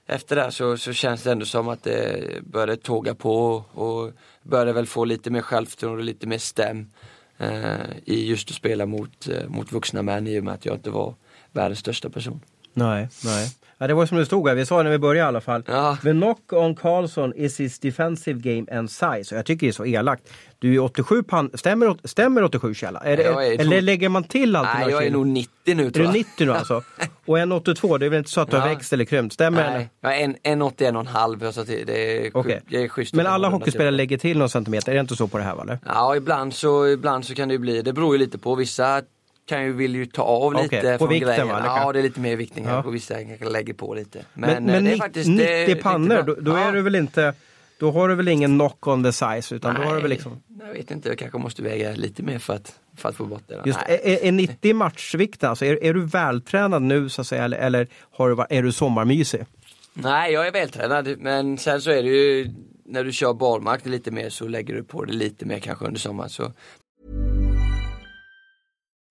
[0.07, 4.11] Efter det så, så känns det ändå som att det började tåga på och
[4.43, 6.91] började väl få lite mer självförtroende och lite mer stäm
[7.37, 10.75] eh, i just att spela mot, eh, mot vuxna män i och med att jag
[10.75, 11.15] inte var
[11.51, 12.39] världens största person.
[12.73, 13.55] Nej, nej.
[13.77, 15.41] Ja, det var som det stod här, vi sa det när vi började i alla
[15.41, 15.63] fall.
[15.67, 15.97] Ja.
[16.03, 19.35] The knock on Carlson is his defensive game and size.
[19.35, 20.23] Jag tycker det är så elakt.
[20.59, 21.51] Du är 87 pan...
[21.53, 22.99] Stämmer, stämmer 87 Kjella?
[22.99, 24.67] Är det, är- eller lägger man till allt?
[24.79, 26.13] Nej, jag är nog 90 nu Är tror du jag.
[26.13, 26.83] 90 nu alltså?
[27.25, 28.73] Och 1,82, det är väl inte så att du har Ja.
[28.73, 29.33] växt eller krympt?
[29.33, 29.69] Stämmer det?
[29.69, 31.51] Nej, jag är en, en 81 och en halv.
[31.51, 32.59] Till, det är, okay.
[32.71, 33.13] är schysst.
[33.13, 35.79] Men alla hockeyspelare lägger till någon centimeter, är det inte så på det här eller?
[35.85, 38.55] Ja, ibland så, ibland så kan det ju bli, det beror ju lite på.
[38.55, 39.01] Vissa
[39.45, 41.59] kan ju, vill ju ta av lite på från vikten, grejerna.
[41.59, 41.81] va?
[41.83, 42.83] Ja, det är lite mer viktning här Ja.
[42.83, 44.25] på vissa kanske lägger på lite.
[44.33, 45.29] Men, Men, men, eh, det är faktiskt...
[45.29, 46.59] 90 det pannor, då, då Ja.
[46.59, 47.33] är du väl inte...
[47.79, 50.09] Då har du väl ingen knock on the size utan då har du väl Nej,
[50.09, 50.41] liksom...
[50.59, 53.43] Jag vet inte, jag kanske måste väga lite mer för att, för att få bort
[53.47, 53.61] det.
[53.65, 54.01] Just, Nej.
[54.03, 57.87] är, är 90 matchvikten, alltså är, är du vältränad nu så att säga eller, eller
[58.11, 59.45] har du, är du sommarmysig?
[59.93, 62.49] Nej, jag är vältränad men sen så är det ju
[62.85, 65.99] när du kör barmark lite mer så lägger du på det lite mer kanske under
[65.99, 66.29] sommaren.
[66.29, 66.51] Så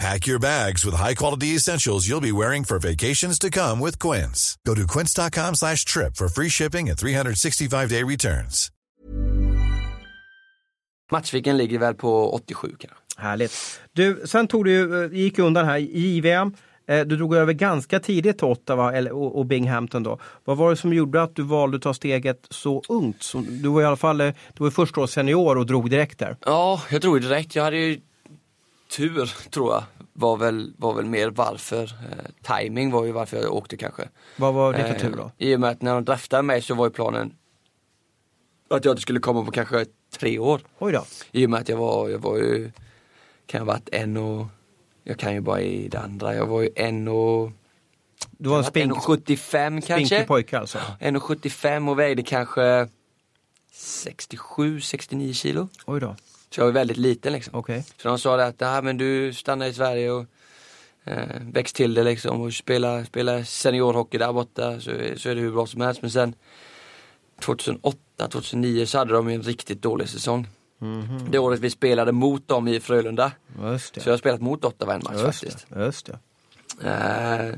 [0.00, 4.56] Pack your bags with high-quality essentials you'll be wearing for vacations to come with Quince.
[4.66, 8.70] Go to quince.com slash trip for free shipping and 365-day returns.
[11.12, 12.98] matchviken ligger väl på 87 kanske.
[13.16, 13.52] Härligt.
[13.92, 16.54] Du, sen tog du, eh, gick undan här i JVM.
[16.88, 20.18] Eh, Du drog över ganska tidigt till Ottawa eller, och, Binghamton då.
[20.44, 23.32] Vad var det som gjorde att du valde att ta steget så ungt?
[23.48, 26.36] Du var i alla fall eh, du var första år senior och drog direkt där.
[26.46, 27.54] Ja, jag tror direkt.
[27.54, 28.00] Jag hade ju
[28.90, 29.84] tur, tror jag.
[30.12, 31.82] Var väl, var väl mer varför.
[31.82, 34.08] Eh, timing var ju varför jag åkte kanske.
[34.36, 35.30] Vad var det för Eh, tur då?
[35.38, 37.34] I och med att när de draftade mig så var ju planen
[38.70, 39.86] att jag inte skulle komma på kanske
[40.18, 40.60] tre år.
[40.78, 41.04] Oj då.
[41.32, 42.70] I och med att jag var, jag var ju,
[43.46, 44.46] kan jag ha varit en och,
[45.04, 47.50] jag kan ju bara i det andra, jag var ju en och,
[48.30, 50.24] Du var en spink, 1,75 kanske.
[50.24, 50.78] pojke alltså.
[51.00, 52.88] 1,75 och vägde kanske
[53.74, 55.68] 67-69 kilo.
[55.86, 56.16] Oj då.
[56.50, 57.54] Så jag var väldigt liten liksom.
[57.54, 57.84] Okej.
[58.02, 60.26] Så de sa det att ah, men du stannar i Sverige och
[61.04, 65.40] eh, växt till det liksom och spela, spela seniorhockey där borta så, så är det
[65.40, 66.02] hur bra som helst.
[66.02, 66.34] Men sen
[67.40, 67.98] 2008,
[68.28, 70.48] 2009 så hade de en riktigt dålig säsong.
[71.30, 73.32] Det året vi spelade mot dem i Frölunda.
[74.02, 75.66] Så jag har spelat mot Ottawa en match Just faktiskt.
[75.68, 75.84] det.
[75.84, 76.18] Just det.
[76.88, 77.54] Eh,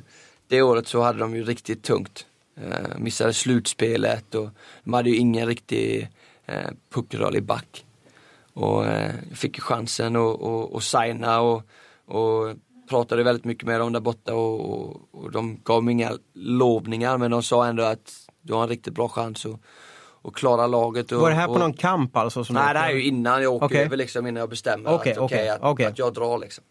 [0.48, 2.26] det året så hade de ju riktigt tungt.
[2.56, 4.50] Eh, missade slutspelet och
[4.84, 6.08] de hade ju ingen riktig
[6.46, 7.84] eh, puckrörlig back.
[8.54, 11.62] Och eh, jag fick chansen att signa och,
[12.06, 12.56] och
[12.88, 17.18] pratade väldigt mycket med dem där borta och, och, och de gav mig inga lovningar
[17.18, 19.60] men de sa ändå att du har en riktigt bra chans att,
[20.24, 21.12] att klara laget.
[21.12, 22.44] Och, Var det här på någon kamp alltså?
[22.44, 23.84] Som Nej det här är ju innan jag åker Okej.
[23.84, 26.64] över liksom innan jag bestämmer Okej, att, okej, okej, att, jag drar liksom.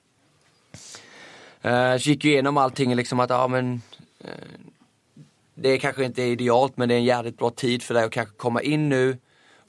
[1.62, 3.82] Eh, så gick ju igenom allting liksom att ja men
[4.20, 4.30] eh,
[5.54, 8.12] Det kanske inte är idealt men det är en jävligt bra tid för dig att
[8.12, 9.18] kanske komma in nu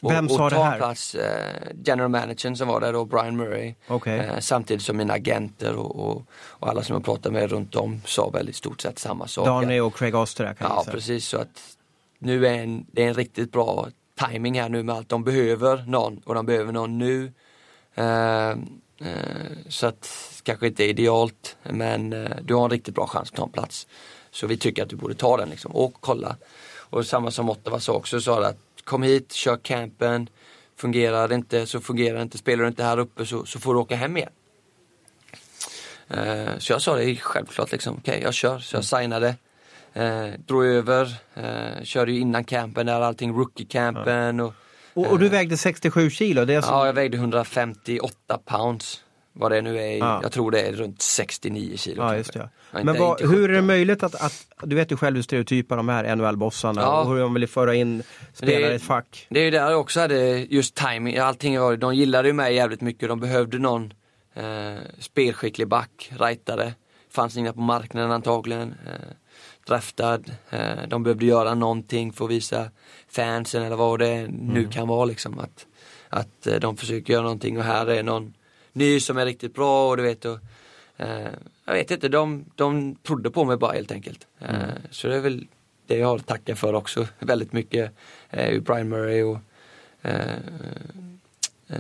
[0.03, 0.79] och, Vem sa och det ta här?
[0.79, 1.15] plats.
[1.15, 3.75] Eh, general managern som var där då, Brian Murray.
[3.89, 4.19] Okej.
[4.19, 8.01] Eh, samtidigt som mina agenter och, och, och alla som jag pratade med runt om
[8.07, 9.47] sa väl i stort sett samma sak.
[9.47, 10.91] Danny och Craig Oster kan Ja gissa.
[10.91, 11.77] precis så att
[12.19, 13.89] nu är en, det är en riktigt bra
[14.31, 15.09] timing här nu med allt.
[15.09, 17.33] De behöver någon och de behöver någon nu.
[17.95, 18.57] Eh, eh,
[19.69, 20.09] så att
[20.43, 23.87] kanske inte idealt men eh, du har en riktigt bra chans att ta en plats.
[24.31, 26.37] Så vi tycker att du borde ta den liksom och kolla.
[26.91, 30.29] Och samma som Ottawa sa också, sa det att kom hit, kör campen.
[30.77, 32.39] Fungerar det inte så fungerar det inte.
[32.39, 34.33] Spelar du inte här uppe så, så får du åka hem igen.
[36.09, 38.59] Eh, så jag sa det självklart liksom, okej jag kör.
[38.59, 39.37] Så jag signade.
[39.93, 44.55] Eh, drog över, eh, körde ju innan campen där, allting rookie-campen och
[44.95, 46.69] Och, och du vägde 67 kilo, det är så...
[46.71, 49.02] Ja, jag vägde 158 pounds.
[49.35, 50.21] Vad det nu är, Ja.
[50.23, 52.03] jag tror det är runt 69 kilo.
[52.03, 52.39] Ja, just det.
[52.73, 53.67] Ja, inte- Men vad, inte hur är det 17.
[53.67, 57.01] möjligt att, att, du vet ju själv hur stereotypa de här NHL-bossarna Ja.
[57.03, 58.03] och hur de vill föra in
[58.33, 59.27] spelare i är- ett fack.
[59.31, 62.81] Det är ju där jag också hade just timing, allting de gillade ju mig jävligt
[62.81, 63.93] mycket, de behövde någon
[64.35, 66.73] eh, spelskicklig back, rightare.
[67.11, 68.75] Fanns inga på marknaden antagligen.
[68.87, 68.93] Eh,
[69.67, 70.21] draftad,
[70.51, 72.71] eh, de behövde göra någonting för att visa
[73.11, 75.39] fansen eller vad det nu kan vara liksom.
[75.39, 75.67] Att,
[76.09, 78.35] att eh, de försöker göra någonting och här är någon
[78.73, 80.39] ny som är riktigt bra och du vet och,
[80.97, 81.27] eh,
[81.65, 84.27] Jag vet inte, de, de trodde på mig bara helt enkelt.
[84.41, 84.55] Eh,
[84.91, 85.47] så det är väl
[85.87, 87.93] det jag har att tacka för också väldigt mycket.
[88.31, 89.39] Eh, Brian Murray och
[90.03, 90.37] eh,
[91.69, 91.77] eh,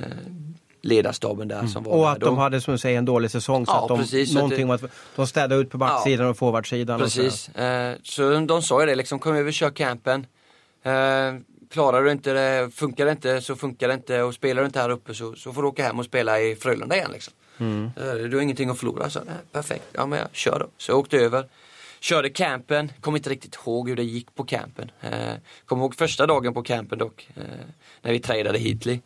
[0.82, 3.72] ledarstaben där som var Och att de hade som du säger en dålig säsong så
[3.72, 7.02] Ja, att de, precis, så att någonting det- de städade ut på backsidan och forwardsidan.
[7.02, 7.28] och sådär.
[7.28, 10.26] Precis, eh, så de, de sa ju det liksom, kom över kör campen.
[11.72, 14.80] Klarar du inte det, funkar det inte så funkar det inte och spelar du inte
[14.80, 17.32] här uppe så, så får du åka hem och spela i Frölunda igen liksom.
[17.96, 20.66] Eh, du har ingenting att förlora, så nej, perfekt, ja men jag kör då.
[20.78, 21.44] Så jag åkte över,
[22.00, 24.90] körde campen, kom inte riktigt ihåg hur det gick på campen.
[25.00, 25.10] Eh,
[25.66, 27.42] kom ihåg första dagen på campen dock, eh,
[28.02, 29.00] när vi tradade Heatley.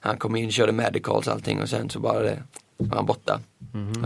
[0.00, 2.42] Han kom in, körde medicals allting och sen så bara det,
[2.76, 3.40] var han borta.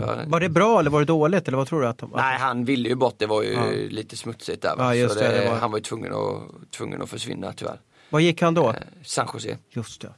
[0.01, 1.87] Ja, Var det bra eller var det dåligt eller vad tror du?
[1.87, 3.15] Att de, Nej, han ville ju bort.
[3.17, 3.65] Det var ju Ja.
[3.89, 4.75] lite smutsigt där.
[4.75, 4.95] Va?
[4.95, 7.79] Ja, så det, det var- Han var ju tvungen att, tvungen att försvinna tyvärr.
[8.11, 8.69] Vad gick han då?
[8.69, 9.57] Eh, San Jose.
[9.69, 10.13] Just det.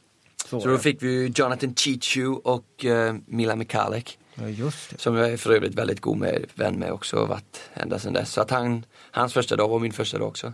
[0.45, 4.17] Så då fick vi Jonathan Chichu och uh, Mila Mikalek.
[4.35, 4.97] Ja, just det.
[4.97, 8.13] Som jag är för övrigt väldigt god med, vän med också och varit ända sedan
[8.13, 8.31] dess.
[8.31, 10.53] Så att han, hans första dag var min första dag också.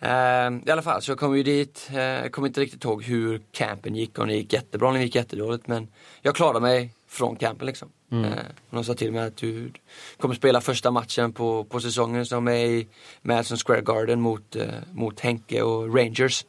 [0.00, 1.88] Eh, I alla fall, så jag kom ju dit.
[1.92, 5.14] eh, Jag kommer inte riktigt ihåg hur campen gick, om det gick jättebra eller gick
[5.14, 5.66] jättedåligt.
[5.66, 5.88] Men
[6.22, 7.88] jag klarade mig från campen liksom.
[8.24, 8.32] Eh,
[8.70, 9.72] de sa till mig att du
[10.20, 12.88] kommer spela första matchen på, på säsongen som är i
[13.22, 16.44] Madison Square Garden mot, eh, mot Henke och Rangers.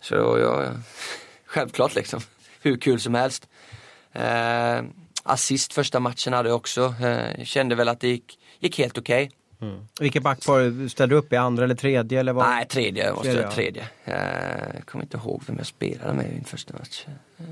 [0.00, 0.72] Så jag,
[1.46, 2.20] självklart liksom,
[2.62, 3.48] hur kul som helst.
[4.12, 4.82] Eh,
[5.22, 6.94] assist första matchen hade jag också,
[7.44, 9.30] kände väl att det gick, gick helt okej.
[10.00, 11.36] Vilket backpar ställde du upp i?
[11.36, 12.20] Andra eller tredje?
[12.20, 12.46] Eller vad?
[12.48, 13.54] Nej, tredje måste Tredje, jag ja.
[13.54, 13.82] tredje.
[14.04, 17.04] Eh, Jag kommer inte ihåg vem jag spelade med i min första match.
[17.38, 17.44] Eh,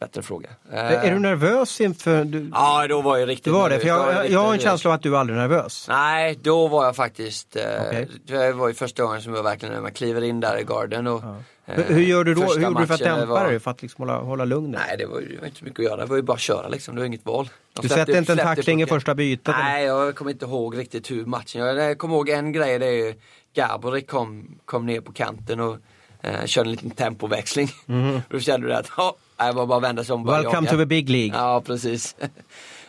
[0.00, 0.48] Bättre fråga.
[0.72, 2.24] Eh, Är du nervös inför...
[2.24, 3.76] Du, Ja, då var jag riktigt du var det?
[3.76, 3.82] nervös.
[3.92, 5.86] För Då var jag, jag, jag har en känsla av att du är aldrig nervös.
[5.88, 8.08] Nej, då var jag faktiskt, eh, Okej.
[8.26, 11.06] det var ju första gången som jag verkligen, när man kliver in där i garden
[11.06, 11.36] och eh,
[11.76, 12.40] Hur, hur gör du då?
[12.40, 13.60] Hur första gjorde du för att dämpa var- dig?
[13.60, 14.80] För att liksom hålla, hålla lugnet?
[14.86, 15.96] Nej, det var ju inte så mycket att göra.
[15.96, 16.94] Det var ju bara att köra liksom.
[16.94, 17.48] Det var inget val.
[17.72, 19.48] De Du sätter inte en tackling i första bytet?
[19.48, 19.58] eller?
[19.58, 21.60] Nej, jag kommer inte ihåg riktigt hur matchen...
[21.60, 23.14] Jag, kommer ihåg en grej, det är ju
[23.54, 25.76] Gaborik kom, kom ner på kanten och
[26.22, 27.68] eh, körde en liten tempoväxling.
[28.28, 30.26] Då kände du att, ja, det var bara att vända sig om.
[30.26, 30.70] Welcome jaga.
[30.70, 31.38] to the big league.
[31.38, 32.16] Ja, precis.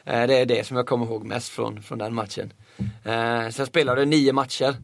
[0.05, 2.53] Eh, det är det som jag kommer ihåg mest från, från den matchen.
[3.03, 4.75] Eh, sen spelade jag nio matcher.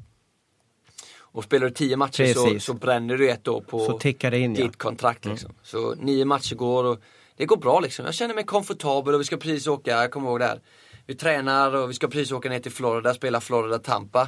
[1.32, 2.63] Och spelar du tio matcher så, Precis.
[2.63, 4.45] så bränner du ett år på Så tickar in, ja.
[4.59, 4.67] Mm.
[4.71, 5.25] ditt kontrakt.
[5.25, 5.51] Liksom.
[5.63, 6.99] Så nio matcher går och
[7.38, 8.05] det går bra liksom.
[8.05, 10.59] Jag känner mig komfortabel och vi ska precis åka, jag kommer ihåg det här.
[11.05, 14.27] Vi tränar och vi ska precis åka ner till Florida, spela Florida-Tampa.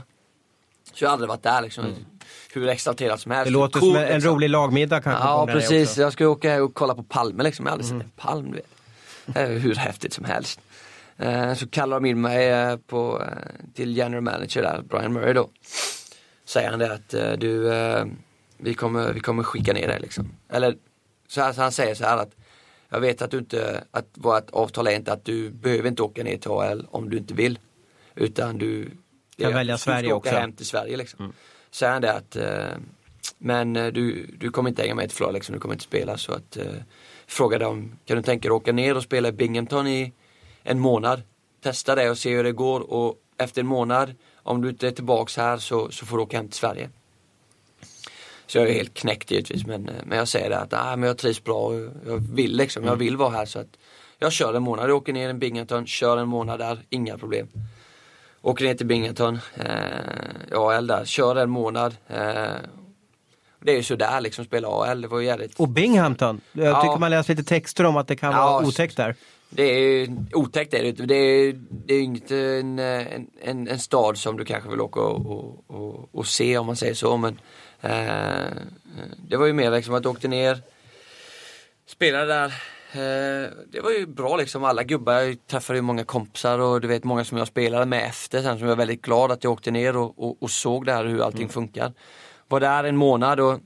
[0.94, 1.86] Så jag har aldrig varit där liksom.
[2.54, 3.48] Hur exalterad som helst.
[3.50, 3.54] Mm.
[3.54, 4.34] Det låter Cool, som en, liksom.
[4.34, 5.24] rolig lagmiddag kanske.
[5.24, 7.66] Ja precis, jag ska åka och kolla på palmer liksom.
[7.66, 8.02] Jag har aldrig Mm.
[8.02, 8.56] sett en palm
[9.62, 10.60] hur häftigt som helst.
[11.18, 15.34] Eh, Så kallar de in mig eh, på, eh, till general manager där, Brian Murray
[15.34, 15.50] då.
[16.52, 18.06] Säger han det att eh, du, eh,
[18.58, 20.32] vi kommer, vi kommer skicka ner dig liksom.
[20.50, 20.78] Eller
[21.28, 22.36] så, här, så han säger så här att
[22.90, 26.24] jag vet att du inte, att vårt avtal är inte att du behöver inte åka
[26.24, 27.60] ner till AL om du inte vill.
[28.16, 28.90] Utan du
[29.38, 30.40] Kan är välja Sverige ska åka också.
[30.40, 31.34] hem till Sverige liksom.
[31.72, 32.78] Säger han det att eh,
[33.38, 36.34] men du, du kommer inte hänga med till Florida liksom, du kommer inte spela så
[36.34, 36.66] att eh,
[37.28, 40.14] frågade om, kan du tänka dig att åka ner och spela i Binghamton i
[40.64, 41.22] en månad?
[41.64, 44.92] Testa det och se hur det går och efter en månad, om du inte är
[44.92, 46.90] tillbaks här så, så får du åka hem till Sverige.
[48.48, 51.08] Så jag är helt knäckt givetvis men, eh, men jag säger det att ah, men
[51.08, 51.74] jag trivs bra och
[52.08, 53.78] jag vill liksom, jag vill vara här så att
[54.20, 57.48] jag kör en månad, jag åker ner i Binghamton, kör en månad där, inga problem.
[58.42, 61.96] Åker ner till Binghamton, eh, AL där, kör en månad.
[62.08, 62.18] Eh,
[63.64, 66.42] det är ju sådär liksom, spela AL, det var ju jävligt Och Binghamton.
[66.52, 66.82] Jag Ja.
[66.82, 69.16] tycker man läser lite texter om att det kan Ja, vara otäckt där.
[69.54, 70.92] Det är otäckt är det.
[70.92, 75.64] Det är, det är inte en, en, en, stad som du kanske vill åka och,
[75.68, 77.18] och, och, se om man säger så.
[77.18, 77.40] Men
[77.82, 78.52] eh,
[79.30, 80.62] det var ju mer liksom att jag åkte ner,
[81.86, 82.54] spelade där.
[82.94, 84.64] Eh, det var ju bra liksom.
[84.64, 88.06] Alla gubbar, jag träffade ju många kompisar och du vet många som jag spelade med
[88.06, 90.86] efter sen som jag är väldigt glad att jag åkte ner och, och, och såg
[90.86, 91.94] där hur allting funkar.
[92.48, 93.60] Var där en månad och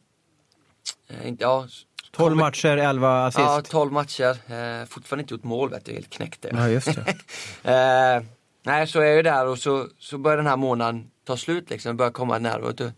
[1.07, 1.67] eh, inte, ja,
[2.15, 3.39] 12 kommit- matcher, 11 assist.
[3.39, 4.29] Ja, 12 matcher.
[4.81, 5.91] Eh, fortfarande inte gjort mål, vet du.
[5.93, 6.49] Helt knäckt det.
[6.53, 7.15] Ja, just det.
[7.71, 8.23] Eh,
[8.65, 11.69] nej, så är jag ju där och så, så börjar den här månaden ta slut
[11.69, 11.89] liksom.
[11.89, 12.73] Det börjar komma nerver.
[12.77, 12.91] du.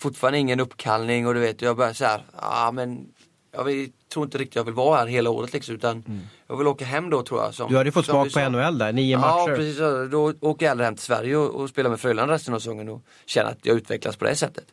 [0.00, 3.06] Fortfarande ingen uppkallning och du vet, jag börjar så här, ja men
[3.52, 6.04] jag vill, tror inte riktigt jag vill vara här hela året liksom, utan
[6.46, 7.54] jag vill åka hem då tror jag.
[7.54, 7.72] Som, Mm.
[7.72, 8.40] Du hade ju fått smak på.
[8.48, 9.56] NHL där, nio Ja, matcher.
[9.56, 9.76] precis.
[9.78, 10.04] så.
[10.04, 12.88] Då åker jag hellre hem till Sverige och, och spelar med Frölunda resten av säsongen
[12.88, 14.64] och känner att jag utvecklas på det sättet.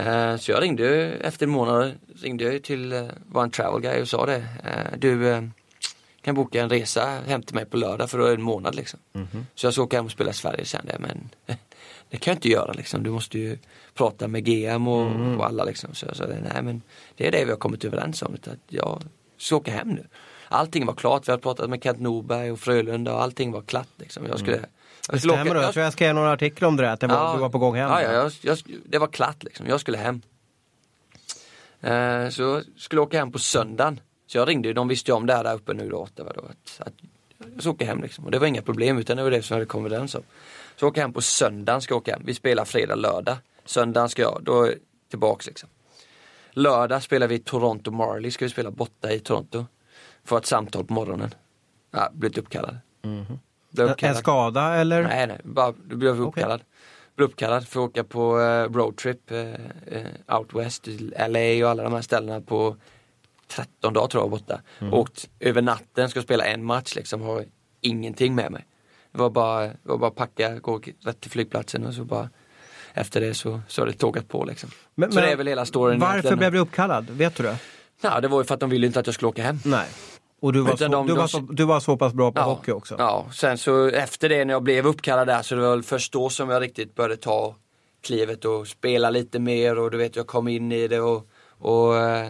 [0.00, 1.92] Eh, så jag ringde efter en månad
[2.22, 4.44] ringde jag till uh, var en travel guy och sa det.
[4.64, 5.42] Eh, du eh,
[6.22, 8.74] kan boka en resa hem till mig på lördag för då är det en månad
[8.74, 9.00] liksom.
[9.12, 9.46] Mhm.
[9.54, 11.30] Så jag ska åka hem och spela i Sverige sen det, men
[12.10, 13.02] det kan jag inte göra liksom.
[13.02, 13.58] Du måste ju
[13.94, 15.38] prata med GM och, Mm.
[15.40, 15.94] och alla liksom.
[15.94, 16.82] Så jag sa, nej men
[17.16, 18.34] det är det vi har kommit överens om.
[18.34, 19.02] Att jag
[19.38, 20.06] ska åka hem nu.
[20.48, 23.88] Allting var klart, vi hade pratat med Kent Norberg och Frölunda och allting var klart
[23.96, 24.26] liksom.
[24.26, 24.66] Jag skulle, jag
[25.02, 25.60] skulle Stämmer då?
[25.60, 27.58] Jag tror jag skrev någon artikel om det där, att det var, du var på
[27.58, 27.90] gång hem.
[27.90, 29.66] Ja, ja jag, jag, det var klart liksom.
[29.66, 30.22] Jag skulle hem.
[31.80, 34.00] Eh, så jag skulle åka hem på söndagen.
[34.26, 36.40] Så jag ringde, de visste ju om det här där uppe nu då, Ottawa då,
[36.40, 36.92] att, att
[37.54, 38.24] jag ska åka hem liksom.
[38.24, 40.22] Och det var inga problem utan det var det som jag hade kommit överens om.
[40.76, 42.22] Så jag åker hem på söndagen, ska jag åka hem.
[42.24, 43.36] Vi spelar fredag, lördag.
[43.64, 44.76] Söndagen ska jag, då är jag
[45.10, 45.68] tillbaks liksom.
[46.50, 49.66] Lördag spelar vi Toronto Marley, ska vi spela borta i Toronto.
[50.24, 51.34] Får ett samtal på morgonen.
[51.90, 52.76] Ja, blivit uppkallad.
[53.70, 55.02] Blev En- En skada eller?
[55.02, 56.60] Nej, nej, bara, du blev uppkallad.
[57.16, 60.86] Blev uppkallad för att åka på eh, roadtrip eh, eh, out west
[61.28, 62.76] LA och alla de här ställena på
[63.48, 64.60] 13 dagar tror jag borta.
[64.92, 67.44] Åkt över natten, ska spela en match liksom, har
[67.80, 68.66] ingenting med mig.
[69.12, 72.28] Det var bara, det var bara packa, gå rätt till flygplatsen och så bara
[72.94, 74.70] efter det så, så har det tågat på liksom.
[74.94, 77.10] Men- så men det är väl hela storyn Varför blev du uppkallad?
[77.10, 77.56] Vet du det?
[78.02, 79.58] Ja, det var ju för att de ville inte att jag skulle åka hem.
[79.64, 79.86] Nej.
[80.40, 82.72] Och du var, så, de- du, var så, du var så pass bra på hockey
[82.72, 82.94] också?
[82.98, 86.12] Ja, sen så efter det när jag blev uppkallad där så det var väl först
[86.12, 87.54] då som jag riktigt började ta
[88.02, 91.28] klivet och spela lite mer och du vet jag kom in i det och,
[91.58, 92.28] och eh,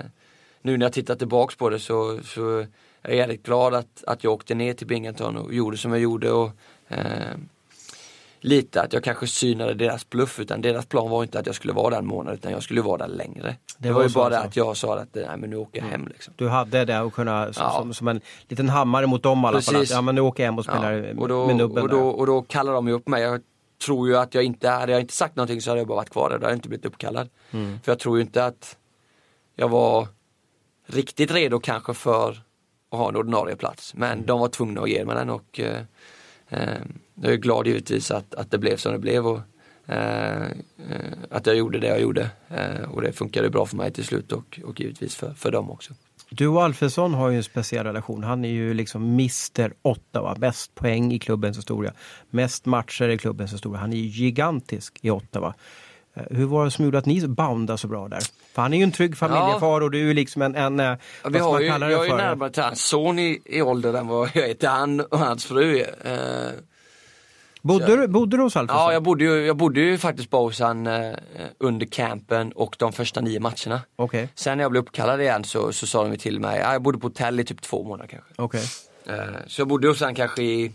[0.62, 2.66] nu när jag tittar tillbaks på det så, så är
[3.02, 6.32] jag jävligt glad att, att jag åkte ner till Binghamton och gjorde som jag gjorde
[6.32, 6.50] och
[6.88, 7.36] eh,
[8.40, 11.72] lite att jag kanske synade deras bluff utan deras plan var inte att jag skulle
[11.72, 13.56] vara där en månad utan jag skulle vara där längre.
[13.78, 14.40] Det, var var ju bara alltså?
[14.40, 16.34] det att jag sa att nej men nu åker jag hem liksom.
[16.36, 17.70] Du hade det och kunna, som, Ja.
[17.78, 19.84] som, som en liten hammare mot dem i alla fall.
[19.88, 22.08] Ja men nu åker jag hem och spelar Ja, och, då, med nubben och, då,
[22.08, 23.22] och då kallar de ju upp mig.
[23.22, 23.40] Jag
[23.86, 26.10] tror ju att jag inte, hade jag inte sagt någonting så hade jag bara varit
[26.10, 26.38] kvar där.
[26.38, 27.28] Då hade jag inte blivit uppkallad.
[27.50, 27.80] Mm.
[27.84, 28.76] För jag tror ju inte att
[29.56, 30.08] jag var
[30.86, 32.30] riktigt redo kanske för
[32.90, 33.94] att ha en ordinarie plats.
[33.94, 34.26] Men Mm.
[34.26, 35.80] de var tvungna att ge mig den och eh,
[36.48, 36.78] eh,
[37.22, 39.26] jag är glad givetvis att, att det blev som det blev.
[39.26, 39.40] Och,
[39.86, 40.50] eh, eh,
[41.30, 42.30] att jag gjorde det jag gjorde.
[42.48, 45.70] Eh, och det funkade bra för mig till slut och, och givetvis för, för dem
[45.70, 45.94] också.
[46.32, 48.24] Du och Alfredsson har ju en speciell relation.
[48.24, 50.34] Han är ju liksom Mr Ottawa.
[50.34, 51.92] Bäst poäng i klubbens historia.
[52.30, 53.80] Mest matcher i klubbens historia.
[53.80, 55.54] Han är ju gigantisk i Ottawa.
[56.14, 58.20] Eh, Hur var det som gjorde att ni boundade så bra där?
[58.54, 60.96] För han är ju en trygg familjefar och du är liksom en, en eh, Ja,
[61.22, 62.16] vad vi ska har man ju, kalla det jag är ju för?
[62.16, 65.44] närmare till hans son i, i ålder än vad jag är till han och hans
[65.44, 65.80] fru.
[66.04, 66.50] Eh,
[67.62, 68.82] Bodde, du, bodde du hos Alfredsson?
[68.86, 71.14] ja, jag bodde, ju, jag bodde ju faktiskt bara hos han eh,
[71.58, 73.80] under campen och de första nio matcherna.
[73.96, 76.82] Okej, Sen när jag blev uppkallad igen så, så sa de till mig, ja, jag
[76.82, 78.30] bodde på hotell i typ två månader kanske.
[78.36, 78.64] okej,
[79.06, 80.72] Eh, så jag bodde hos han kanske i,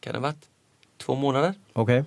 [0.00, 0.44] kan det ha varit,
[0.98, 1.54] två månader?
[1.72, 2.04] okej.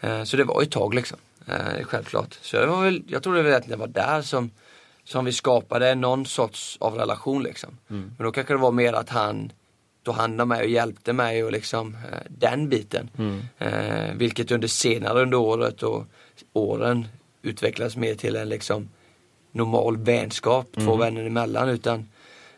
[0.00, 1.18] Eh, Så det var ett tag liksom.
[1.46, 2.38] Eh, Självklart.
[2.42, 4.50] Så jag, var väl, jag tror det var att det var där som,
[5.04, 7.70] som vi skapade någon sorts av relation liksom.
[7.86, 9.52] Men då kanske det var mer att han
[10.02, 13.10] tog hand om mig och hjälpte mig och liksom eh, den biten.
[13.58, 16.04] Eh, vilket under senare under året och
[16.52, 17.06] åren
[17.42, 18.88] utvecklades mer till en liksom
[19.52, 21.68] normal vänskap, två vänner emellan.
[21.68, 22.08] Utan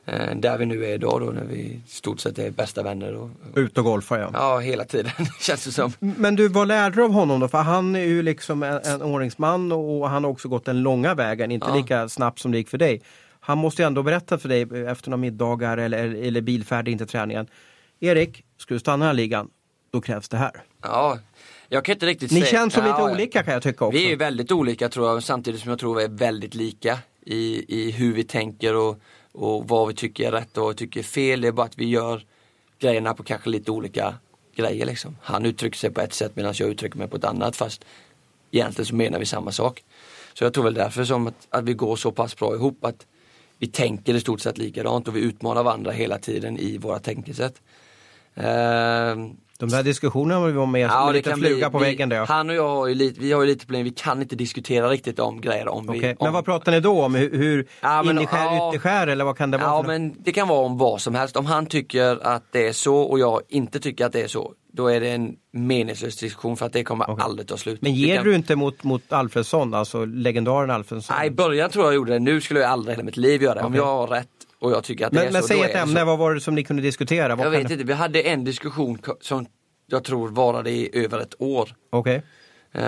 [0.05, 3.15] eh, där vi nu är idag då när vi i stort sett är bästa vänner.
[3.15, 4.31] Och, Ut och golfa ja.
[4.33, 5.93] ja, hela tiden känns det som.
[5.99, 7.49] Men du, vad lärde du av honom då?
[7.49, 11.15] För han är ju liksom en, en ordningsman och han har också gått den långa
[11.15, 11.77] vägen, inte Ja.
[11.77, 13.01] lika snabbt som det gick för dig.
[13.45, 17.07] Han måste ju ändå berätta för dig efter några middagar eller, eller bilfärd in till
[17.07, 17.47] träningen.
[18.01, 19.51] Erik, ska du stanna i den här ligan,
[19.93, 20.63] då krävs det här.
[20.83, 21.19] Ja,
[21.69, 22.51] jag kan inte riktigt Ni säga.
[22.51, 23.15] känns som lite Ja, ja.
[23.15, 23.99] olika kan jag tycka också.
[23.99, 27.65] Vi är väldigt olika tror jag, samtidigt som jag tror vi är väldigt lika i,
[27.79, 29.01] i hur vi tänker och,
[29.33, 31.41] och vad vi tycker är rätt och vad vi tycker är fel.
[31.41, 32.23] Det är bara att vi gör
[32.79, 34.15] grejerna på kanske lite olika
[34.57, 35.17] grejer liksom.
[35.23, 37.85] Han uttrycker sig på ett sätt medan jag uttrycker mig på ett annat fast
[38.51, 39.83] egentligen så menar vi samma sak.
[40.35, 43.07] Så jag tror väl därför som att, att vi går så pass bra ihop att
[43.63, 47.63] vi tänker i stort sett likadant och vi utmanar varandra hela tiden i våra tänkesätt.
[48.35, 49.17] Eh,
[49.63, 52.17] de där diskussionerna var vi var med som en liten fluga på vi, väggen där.
[52.17, 52.25] ja.
[52.29, 54.89] Han och jag har ju lite, vi har ju lite problem, vi kan inte diskutera
[54.89, 55.99] riktigt om grejer om vi...
[55.99, 57.15] Okej, om, Men vad pratar ni då om?
[57.15, 58.69] Hur, hur Ja, men, innerskär, ja.
[58.71, 59.67] ytterskär eller vad kan det vara?
[59.71, 61.37] Ja men det kan vara om vad som helst.
[61.37, 64.53] Om han tycker att det är så och jag inte tycker att det är så.
[64.73, 67.83] Då är det en meningslös diskussion för att det kommer aldrig ta slut.
[67.83, 71.17] Men ger kan- du inte mot, mot Alfredsson, alltså legendaren Alfredsson?
[71.19, 72.19] Nej, i början tror jag gjorde det.
[72.19, 73.61] Nu skulle jag aldrig i hela mitt liv göra det.
[73.61, 73.79] Om Okej.
[73.79, 74.29] jag har rätt
[74.63, 75.49] och jag tycker att det är men men så.
[75.49, 76.07] säg ett ämne, så.
[76.07, 77.37] vad var det som ni kunde diskutera?
[77.37, 79.47] Vad Jag vet det- inte, vi hade en diskussion som
[79.87, 81.69] jag tror varade i över ett år.
[81.91, 82.23] Okej.
[82.73, 82.85] Eh,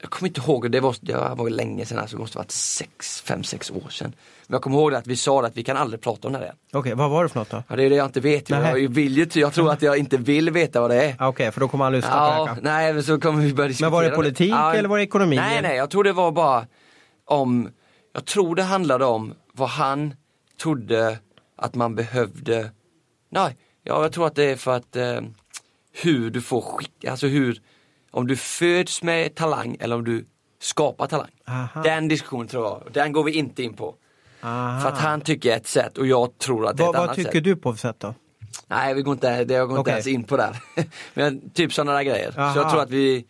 [0.00, 2.50] jag kommer inte ihåg, det var, det var länge sedan, alltså, det måste ha varit
[2.50, 4.12] sex, fem, sex år sedan.
[4.46, 6.52] Men jag kommer ihåg att vi sa att vi kan aldrig prata om det här.
[6.72, 7.62] Okej, vad var det för något då?
[7.68, 8.50] Ja, det är det jag inte vet.
[8.50, 11.16] Jag, vill ju, jag tror att jag inte vill veta vad det är.
[11.20, 13.54] Okej, för då kommer han lyssna på det här Ja, nej men så kommer vi
[13.54, 15.36] börja diskutera Men var det politik eller var det ekonomi?
[15.36, 16.66] Nej, nej, jag tror det var bara
[17.24, 17.68] om,
[18.14, 20.14] jag tror det handlade om vad han
[20.58, 21.18] trodde
[21.56, 22.70] att man behövde,
[23.30, 25.20] nej, ja, jag tror att det är för att eh,
[25.92, 27.62] hur du får skicka, alltså hur,
[28.10, 30.26] om du föds med talang eller om du
[30.60, 31.30] skapar talang.
[31.48, 31.82] Aha.
[31.82, 33.94] Den diskussionen tror jag, den går vi inte in på.
[34.40, 34.80] Aha.
[34.80, 37.04] För att han tycker ett sätt och jag tror att det är vad, ett vad
[37.04, 37.44] annat tycker sätt.
[37.44, 38.14] du på för sätt då?
[38.66, 40.56] Nej, vi går inte, det jag går inte ens in på där.
[41.14, 42.34] Men typ sådana där grejer.
[42.38, 42.54] Aha.
[42.54, 43.26] Så jag tror att vi,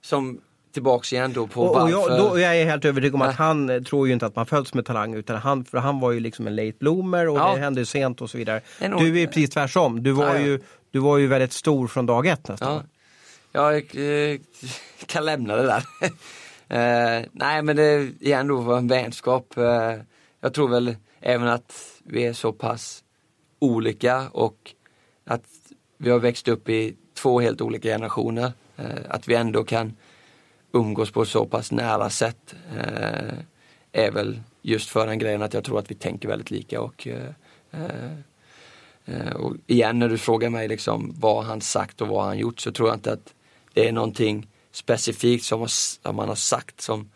[0.00, 0.40] som
[0.76, 3.70] tillbaks igen då på Och, och jag, då, jag är helt övertygad om att han
[3.70, 6.20] eh, tror ju inte att man föds med talang utan han, för han var ju
[6.20, 7.54] liksom en late bloomer och Ja.
[7.54, 8.60] det hände sent och så vidare.
[8.80, 10.02] Är nog- Du är precis tvärsom.
[10.02, 10.60] Du var, Ja, ju,
[10.90, 12.82] du var ju väldigt stor från dag ett nästan.
[13.52, 13.76] Ja, jag
[14.32, 14.38] eh,
[15.06, 15.82] kan lämna det där.
[17.20, 19.56] eh, nej men det igen då var en vänskap.
[19.56, 19.94] Eh,
[20.40, 21.72] jag tror väl även att
[22.04, 23.02] vi är så pass
[23.58, 24.56] olika och
[25.26, 25.42] att
[25.98, 28.52] vi har växt upp i två helt olika generationer.
[29.08, 29.96] Att vi ändå kan
[30.76, 33.38] umgås på så pass nära sätt eh,
[33.92, 37.06] är väl just för den grejen att jag tror att vi tänker väldigt lika och
[37.06, 37.30] eh,
[37.70, 38.12] eh,
[39.06, 42.60] Eh, Och igen när du frågar mig liksom vad han sagt och vad han gjort
[42.60, 43.34] så tror jag inte att
[43.72, 47.10] det är någonting specifikt som, har, som han har sagt som,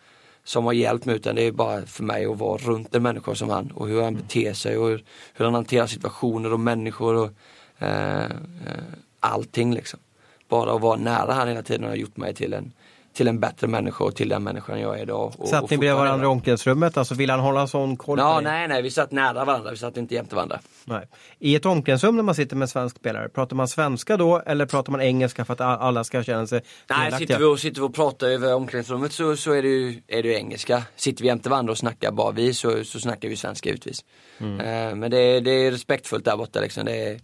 [0.44, 3.34] som har hjälpt mig utan det är bara för mig att vara runt en människa
[3.34, 5.04] som han och hur han beter sig och hur,
[5.34, 7.30] hur han hanterar situationer och människor och
[7.78, 8.84] eh, eh,
[9.20, 10.00] allting liksom.
[10.48, 12.72] Bara att vara nära han hela tiden har gjort mig till en,
[13.14, 15.32] till en bättre människa och till den människan jag är idag.
[15.38, 16.96] Och, Satt ni bredvid varandra i omklädningsrummet?
[16.96, 18.44] Alltså vill han hålla sån koll på Ja, dig?
[18.44, 20.60] nej, nej, vi satt nära varandra, vi satt inte jämte varandra.
[20.84, 21.08] Nej.
[21.38, 24.66] I ett omklädningsrum när man sitter med en svensk spelare, pratar man svenska då eller
[24.66, 27.86] pratar man engelska för att alla ska känna sig Nej, sitter vi, och, sitter vi
[27.86, 30.82] och pratar över omklädningsrummet så, så är, det ju, är det ju engelska.
[30.96, 34.04] Sitter vi jämte varandra och snackar bara vi så, så snackar vi svenska givetvis.
[34.38, 34.60] Mm.
[34.60, 36.84] Eh, men det, det är respektfullt där borta liksom.
[36.84, 37.20] Det är,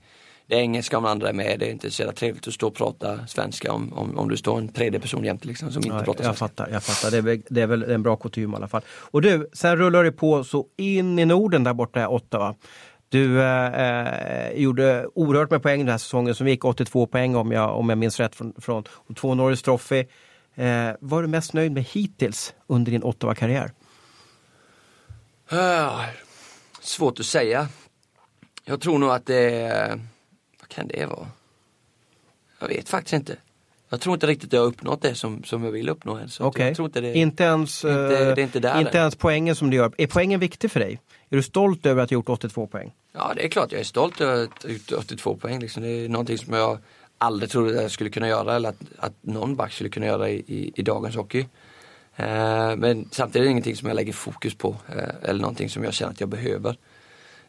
[0.47, 1.59] det är engelska om andra är med.
[1.59, 4.37] Det är inte så jävla trevligt att stå och prata svenska om, om, om du
[4.37, 6.49] står en tredje person jämte liksom som inte Nej, pratar jag svenska.
[6.49, 7.11] fattar, jag fattar.
[7.11, 8.83] Det är, väl, det är väl en bra kutym i alla fall.
[8.89, 12.55] Och du, sen rullar det på så in i Norden där borta i Ottawa.
[13.09, 17.53] Du eh, eh, gjorde oerhört med poäng den här säsongen som gick 82 poäng om
[17.53, 20.05] jag, om jag minns rätt från, från och två Norris Trophy.
[20.55, 23.71] Eh, vad är du mest nöjd med hittills under din Ottawa-karriär?
[25.51, 26.05] Ah,
[26.81, 27.69] svårt att säga.
[28.65, 30.01] Jag tror nog att det är,
[30.69, 31.27] vad kan det vara?
[32.61, 33.37] Jag vet faktiskt inte.
[33.89, 36.25] Jag tror inte riktigt jag har uppnått det som, som jag vill uppnå än.
[36.25, 39.01] Att Okej, jag tror inte det, inte, ens, inte- eh, det inte där inte än.
[39.01, 39.93] ens poängen som du gör.
[39.99, 41.01] Är poängen viktig för dig?
[41.31, 42.93] Är du stolt över att ha gjort 82 poäng?
[43.13, 45.61] Ja det är klart jag är stolt över att ha gjort 82 poäng.
[45.61, 45.83] Liksom.
[45.83, 46.79] Det är någonting som jag
[47.19, 50.31] aldrig trodde att jag skulle kunna göra eller att, att någon back skulle kunna göra
[50.31, 51.47] i, i, i dagens hockey.
[52.17, 55.85] Eh, men samtidigt är det ingenting som jag lägger fokus på eh, eller någonting som
[55.85, 56.77] jag känner att jag behöver.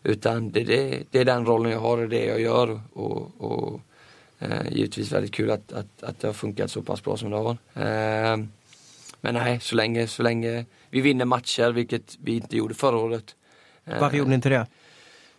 [0.04, 3.82] Utan det, det, det är den rollen jag har och det jag gör och, och
[4.40, 7.38] eh, givetvis väldigt kul att, att, att det har funkat så pass bra som det
[7.38, 7.52] har.
[7.74, 8.38] Eh,
[9.22, 13.36] men nej, så länge, så länge vi vinner matcher, vilket vi inte gjorde förra året.
[13.86, 14.68] Eh, Varför gjorde ni inte det?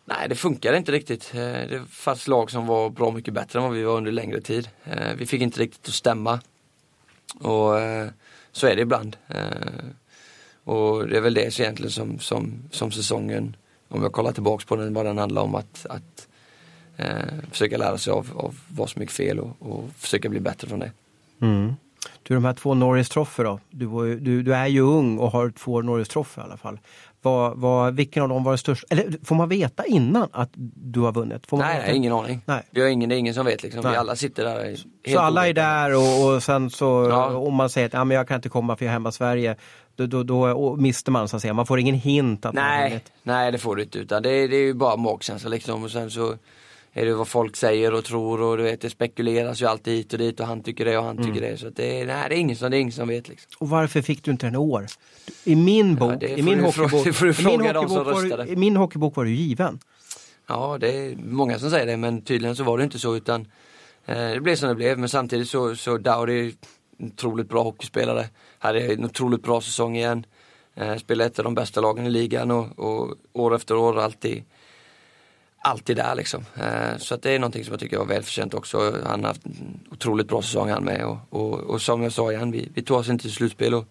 [0.04, 1.34] Nej, det funkade inte riktigt.
[1.34, 4.40] Eh, Det fanns lag som var bra mycket bättre än vad vi var under längre
[4.40, 4.68] tid.
[4.84, 6.40] Eh, Vi fick inte riktigt att stämma.
[7.40, 8.08] Och eh,
[8.52, 9.16] så är det ibland.
[10.64, 13.56] Och det är väl det egentligen som, som, som säsongen,
[13.88, 16.28] om jag kollar tillbaks på den, vad den handlar om att, att
[16.96, 17.06] eh,
[17.50, 20.78] försöka lära sig av, av vad som gick fel och, och försöka bli bättre från
[20.78, 20.92] det.
[21.40, 21.72] Mm.
[22.22, 23.60] Du, de här två Norris Trophy då.
[23.70, 26.56] Du, var ju, du, du är ju ung och har två Norris Trophy i alla
[26.56, 26.78] fall.
[27.22, 28.86] Vad, vad, vilken av dem var det största?
[28.90, 31.46] Eller får man veta innan att du har vunnit?
[31.46, 31.92] Får man Nej, veta?
[31.92, 32.40] ingen aning.
[32.44, 32.62] Nej.
[32.70, 33.82] Vi har ingen, det är ingen som vet liksom.
[33.82, 33.96] Vi Nej.
[33.96, 34.64] alla sitter där.
[34.64, 37.36] helt Så alla är där och, och sen så Ja.
[37.36, 39.12] om man säger att ja, men jag kan inte komma för jag är hemma i
[39.12, 39.56] Sverige.
[39.98, 41.54] Då, då, då mister man så att säga.
[41.54, 43.12] Man får ingen hint att man Nej, vunnit.
[43.22, 45.90] nej det får du inte utan det, är- det är ju bara magkänsla liksom och
[45.90, 46.34] sen så
[46.92, 50.12] är det vad folk säger och tror och du vet det spekuleras ju alltid hit
[50.12, 51.28] och dit och han tycker det och han Mm.
[51.34, 53.28] tycker det så det är, nej, det är ingen som, det är ingen som vet
[53.28, 53.48] liksom.
[53.58, 54.86] Och varför fick du inte den i år?
[55.44, 57.06] I min bok, det i min hockeybok,
[57.40, 58.46] i min hockeybok var du- röstade.
[58.52, 59.78] I min hockeybok var du given.
[60.48, 63.40] Ja det är många som säger det men tydligen så var det inte så utan
[64.06, 66.52] eh, det blev som det blev men samtidigt så, så Dowdy
[66.98, 68.26] otroligt bra hockeyspelare.
[68.58, 70.26] Hade en otroligt bra säsong igen.
[70.74, 74.44] Eh, spelade ett av de bästa lagen i ligan och, och år efter år alltid
[75.58, 76.44] alltid där liksom.
[76.54, 78.94] Eh, så att det är någonting som jag tycker var välförtjänt också.
[79.06, 82.32] Han har haft en otroligt bra säsong han med och, och, och som jag sa
[82.32, 83.84] igen, vi, vi tog oss inte till slutspel och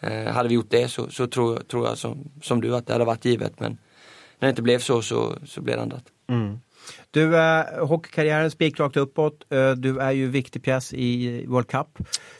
[0.00, 2.92] eh, hade vi gjort det så, så tror, tror jag som, som du att det
[2.92, 3.78] hade varit givet men
[4.38, 6.04] när det inte blev så så, så blev det ändrat.
[6.28, 6.60] Mm.
[7.10, 9.52] Du, eh, hockeykarriären spikrakt uppåt.
[9.52, 11.86] Eh, du är ju viktig pjäs i World Cup.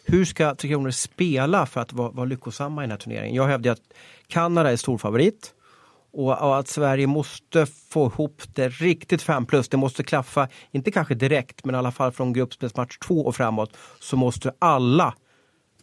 [0.04, 3.34] Hur ska Tre Kronor spela för att vara, vara lyckosamma i den här turneringen?
[3.34, 3.82] Jag hävdar att
[4.26, 5.54] Kanada är storfavorit
[6.12, 9.68] och, att Sverige måste få ihop det riktigt 5 plus.
[9.68, 13.76] Det måste klaffa, inte kanske direkt, men i alla fall från gruppspelsmatch 2 och framåt
[14.00, 15.14] så måste alla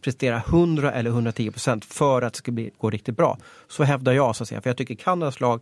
[0.01, 3.37] prestera 100 eller 110 procent för att det ska bli, gå riktigt bra.
[3.67, 4.61] Så hävdar jag, så att säga.
[4.61, 5.61] för jag tycker Kanadas lag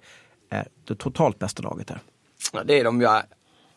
[0.50, 2.00] är det totalt bästa laget där.
[2.54, 3.08] Ja, det är de ju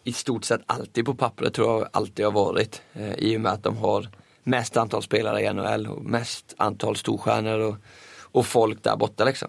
[0.04, 2.82] i stort sett alltid på pappret tror jag alltid har varit.
[2.92, 4.08] Eh, I och med att de har
[4.42, 7.76] mest antal spelare i NHL och mest antal storstjärnor och,
[8.20, 9.48] och folk där borta liksom.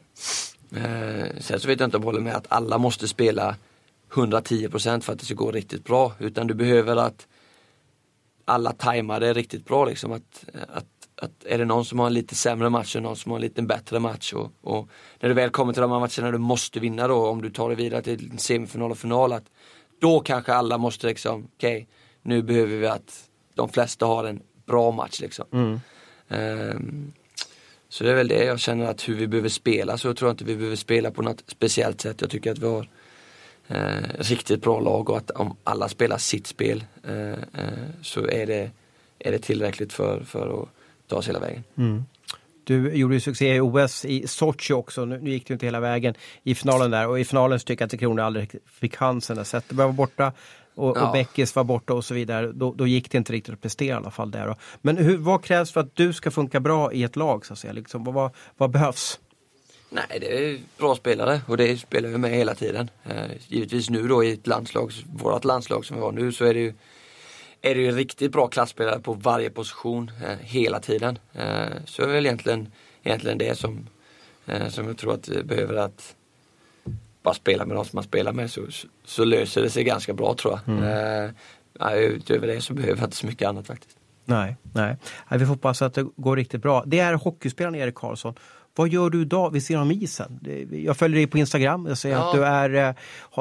[0.75, 3.55] Eh, sen så vet jag inte om jag håller med att alla måste spela
[4.11, 6.13] 110% för att det ska gå riktigt bra.
[6.19, 7.27] Utan du behöver att
[8.45, 9.85] alla tajmar det riktigt bra.
[9.85, 10.11] Liksom.
[10.11, 10.85] Att, att,
[11.23, 13.41] att är det någon som har en lite sämre match och någon som har en
[13.41, 14.33] lite bättre match.
[14.33, 17.41] Och, och när du väl kommer till de här matcherna du måste vinna då, om
[17.41, 19.33] du tar dig vidare till semifinal och final.
[19.33, 19.45] Att
[20.01, 21.85] då kanske alla måste liksom, okej, okay,
[22.21, 25.19] nu behöver vi att de flesta har en bra match.
[25.19, 25.45] Liksom.
[25.51, 25.79] Mm.
[26.27, 27.13] Um,
[27.89, 30.31] så det är väl det jag känner att hur vi behöver spela så jag tror
[30.31, 32.21] inte vi behöver spela på något speciellt sätt.
[32.21, 32.89] Jag tycker att vi har
[33.67, 38.45] eh, riktigt bra lag och att om alla spelar sitt spel eh, eh, så är
[38.45, 38.71] det,
[39.19, 40.69] är det tillräckligt för, för att
[41.07, 41.63] ta oss hela vägen.
[41.77, 42.03] Mm.
[42.63, 45.05] Du gjorde ju succé i OS i Sochi också.
[45.05, 47.85] Nu, nu gick du inte hela vägen i finalen där och i finalen tycker jag
[47.85, 49.45] att Tre Kronor aldrig fick chansen.
[49.45, 50.33] Zetterberg var borta
[50.75, 51.07] och, ja.
[51.07, 52.51] och Beckis var borta och så vidare.
[52.51, 54.55] Då, då, gick det inte riktigt att prestera i alla fall där.
[54.81, 57.59] Men hur, vad krävs för att du ska funka bra i ett lag så att
[57.59, 57.73] säga?
[57.73, 59.19] Liksom, vad, vad behövs?
[59.89, 62.89] Nej, det är bra spelare och det spelar vi med hela tiden.
[63.05, 66.53] Eh, givetvis nu då i ett landslag, vårt landslag som vi har nu så är
[66.53, 66.73] det ju
[67.65, 71.19] är det ju riktigt bra klassspelare på varje position eh, hela tiden.
[71.33, 72.71] Eh, så är det väl egentligen,
[73.03, 73.87] egentligen det som,
[74.45, 76.15] eh, som jag tror att vi behöver att
[77.23, 80.13] bara spela med de som man spelar med så, så, så löser det sig ganska
[80.13, 80.77] bra tror jag.
[80.77, 81.29] Mm.
[81.79, 83.97] Eh, utöver det så behöver jag inte så mycket annat faktiskt.
[84.25, 84.97] Nej, nej.
[85.31, 86.83] Vi får hoppas att det går riktigt bra.
[86.85, 88.35] Det är hockeyspelaren Erik Karlsson.
[88.75, 90.39] Vad gör du idag vid sidan om isen?
[90.71, 91.85] Jag följer dig på Instagram.
[91.85, 92.27] Jag ser ja.
[92.27, 92.95] att du är,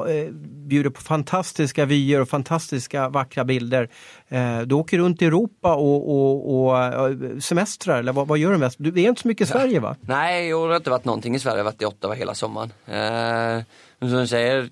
[0.07, 3.89] äh, bjuder på fantastiska vyer och fantastiska vackra bilder.
[4.29, 8.59] Äh, du åker runt i Europa och, och, och semestrar, eller vad, vad, gör du
[8.59, 8.77] mest?
[8.79, 9.97] Du är inte så mycket i Sverige va?
[10.01, 11.57] Nej, jag har inte varit någonting i Sverige.
[11.57, 12.73] Jag har varit i Ottawa hela sommaren.
[12.87, 13.65] Eh,
[13.99, 14.71] som du säger,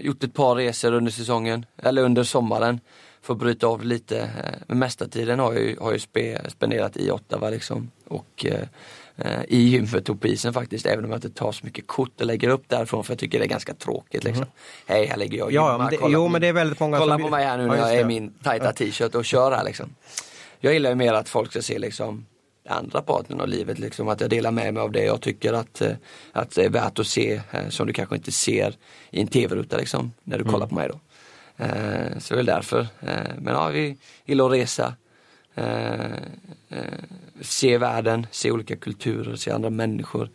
[0.00, 2.80] gjort ett par resor under säsongen, eller under sommaren
[3.22, 4.30] för att bryta av lite.
[4.66, 7.90] Men mesta tiden har jag ju, har jag spe, spenderat i Ottawa liksom.
[8.08, 8.68] Och Eh,
[9.48, 12.26] i gymmet och på isen faktiskt, även om jag inte tar så mycket kort och
[12.26, 14.24] lägger upp därifrån för jag tycker det är ganska tråkigt.
[14.24, 14.42] Liksom.
[14.42, 14.54] Mm.
[14.86, 17.22] Hej, här ligger jag ja, det, Jo, men det är väldigt många Kolla som...
[17.22, 19.94] på mig här nu när jag är i min tajta t-shirt och kör här liksom.
[20.60, 22.26] Jag gillar ju mer att folk ska se liksom
[22.68, 25.80] andra parten av livet, liksom, att jag delar med mig av det jag tycker att,
[25.80, 25.92] eh,
[26.32, 28.74] att det är värt att se eh, som du kanske inte ser
[29.10, 30.52] i en tv-ruta liksom, när du mm.
[30.52, 31.00] kollar på mig då.
[32.18, 32.86] Så det är väl därför.
[33.38, 34.94] Men ja, vi gillar att resa.
[35.54, 36.12] Eh,
[36.68, 36.98] eh,
[37.40, 40.30] se världen, se olika kulturer, se andra människor.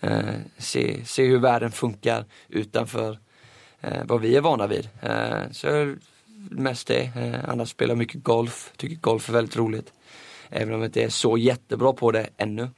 [0.00, 3.18] Eh, se, se hur världen funkar utanför
[3.80, 4.88] eh, vad vi är vana vid.
[5.02, 5.94] Eh, så
[6.50, 7.02] mest det.
[7.16, 9.92] Eh, annars spelar jag mycket golf, tycker golf är väldigt roligt.
[10.48, 12.68] Även om jag inte är så jättebra på det ännu.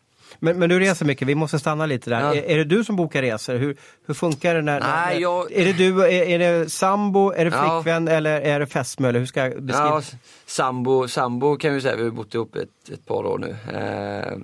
[0.44, 2.20] Men, men du reser mycket, vi måste stanna lite där.
[2.20, 2.34] Ja.
[2.34, 3.54] Är, är, det du som bokar resor?
[3.54, 3.76] Hur,
[4.06, 4.62] hur funkar det?
[4.62, 5.52] När, Nej, när, jag...
[5.52, 8.12] Är det du, är, är, det sambo, är det flickvän ja.
[8.12, 9.12] eller är det fästmö?
[9.12, 9.88] Hur ska jag beskriva?
[9.88, 10.02] Ja,
[10.46, 13.50] sambo, sambo kan vi säga, vi har bott ihop ett, ett par år nu.
[13.50, 14.38] Eh,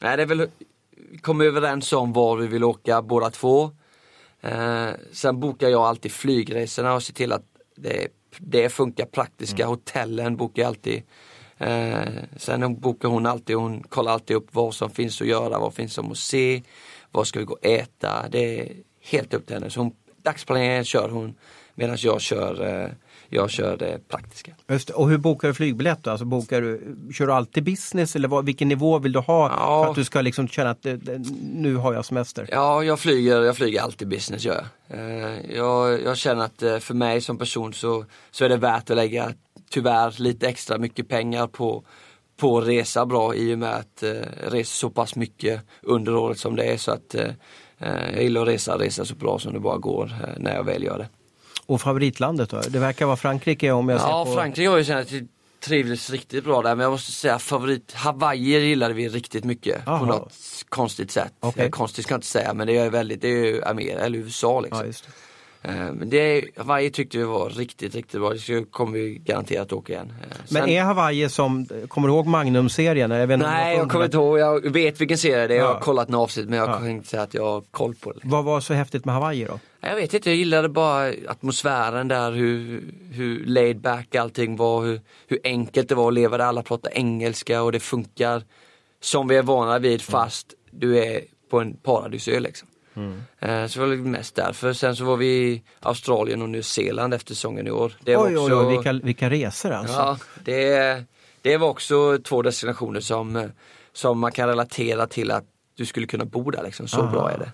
[0.00, 0.46] nej, det är väl,
[1.20, 3.70] kommer överens om var vi vill åka båda två.
[4.40, 7.44] Eh, sen bokar jag alltid flygresorna och ser till att
[7.76, 9.06] det, det funkar.
[9.06, 9.70] Praktiska mm.
[9.70, 11.02] hotellen bokar jag alltid
[11.60, 15.74] Eh, sen bokar hon alltid, hon kollar alltid upp vad som finns att göra, vad
[15.74, 16.62] finns som att se,
[17.10, 18.28] vad ska vi gå och äta.
[18.30, 19.70] Det är helt upp till henne.
[19.70, 19.92] Så hon,
[20.22, 21.34] dagsplaneringen kör hon
[21.74, 22.90] medan jag kör, eh,
[23.28, 24.52] jag kör det praktiska.
[24.68, 26.06] Just Och hur bokar du flygbiljett?
[26.06, 29.84] Alltså bokar du, kör du alltid business eller vad, vilken nivå vill du ha ja.
[29.84, 30.86] för att du ska liksom känna att
[31.42, 32.48] nu har jag semester?
[32.52, 34.98] Ja, jag flyger, jag flyger alltid business gör jag.
[34.98, 36.02] Eh, jag.
[36.02, 39.32] Jag känner att eh, för mig som person så, så är det värt att lägga
[39.72, 41.84] tyvärr lite extra mycket pengar på,
[42.36, 44.10] på att resa bra i och med att eh,
[44.42, 47.28] resa så pass mycket under året som det är så att eh,
[47.78, 50.64] eh, jag gillar att resa, resa så bra som det bara går eh, när jag
[50.64, 51.08] väl gör det.
[51.66, 52.60] Och favoritlandet då?
[52.68, 54.32] Det verkar vara Frankrike om jag ser Ja, på...
[54.34, 55.08] Frankrike har ju känt
[55.60, 59.98] trivdes riktigt bra där men jag måste säga favorit Hawaii gillade vi riktigt mycket Jaha.
[59.98, 60.34] på något
[60.68, 61.32] konstigt sätt.
[61.56, 64.18] Eh, Konstigt ska jag inte säga men det är väldigt, det är ju Amerika eller
[64.18, 64.86] USA liksom.
[64.86, 64.92] Ja,
[65.62, 65.68] det.
[65.68, 68.30] Eh, Men det, Hawaii tyckte vi var riktigt, riktigt bra.
[68.46, 70.12] Det kommer vi garanterat åka igen.
[70.22, 73.10] Eh, Men sen- är Hawaii som, kommer du ihåg Magnum-serien?
[73.10, 74.38] Jag Nej, jag kommer inte ihåg.
[74.38, 75.58] Jag vet vilken serie det är.
[75.58, 75.80] Jag har Ja.
[75.80, 76.72] kollat några avsnitt men jag Ja.
[76.78, 78.18] kan inte säga att jag har koll på det.
[78.22, 79.58] Vad var så häftigt med Hawaii då?
[79.80, 82.82] Jag vet inte, jag gillade bara atmosfären där, hur,
[83.12, 86.90] hur laid back allting var, hur, hur enkelt det var att leva där, alla pratar
[86.98, 88.42] engelska och det funkar
[89.00, 92.68] som vi är vana vid fast du är på en paradisö liksom.
[93.38, 94.72] Eh, Så det var mest därför.
[94.72, 97.92] Sen så var vi i Australien och Nya Zeeland efter säsongen i år.
[98.04, 99.96] Det var oj, oj, också- oj, vilka, vilka resor alltså.
[99.96, 101.04] Ja, det,
[101.42, 103.50] det var också två destinationer som,
[103.92, 106.88] som man kan relatera till att du skulle kunna bo där liksom.
[106.88, 107.12] Så Aha.
[107.12, 107.52] bra är det.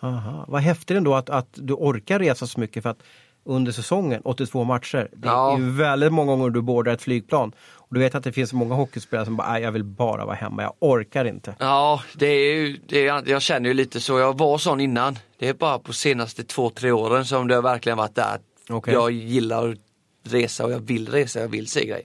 [0.00, 0.44] Aha.
[0.48, 3.02] Vad häftigt ändå att, att du orkar resa så mycket för att
[3.44, 5.52] under säsongen, 82 matcher, det Ja.
[5.54, 7.52] är ju väldigt många gånger du boardar ett flygplan.
[7.74, 10.36] Och du vet att det finns många hockeyspelare som bara, "Nej, jag vill bara vara
[10.36, 11.54] hemma, jag orkar inte.
[11.58, 14.18] Ja, det är ju, det är, jag känner ju lite så.
[14.18, 15.18] Jag var sån innan.
[15.38, 18.38] Det är bara på senaste två, tre åren som det har verkligen varit där.
[18.70, 18.94] Okej.
[18.94, 19.78] Jag gillar att
[20.24, 22.02] resa och jag vill resa, jag vill se grejer.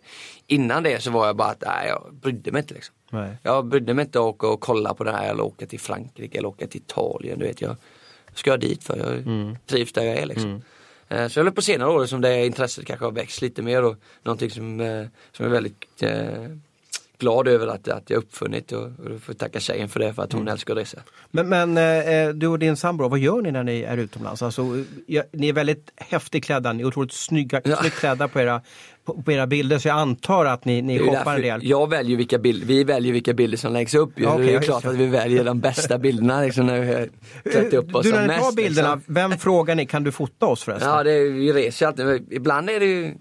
[0.48, 2.96] Innan det så var jag bara att, nej jag brydde mig inte liksom.
[3.12, 3.38] Nej.
[3.44, 6.38] Jag brydde mig inte att åka och kolla på det här eller åka till Frankrike
[6.38, 7.40] eller åka till Italien.
[7.40, 7.76] Du vet, jag
[8.36, 9.58] ska jag dit för jag Mm.
[9.68, 10.52] trivs där jag är liksom.
[10.56, 10.60] Eh,
[11.30, 14.50] Så jag på senare år som det intresset kanske har växt lite mer och någonting
[14.50, 16.58] som, eh, som jag är väldigt eh,
[17.18, 20.32] glad över att, att jag uppfunnit och, och får tacka tjejen för det för att
[20.32, 20.52] hon Mm.
[20.52, 20.98] älskar att resa.
[21.32, 24.42] Men, men eh, du och din sambo, vad gör ni när ni är utomlands?
[24.42, 24.62] Alltså,
[25.32, 27.76] ni är väldigt häftigt klädda, ni är otroligt snygga, Ja.
[27.76, 28.62] klädda på era,
[29.06, 31.60] på, på era bilder så jag antar att ni, ni shoppar en del.
[31.64, 34.12] Jag väljer vilka bilder, vi väljer vilka bilder som läggs upp.
[34.16, 37.10] Ja, okej, det är klart att vi väljer de bästa bilderna liksom, när vi
[37.52, 39.14] klätt upp oss du när ni tar bilderna, liksom.
[39.14, 40.90] vem frågar ni, kan du fota oss förresten?
[40.90, 42.28] Ja, det vi reser alltid.
[42.32, 43.14] Ibland är det ju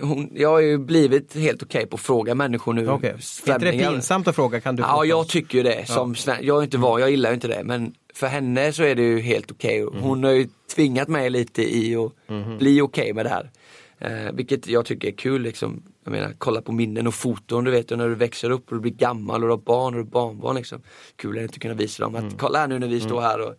[0.00, 2.88] hon, jag har ju blivit helt okej på att fråga människor nu.
[2.88, 3.10] Okej.
[3.46, 5.88] Är inte det pinsamt att fråga, kan du Ja, jag tycker ju det.
[5.88, 7.62] Som sven- jag är inte van, jag gillar ju inte det.
[7.64, 9.82] Men för henne så är det ju helt okej.
[9.84, 10.00] Mhm.
[10.02, 13.50] Hon har ju tvingat mig lite i att bli okej med det här.
[13.98, 15.82] Eh, vilket jag tycker är kul liksom.
[16.04, 18.74] Jag menar, kolla på minnen och foton, du vet, och när du växer upp och
[18.74, 20.82] du blir gammal och du har barn och du har barnbarn liksom.
[21.16, 23.40] Kul är det att kunna visa dem att kolla här nu när vi står här
[23.40, 23.54] och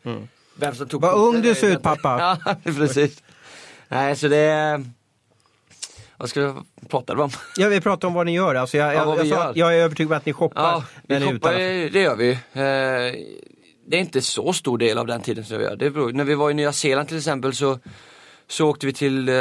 [0.56, 2.38] vem som tog Vad ung du ser ut, pappa.
[2.46, 3.24] Ja, precis.
[3.88, 4.84] Nej, så det är...
[6.18, 7.30] Vad ska jag prata om?
[7.58, 8.56] Ja, vi pratar om vad ni gör.
[8.56, 9.52] Alltså, jag, Ja, jag, jag, vi sa gör.
[9.56, 11.54] jag är övertygad om att ni shoppar Ja, vi shoppar,
[11.90, 12.32] det gör vi.
[12.32, 12.38] Eh,
[13.90, 15.76] Det är inte så stor del av den tiden som vi gör.
[15.76, 17.80] Det beror, när vi var i Nya Zeeland till exempel så,
[18.48, 19.36] så åkte vi till eh,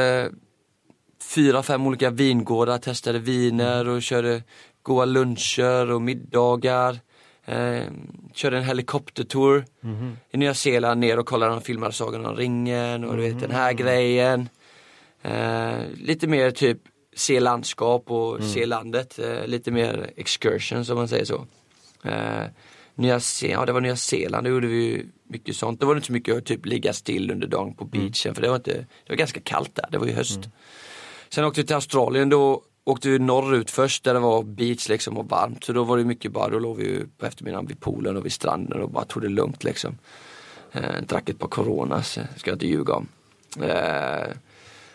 [1.27, 4.43] fyra, fem olika vingårdar, testade viner och körde
[4.83, 6.99] goda luncher och middagar.
[7.45, 7.83] Eh,
[8.35, 9.65] körde en helikoptertour
[10.31, 13.51] i Nya Zeeland ner och kollade och filmade Sagan om ringen och du vet den
[13.51, 14.49] här grejen.
[15.23, 16.79] Eh, lite mer typ
[17.17, 19.19] se landskap och se landet.
[19.19, 21.47] Eh, lite mer excursion som man säger så.
[22.05, 22.45] Eh,
[22.95, 25.81] Nya Ze- ja, det var Nya Zeeland, då gjorde vi mycket sånt.
[25.81, 28.49] Det var inte så mycket att typ ligga still under dagen på beachen för det
[28.49, 30.41] var, inte, det var ganska kallt där, det var ju höst.
[31.29, 35.19] Sen åkte vi till Australien, då åkte vi norrut först där det var beach liksom
[35.19, 35.65] och varmt.
[35.65, 38.33] Så då var det mycket bara, då låg vi på eftermiddagen vid poolen och vid
[38.33, 39.99] stranden och bara tog det lugnt liksom.
[40.73, 43.09] Eh, drack ett par coronas, ska jag inte ljuga om.
[43.63, 44.37] Eh,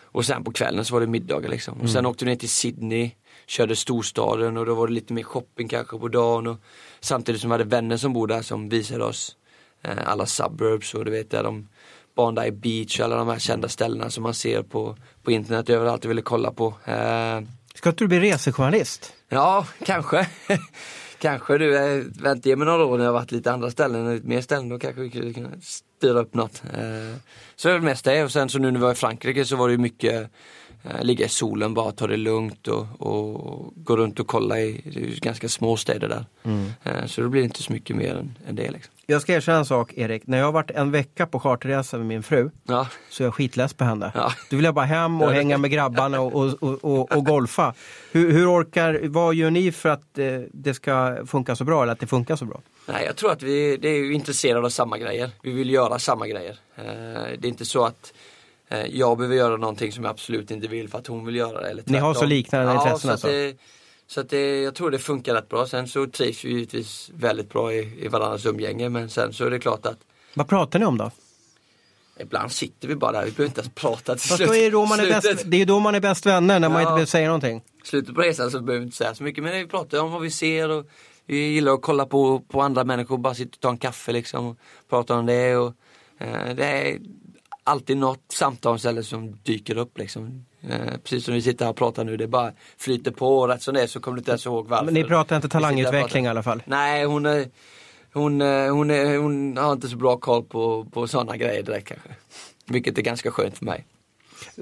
[0.02, 1.80] och sen på kvällen så var det middagar liksom.
[1.80, 3.10] Och sen åkte vi ner till Sydney,
[3.46, 6.46] körde storstaden och då var det lite mer shopping kanske på dagen.
[6.46, 6.56] Och
[7.00, 9.36] samtidigt som vi hade vänner som bor där som visade oss
[9.82, 11.68] eh, alla suburbs och du vet där de
[12.14, 16.10] Bondi Beach alla de här kända ställena som man ser på, på internet överallt och
[16.10, 16.74] ville kolla på.
[16.84, 17.40] Eh,
[17.74, 19.12] Ska inte du bli resejournalist?
[19.28, 20.26] Ja, kanske.
[21.18, 24.40] kanske du, eh, vänta ge mig några år när jag varit lite andra ställen, mer
[24.40, 26.62] ställen, då kanske vi skulle kunna styra upp något.
[26.74, 27.16] Eh,
[27.56, 29.56] så är det mest det och sen så nu när vi var i Frankrike så
[29.56, 30.30] var det mycket
[31.02, 35.20] ligga i solen, bara ta det lugnt och, och gå runt och kolla i, är
[35.20, 36.24] ganska små städer där.
[36.84, 38.94] Eh, så det blir inte så mycket mer än, än det liksom.
[39.12, 42.06] Jag ska erkänna en sak Erik, när jag har varit en vecka på charterresa med
[42.06, 42.86] min fru Ja.
[43.10, 44.12] så är jag skitless på henne.
[44.14, 44.32] Ja.
[44.50, 47.74] Då vill jag bara hem och hänga med grabbarna och, och, och, och, golfa.
[48.12, 51.92] Hur, hur orkar, vad gör ni för att eh, det ska funka så bra eller
[51.92, 52.60] att det funkar så bra?
[52.86, 55.30] Nej, jag tror att vi det är intresserade av samma grejer.
[55.42, 56.58] Vi vill göra samma grejer.
[56.76, 56.84] Eh,
[57.38, 58.12] det är inte så att
[58.68, 61.60] eh, jag behöver göra någonting som jag absolut inte vill för att hon vill göra
[61.60, 61.70] det.
[61.70, 63.28] Eller Ni har så liknande intressen så att alltså?
[64.14, 65.66] Så att det, jag tror det funkar rätt bra.
[65.66, 69.50] Sen så trivs vi givetvis väldigt bra i, i varandras umgänge men sen så är
[69.50, 69.98] det klart att
[70.34, 71.10] Vad pratar ni om då?
[72.20, 74.48] ibland sitter vi bara där, vi behöver inte ens prata till Fast slut.
[74.48, 76.68] då är då man är slutet, bäst, det är då man är bäst vänner, när
[76.68, 76.80] man Ja.
[76.80, 77.62] inte behöver säga någonting.
[77.84, 80.22] slutet på resan så behöver vi inte säga så mycket men vi pratar om vad
[80.22, 80.86] vi ser och
[81.26, 84.46] vi gillar att kolla på, på andra människor, bara sitta och ta en kaffe liksom
[84.46, 84.56] och
[84.88, 85.72] prata om det och
[86.18, 86.98] eh, det är
[87.64, 90.44] alltid något samtalsämne som dyker upp liksom.
[90.68, 93.62] Eh, precis som vi sitter här och pratar nu, det bara flyter på och rätt
[93.62, 94.84] som det är så kommer du inte ens ihåg varför.
[94.84, 96.62] Men ni pratar inte talangutveckling i alla fall?
[96.66, 97.46] Nej, hon, är,
[98.12, 101.88] hon, är, hon, är, hon har inte så bra koll på, på sådana grejer direkt
[101.88, 102.08] kanske.
[102.66, 103.84] Vilket är ganska skönt för mig.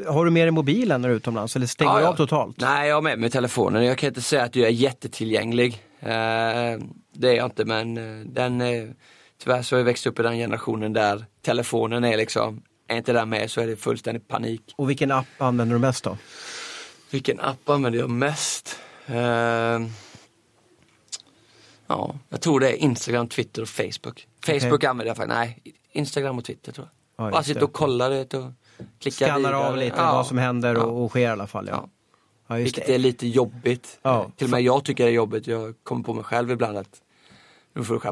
[0.07, 2.17] Har du med dig mobilen när du är utomlands eller stänger du Ja, av ja.
[2.17, 2.57] totalt?
[2.61, 3.85] Nej, jag har med mig telefonen.
[3.85, 5.73] Jag kan inte säga att jag är jättetillgänglig.
[6.01, 6.09] Eh,
[7.13, 8.89] det är jag inte men eh, den, eh,
[9.43, 13.13] tyvärr så har jag växt upp i den generationen där telefonen är liksom, är inte
[13.13, 14.75] den med så är det fullständig panik.
[14.77, 16.17] Och vilken app använder du mest då?
[17.11, 18.79] Vilken app använder jag mest?
[19.07, 19.17] Eh,
[21.87, 24.27] ja, jag tror det är Instagram, Twitter och Facebook.
[24.47, 25.63] Facebook använder jag faktiskt, nej,
[25.93, 27.27] Instagram och Twitter tror jag.
[27.27, 27.65] Ja, Bara sitta det.
[27.65, 28.53] och kolla det och
[28.99, 30.13] klicka Skannar av lite Ja.
[30.13, 30.83] vad som händer Ja.
[30.83, 31.67] och, och sker i alla fall.
[31.69, 31.75] Ja.
[31.75, 31.89] Ja.
[32.49, 32.95] Ja, Vilket det.
[32.95, 33.99] är lite jobbigt.
[34.37, 35.47] Till och med jag tycker det är jobbigt.
[35.47, 37.01] Jag kommer på mig själv ibland att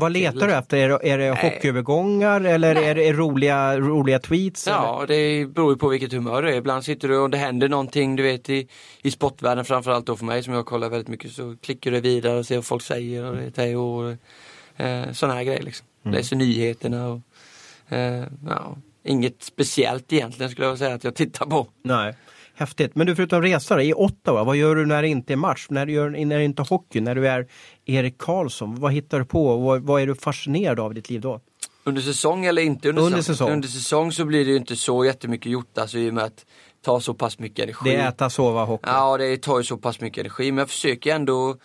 [0.01, 0.76] Vad letar du efter?
[0.76, 1.51] Är det, är det Nej.
[1.51, 4.66] hockeyövergångar eller är det roliga, roliga tweets?
[4.66, 4.76] eller?
[4.76, 6.56] Ja, det beror ju på vilket humör du är.
[6.56, 8.68] Ibland sitter du och det händer någonting, du vet i,
[9.02, 12.39] i sportvärlden framförallt då för mig som jag kollar väldigt mycket så klickar du vidare
[12.39, 14.16] och ser vad folk säger och det är och
[14.76, 15.86] eh, sådana här grejer liksom.
[16.05, 16.14] Mm.
[16.16, 17.20] Läser nyheterna och
[17.89, 21.66] eh, ja, inget speciellt egentligen skulle jag säga att jag tittar på.
[21.82, 22.14] Nej.
[22.59, 22.94] Häftigt.
[22.94, 25.66] Men du förutom resa då, i Ottawa, vad gör du när det inte är match?
[25.70, 27.01] När du, gör, när det inte är hockey?
[27.01, 27.47] När du är
[27.85, 28.80] Erik Karlsson?
[28.80, 29.56] Vad hittar du på?
[29.56, 31.40] Vad, vad är du fascinerad av i ditt liv då?
[31.85, 33.51] Under säsong eller inte under, Under säsong.
[33.51, 36.47] Under säsong så blir det ju inte så jättemycket gjort alltså i och med att
[36.85, 37.90] ta så pass mycket energi.
[37.90, 38.90] Det är äta, sova, hockey.
[38.90, 41.56] Ja, det tar ju så pass mycket energi men jag försöker ändå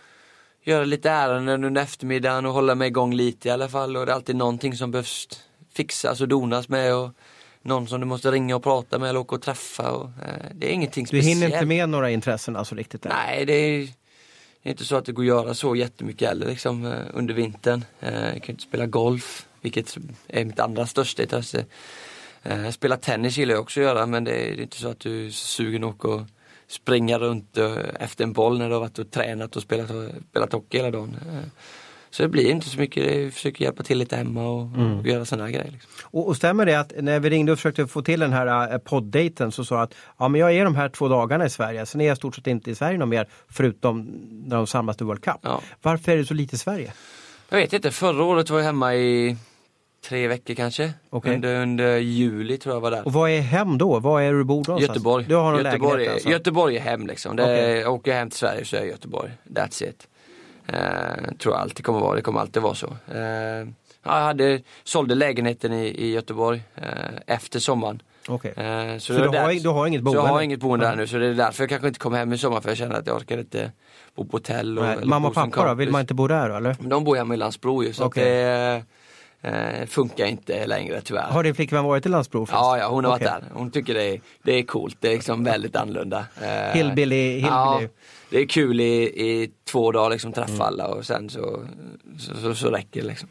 [0.64, 4.12] göra lite ärenden under eftermiddagen och hålla mig igång lite i alla fall och det
[4.12, 5.28] är alltid någonting som behövs
[5.74, 7.10] fixas och donas med och
[7.64, 10.70] någon som du måste ringa och prata med eller åka och träffa och, eh, det
[10.70, 11.28] är ingenting Du speciellt.
[11.44, 13.02] hinner inte med några intressen alltså riktigt?
[13.02, 13.10] Där.
[13.10, 13.80] Nej, det är
[14.64, 17.34] det är inte så att det går att göra så jättemycket heller liksom, eh, under
[17.34, 17.86] vintern.
[18.00, 21.66] Eh, Jag kan inte spela golf, vilket är mitt andra största intresse.
[22.44, 25.26] Eh, Spela tennis gillar jag också att göra men det är inte så att du
[25.28, 26.22] är sugen att åka och
[26.68, 29.90] springa runt eh, efter en boll när du har varit och tränat och spelat,
[30.30, 31.18] spelat hockey hela dagen.
[32.14, 34.62] Eh, Så det blir inte så mycket, jag försöker hjälpa till lite hemma och,
[35.00, 35.72] och göra sådana grejer.
[35.72, 35.92] Liksom.
[36.04, 38.78] Och, och stämmer det att när vi ringde och försökte få till den här äh,
[38.78, 41.86] poddejten så sa du att ja, men jag är de här två dagarna i Sverige,
[41.86, 44.02] sen är jag stort sett inte i Sverige någon mer förutom
[44.48, 45.40] när de samlas till World Cup.
[45.42, 45.62] Ja.
[45.82, 46.94] Varför är det så lite i Sverige?
[47.50, 49.38] Jag vet inte, förra året var jag hemma i
[50.10, 50.94] tre veckor kanske.
[51.10, 51.36] Okej.
[51.36, 53.06] Under, under juli tror jag var där.
[53.06, 54.00] Och vad är hem då?
[54.00, 54.82] Vad är du bor någonstans?
[54.82, 55.26] Göteborg.
[55.30, 56.30] Du har någon Göteborg, lägenhet alltså?
[56.30, 57.36] Göteborg är hem liksom.
[57.36, 57.80] Det.
[57.80, 59.32] Jag åker jag hem till Sverige så är jag i Göteborg.
[59.50, 60.08] That's it.
[60.68, 62.88] Eh, tror jag alltid kommer vara, det kommer alltid vara så.
[63.14, 63.66] Eh, ja,
[64.04, 66.84] jag hade, sålde lägenheten i, i Göteborg eh,
[67.28, 68.02] efter sommaren.
[68.28, 68.52] Okej.
[68.58, 70.22] Eh, Så det du har du har inget Så boende?
[70.22, 72.34] jag har inget boende här nu så det är därför jag kanske inte kommer hem
[72.34, 73.72] i sommar för jag känner att jag orkar inte
[74.16, 74.80] bo på hotell.
[74.80, 75.74] Och, Nej, Mamma och pappa då?
[75.74, 76.76] Vill man inte bo där eller?
[76.80, 78.84] De bor hemma i Landsbro ju så att det
[79.42, 81.24] eh, funkar inte längre tyvärr.
[81.32, 82.46] Har din flickvän varit i Landsbro?
[82.46, 82.66] förresten?
[82.68, 83.28] Ja, ja, hon har Okej.
[83.28, 83.50] varit där.
[83.54, 84.98] Hon tycker det är, det är coolt.
[85.00, 86.26] Det är liksom väldigt annorlunda.
[86.42, 87.48] Eh, Hillbilly, hillbilly.
[87.48, 87.82] Ja,
[88.34, 90.62] det är kul i, i två dagar liksom träffa Mm.
[90.62, 91.64] alla och sen så,
[92.20, 93.30] så, så, så räcker det liksom.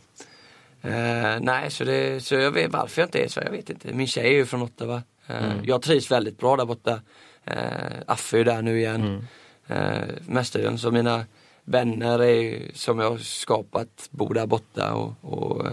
[0.82, 3.92] Eh, nej, så, det, så jag vet varför jag inte är så, jag vet inte.
[3.92, 5.02] Min tjej är ju från Ottawa.
[5.26, 5.64] Eh, Mm.
[5.64, 7.00] Jag trivs väldigt bra där borta.
[7.44, 7.56] Eh,
[8.06, 9.02] Affe är där nu igen.
[9.02, 9.24] Mm.
[9.66, 11.24] Eh, mestadels, så mina
[11.64, 15.64] vänner är, ju- som jag har skapat bor där borta och, och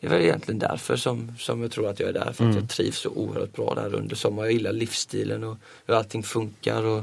[0.00, 2.32] det är väl egentligen därför som, som jag tror att jag är där.
[2.32, 2.56] För Mm.
[2.56, 4.46] att jag trivs så oerhört bra där under sommaren.
[4.46, 5.56] Jag gillar livsstilen och
[5.86, 6.82] hur allting funkar.
[6.82, 7.02] Och,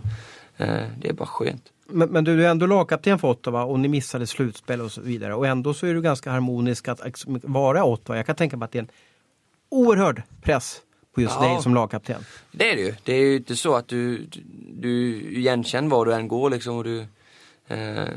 [0.58, 1.72] det är bara skönt.
[1.90, 5.36] Men, men du är ändå lagkapten för Ottawa och ni missade slutspel och så vidare.
[5.36, 7.02] Och ändå så är du ganska harmonisk att
[7.44, 8.18] vara Ottawa.
[8.18, 8.90] Jag kan tänka mig att det är en
[9.70, 10.82] oerhörd press
[11.16, 11.48] på just Ja.
[11.48, 12.22] dig som lagkapten.
[12.52, 12.96] Det är det ju.
[13.04, 14.42] Det är ju inte så att du, du,
[14.74, 17.06] du igenkänner var du än går liksom och du
[17.68, 18.08] eh,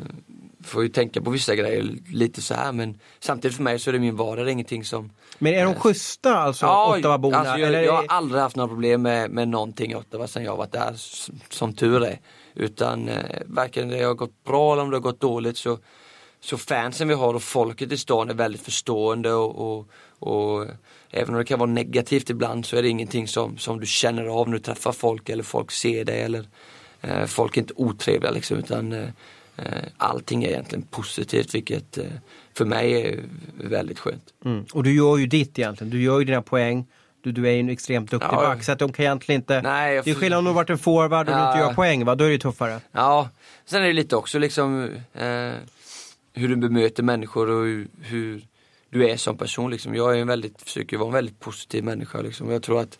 [0.64, 3.92] får ju tänka på vissa grejer lite så här men samtidigt för mig så är
[3.92, 7.36] det min vardag, det är ingenting som Men är de schyssta alltså, Ottawaborna?
[7.38, 10.44] alltså jag, eller jag har aldrig haft några problem med, med någonting i Ottawa sen
[10.44, 12.18] jag varit där, s- som tur är.
[12.54, 13.16] Utan eh,
[13.46, 15.78] varken det har gått bra eller om det har gått dåligt så,
[16.40, 19.88] så fansen vi har och folket i stan är väldigt förstående och, och,
[20.18, 20.66] och
[21.10, 24.26] även om det kan vara negativt ibland så är det ingenting som, som du känner
[24.26, 26.44] av när du träffar folk eller folk ser dig eller
[27.00, 29.08] eh, folk är inte otrevliga liksom utan eh, eh,
[29.96, 32.04] allting är egentligen positivt vilket eh,
[32.54, 33.18] för mig är
[33.64, 34.24] väldigt skönt.
[34.44, 34.64] Mm.
[34.72, 35.90] Och du gör ju ditt egentligen.
[35.90, 36.86] Du gör ju dina poäng.
[37.22, 38.36] Du, du är ju en extremt duktig Ja.
[38.36, 39.62] back så att de kan egentligen inte...
[39.62, 41.48] Nej, jag det är skillnad om du varit en forward och du Ja.
[41.52, 42.14] inte gör poäng va?
[42.14, 42.80] Då är det ju tuffare.
[42.92, 43.28] Ja,
[43.64, 45.50] sen är det lite också liksom eh,
[46.34, 48.42] hur du bemöter människor och hur, hur
[48.90, 49.70] du är som person.
[49.70, 49.94] Liksom.
[49.94, 52.20] Jag är en väldigt, försöker vara en väldigt positiv människa.
[52.20, 52.50] Liksom.
[52.50, 52.98] Jag tror att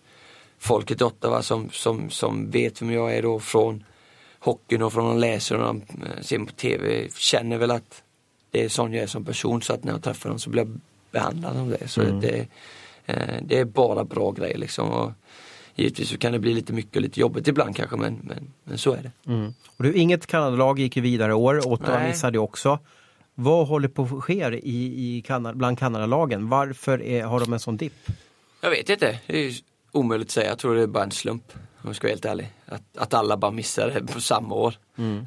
[0.59, 3.85] folket i Ottawa som, som, som vet vem jag är då från
[4.41, 8.03] hockeyn och från de läser och de eh, ser på TV känner väl att
[8.51, 10.63] det är sån jag är som person så att när jag träffar dem så blir
[10.63, 10.81] jag
[11.11, 11.89] behandlad som det.
[11.89, 12.49] Så det
[13.11, 14.91] Eh, det är bara bra grejer liksom.
[14.91, 15.13] Och
[15.75, 18.79] givetvis så kan det bli lite mycket och lite jobbigt ibland kanske men, men, men
[18.79, 19.31] så är det.
[19.33, 19.55] Mm.
[19.77, 22.79] Och du, inget Kanadalag gick ju vidare i år, Ottawa missade också.
[23.35, 26.49] Vad håller på att ske i, i Kanada, bland Kanadalagen?
[26.49, 28.11] Varför är, har de en sån dipp?
[28.61, 29.55] Jag vet inte, det är
[29.93, 30.49] omöjligt att säga.
[30.49, 31.53] Jag tror det är bara en slump
[31.83, 32.53] om jag ska vara helt ärlig.
[32.67, 34.75] Att, att alla bara missar det på samma år.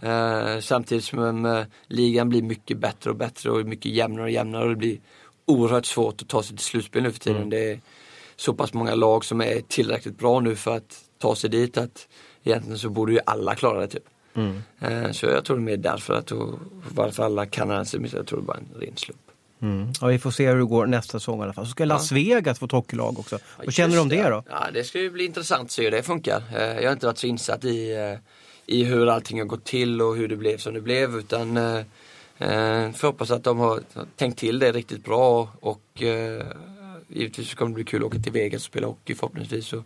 [0.03, 4.63] Eh, samtidigt som eh, ligan blir mycket bättre och bättre och mycket jämnare och jämnare
[4.63, 4.97] och det blir
[5.45, 7.49] oerhört svårt att ta sig till slutspel nu för tiden.
[7.49, 7.79] Det är
[8.35, 12.07] så pass många lag som är tillräckligt bra nu för att ta sig dit att
[12.43, 14.03] egentligen så borde ju alla klara det typ.
[14.79, 16.59] Eh, så jag tror det är mer därför att och
[16.89, 19.19] varför alla kanadensare missar, jag tror det är bara en ren slump.
[20.01, 21.65] Ja, vi får se hur det går nästa säsong i alla fall.
[21.65, 23.39] Så ska Las Vegas få hockeylag också.
[23.57, 24.43] Vad känner du om det då?
[24.49, 26.43] Ja, det ska ju bli intressant att se hur det funkar.
[26.55, 28.19] Eh, Jag har inte varit så insatt i, eh,
[28.65, 32.91] i hur allting har gått till och hur det blev som det blev utan eh,
[32.91, 33.79] får hoppas att de har
[34.15, 36.03] tänkt till det riktigt bra och
[37.07, 39.73] givetvis kommer det bli kul att åka till Vegas och spela hockey förhoppningsvis.
[39.73, 39.83] Och,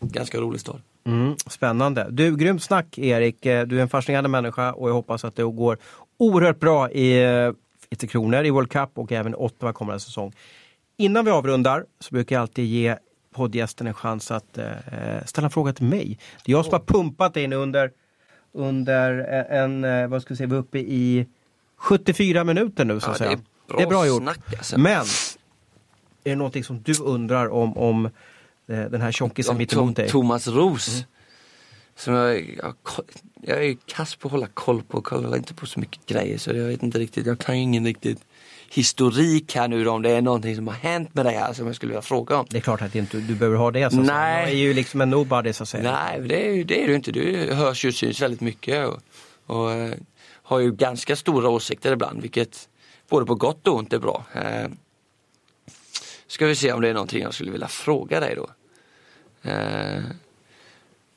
[0.00, 0.80] ganska rolig stad.
[1.04, 2.06] Mm, spännande.
[2.10, 3.36] Du, grymt snack Erik.
[3.42, 5.78] Du är en fascinerande människa och jag hoppas att det går
[6.22, 7.50] oerhört bra i, eh,
[7.90, 10.32] i Tre Kronor, i World Cup och även Ottawa kommande säsong.
[10.96, 12.96] Innan vi avrundar så brukar jag alltid ge
[13.34, 14.66] poddgästen en chans att eh,
[15.26, 16.18] ställa en fråga till mig.
[16.44, 17.90] Det är jag som har pumpat in under,
[18.52, 19.10] under
[19.50, 21.26] en, eh, vad ska vi säga, vi är uppe i
[21.76, 23.36] 74 minuter nu så att Ja, det
[23.74, 23.82] säga.
[23.86, 24.22] är bra gjort.
[24.22, 24.78] snack, alltså.
[24.80, 25.00] Men,
[26.24, 28.06] är det någonting som du undrar om, om
[28.66, 30.08] eh, den här tjockisen Om mitt emot Tom, dig?
[30.08, 31.04] Thomas Ros.
[31.96, 32.74] Som jag, jag,
[33.42, 36.38] jag är ju kass på att hålla koll på, kollar inte på så mycket grejer
[36.38, 38.24] så jag vet inte riktigt, jag kan ju ingen riktigt
[38.74, 41.66] historik här nu då, om det är någonting som har hänt med dig här som
[41.66, 42.46] jag skulle vilja fråga om.
[42.50, 43.90] Det är klart att inte, du behöver ha det.
[43.90, 44.06] Så att.
[44.06, 44.42] Nej.
[44.42, 45.92] Jag är ju liksom en nobody så att säga.
[45.92, 47.12] Nej, det är, det är du inte.
[47.12, 49.00] Du hörs ju och syns väldigt mycket och,
[49.46, 49.94] och eh,
[50.42, 52.68] har ju ganska stora åsikter ibland, vilket
[53.08, 54.24] både på gott och ont är bra.
[54.34, 54.68] Eh,
[56.26, 58.50] ska vi se om det är någonting jag skulle vilja fråga dig då.
[59.50, 60.02] Eh,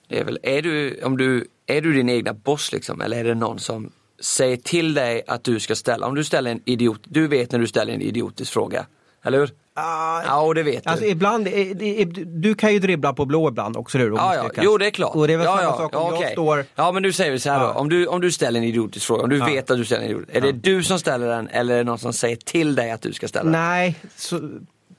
[0.08, 3.24] det är väl, är du, om du, är du din egna boss liksom, eller är
[3.24, 7.02] det någon som säger till dig att du ska ställa, om du ställer en idiot,
[7.04, 8.86] du vet när du ställer en idiotisk fråga,
[9.24, 9.50] eller hur?
[9.78, 10.90] Ah, Ja, det vet du.
[10.90, 12.06] Alltså ibland, det är,
[12.42, 14.04] du kan ju dribbla på blå ibland också du.
[14.06, 15.16] Ja, ja, jo det är klart.
[15.16, 16.66] Och det är väl ja, samma ja, sak om ja, jag står...
[16.76, 17.68] Ja men du säger vi så här Ja.
[17.74, 19.46] då, om du, om du ställer en idiotisk fråga, om du Ja.
[19.46, 21.84] vet att du ställer en idiotisk, är det du som ställer den eller är det
[21.84, 23.52] någon som säger till dig att du ska ställa den?
[23.52, 24.50] Nej, så,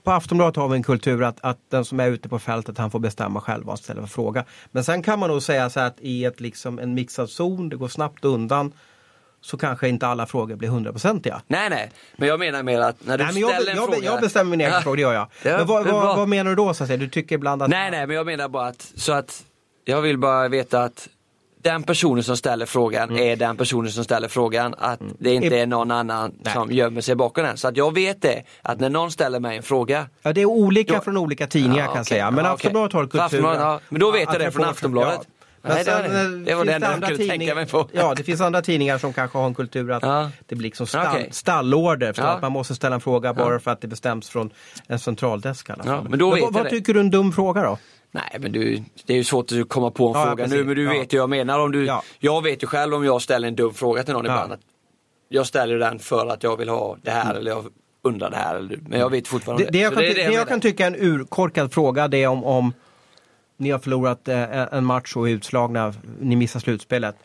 [0.07, 2.91] på Aftonbladet har vi en kultur att, att den som är ute på fältet han
[2.91, 4.45] får bestämma själv vad han ställer för fråga.
[4.70, 7.69] Men sen kan man nog säga så här att i ett, liksom, en mixad zon,
[7.69, 8.73] det går snabbt undan,
[9.41, 11.43] så kanske inte alla frågor blir hundraprocentiga.
[11.47, 13.85] Nej nej, men jag menar mer att när du Nej, men jag, ställer en jag,
[13.87, 14.05] fråga.
[14.05, 14.81] jag bestämmer min egen Ja.
[14.81, 15.28] fråga, det gör jag.
[15.43, 16.97] Ja, men vad, vad, vad menar du då så att säga?
[16.99, 17.70] Du tycker ibland att...
[17.70, 19.45] Nej nej, men jag menar bara att, så att
[19.85, 21.09] jag vill bara veta att
[21.70, 23.22] den personen som ställer frågan Mm.
[23.22, 24.74] är den personen som ställer frågan.
[24.78, 26.55] Att det inte är någon annan Nej.
[26.55, 27.56] som gömmer sig bakom den.
[27.56, 30.44] Så att jag vet det, att när någon ställer mig en fråga Ja, det är
[30.47, 31.01] olika Ja.
[31.01, 32.05] från olika tidningar Ja, kan jag okej.
[32.05, 32.30] säga.
[32.30, 32.51] Men Ja.
[32.51, 33.24] Aftonbladet har kulturen.
[33.24, 33.80] Aftonbladet, ja.
[33.88, 35.20] Men då vet jag det från Aftonbladet.
[35.62, 36.02] Men Nej, sen,
[36.44, 36.44] det.
[36.51, 37.88] Det var det enda jag kunde tänka mig på.
[37.93, 40.30] Ja, det finns andra tidningar som kanske har en kultur att Ja.
[40.47, 41.28] det blir liksom stall, Okej.
[41.32, 42.12] stallorder.
[42.12, 42.28] För Ja.
[42.28, 44.51] att man måste ställa en fråga bara för att det bestäms från
[44.86, 46.70] en centraldesk Ja, men då vet vad, jag vad det.
[46.70, 47.78] tycker du är en dum fråga då?
[48.16, 50.59] Nej men du, det är ju svårt att komma på en Ja, fråga precis.
[50.59, 50.90] nu men du Ja.
[50.90, 51.59] vet ju vad jag menar.
[51.60, 52.02] Om du, Ja.
[52.18, 54.32] Jag vet ju själv om jag ställer en dum fråga till någon Ja.
[54.32, 54.52] ibland.
[54.52, 54.60] Att
[55.28, 57.64] jag ställer den för att jag vill ha det här eller jag
[58.02, 58.55] undrar det här.
[58.56, 60.44] Eller, men jag vet fortfarande Det, det, jag, Så kan, ty- det jag menar.
[60.44, 62.72] kan tycka är en urkorkad fråga det är om, om
[63.56, 67.16] ni har förlorat eh, en match och är utslagna, ni missar slutspelet.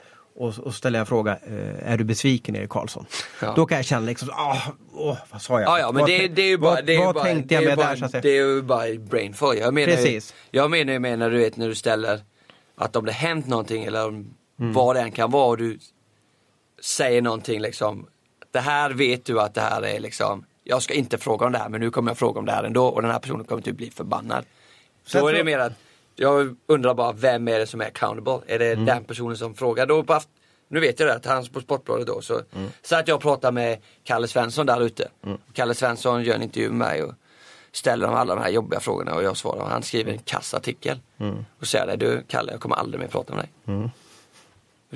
[0.41, 3.05] Och, och ställer jag en fråga, eh, är du besviken Erik Karlsson?
[3.41, 3.53] Ja.
[3.55, 4.57] Då kan jag känna liksom, ah,
[4.93, 5.69] åh, vad sa jag?
[5.69, 7.53] Ja, ja men Vad det, det är ju bara, vad, det är vad bara, tänkte
[7.53, 8.22] jag med bara, där så att säga?
[8.22, 9.55] Det är ju bara brain fog.
[9.55, 10.34] Jag menar Precis.
[10.51, 12.19] Ju, jag menar ju med när du vet när du ställer
[12.76, 14.73] att om det hänt någonting eller om Mm.
[14.73, 15.80] vad det än kan vara och du
[16.81, 18.07] säger någonting liksom.
[18.51, 21.57] Det här vet du att det här är liksom, jag ska inte fråga om det
[21.57, 23.61] här men nu kommer jag fråga om det här ändå och den här personen kommer
[23.61, 24.45] typ bli förbannad.
[25.05, 25.73] Så Då är det mer att,
[26.16, 28.40] jag undrar bara vem är det som är accountable?
[28.48, 28.86] Är det Mm.
[28.86, 29.86] den personen som frågar?
[29.86, 30.20] Då på,
[30.68, 32.70] nu vet jag det, att han på Sportbladet då så, Mm.
[32.82, 35.08] så att jag pratar med Kalle Svensson där ute.
[35.54, 37.14] Kalle Svensson gör en intervju med mig och
[37.72, 39.66] ställer de alla de här jobbiga frågorna och jag svarar.
[39.70, 41.46] Han skriver en kassartikel Mm.
[41.60, 43.90] och säger det, du Kalle jag kommer aldrig mer prata med dig.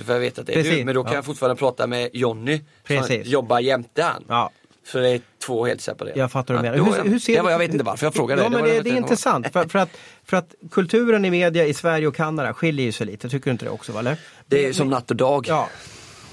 [0.06, 1.18] För jag vet att det är Precis, du, men då kan ja.
[1.18, 4.24] jag fortfarande prata med Jonny som jobbar jämte han.
[4.28, 4.52] Ja.
[4.86, 6.20] Så det är två helt separerade.
[6.20, 6.78] Jag fattar du menar.
[6.78, 8.56] då- Hur, hur ser det du- jag vet inte varför jag frågade Ja, det.
[8.56, 9.48] men det, jag det är intressant.
[9.54, 9.90] För, för, att,
[10.26, 13.30] för att kulturen i media i Sverige och Kanada skiljer ju sig lite.
[13.30, 13.92] Tycker du inte det också?
[13.92, 14.18] va, Eller?
[14.48, 15.46] Det är som natt och dag.
[15.48, 15.70] Ja.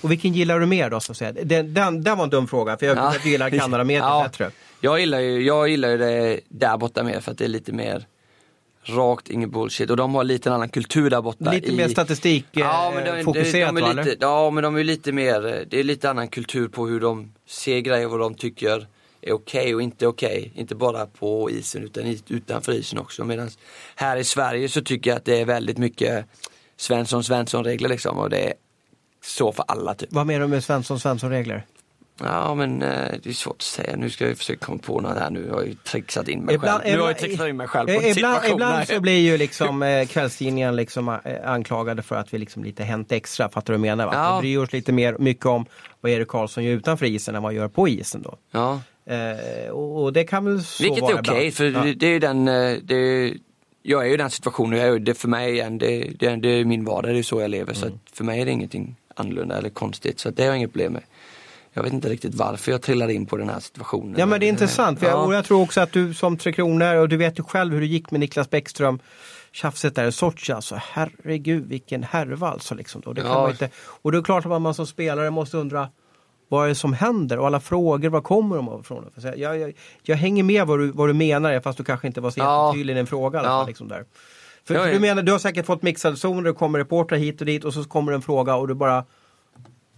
[0.01, 1.01] Och vilken gillar du mer då?
[1.01, 1.33] Så att säga?
[1.33, 3.15] Den, den, den var en dum fråga, för jag, Ja.
[3.15, 4.23] jag gillar Kanada-mediet Ja.
[4.31, 4.51] bättre.
[4.81, 7.73] Jag gillar, ju, jag gillar ju det där borta mer för att det är lite
[7.73, 8.07] mer
[8.85, 9.91] rakt, ingen bullshit.
[9.91, 11.53] Och de har lite en annan kultur där borta.
[11.53, 11.77] Lite i...
[11.77, 12.95] mer statistik ja, är
[13.95, 14.05] va?
[14.21, 17.81] Ja, men de är lite mer, det är lite annan kultur på hur de ser
[17.81, 18.87] grejer, vad de tycker
[19.21, 20.53] är okej och inte okej.
[20.55, 23.25] Inte bara på isen utan utanför isen också.
[23.25, 23.51] Medan
[23.97, 26.25] här i Sverige så tycker jag att det är väldigt mycket
[26.77, 28.55] Svensson Svensson regler liksom och det är
[29.25, 30.13] så för alla typ.
[30.13, 31.67] Vad menar du med Svensson Svensson-regler?
[32.21, 32.89] Ja men eh,
[33.23, 33.97] det är svårt att säga.
[33.97, 35.45] Nu ska jag försöka komma på något här nu.
[35.49, 36.95] Jag har ju trixat in mig Ibland- själv.
[36.97, 40.07] Nu har jag trixat in mig själv på Ibland, ibland så blir ju liksom eh,
[40.07, 43.97] kvällstidningen liksom eh, anklagade för att vi liksom lite hänt extra, fattar du vad jag
[43.97, 44.07] menar?
[44.07, 44.13] Va?
[44.15, 44.37] Ja.
[44.37, 45.67] Vi bryr oss lite mer mycket om
[46.01, 48.37] vad Erik Karlsson gör utanför isen än vad han gör på isen då.
[48.51, 48.81] Ja.
[49.07, 51.55] Eh, och, och det kan väl så Vilket vara är okej ibland.
[51.55, 51.95] för Ja.
[51.97, 53.33] det, är ju den, eh, det är,
[53.83, 56.49] jag är ju i den situationen, jag är, det för mig igen, det, det, det
[56.49, 57.75] är min vardag, det är så jag lever.
[57.75, 57.99] Så Mm.
[58.11, 60.21] att för mig är det ingenting annorlunda eller konstigt.
[60.21, 61.03] Så det har jag inget problem med.
[61.73, 64.15] Jag vet inte riktigt varför jag trillade in på den här situationen.
[64.19, 65.23] Ja men det är intressant, för jag, Ja.
[65.25, 67.81] och jag tror också att du som Tre Kronor, och du vet ju själv hur
[67.81, 68.99] det gick med Niklas Bäckström,
[69.53, 72.75] tjafset där i Sochi alltså, herregud vilken härva alltså.
[72.75, 73.13] Liksom då.
[73.13, 73.41] Det kan Ja.
[73.43, 73.71] man inte,
[74.03, 75.89] och det är klart att man som spelare måste undra
[76.49, 79.05] vad är det som händer och alla frågor, var kommer de ifrån?
[79.37, 79.73] Jag, jag,
[80.03, 82.67] jag, hänger med vad du, vad du menar fast du kanske inte var så Ja.
[82.69, 83.39] jättetydlig i din fråga.
[83.39, 83.45] Ja.
[83.45, 84.05] fall, Liksom där.
[84.65, 87.19] För, Jag för är- du menar, du har säkert fått mixade zoner, det kommer reportrar
[87.19, 89.05] hit och dit och så kommer en fråga och du bara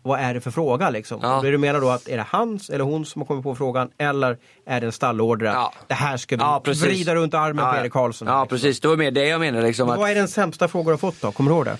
[0.05, 1.18] vad är det för fråga liksom?
[1.22, 1.40] Ja.
[1.43, 4.39] Du menar då att är det hans eller hon som har kommit på frågan eller
[4.66, 5.47] är det en stallorder?
[5.47, 5.72] Ja.
[5.86, 6.85] Det här ska vi Ja, precis.
[6.85, 8.28] vrida runt armen på Ja, Erik Karlsson.
[8.28, 8.56] Ja liksom.
[8.56, 9.89] precis, det var mer det jag menade liksom.
[9.89, 11.32] Men Vad är den sämsta fråga du har fått då?
[11.32, 11.78] Kommer du ihåg det?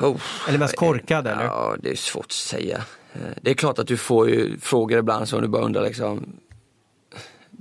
[0.00, 0.16] Oh,
[0.48, 1.44] Eller mest korkad, eller?
[1.44, 2.76] Ja, det är svårt att säga.
[3.14, 6.36] Eh, Det är klart att du får ju frågor ibland som du bara undrar liksom.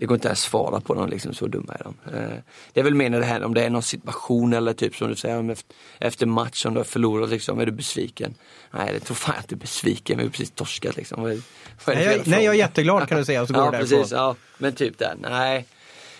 [0.01, 2.17] Det går inte ens svara på dem liksom, så dumma är de.
[2.17, 2.37] Eh,
[2.73, 5.07] Det är väl mer när det här, om det är någon situation eller typ som
[5.09, 5.55] du säger
[5.99, 8.33] efter, match som du har förlorat liksom, är du besviken?
[8.71, 11.21] Nej, det tror fan jag inte besviken, vi har precis torskat liksom.
[11.23, 11.41] Vad är,
[11.85, 13.63] vad är det Nej, jag, nej, jag är jätteglad kan du säga och så går
[13.65, 14.17] Ja precis, därifrån.
[14.19, 14.35] ja.
[14.57, 15.65] Men typ där, nej.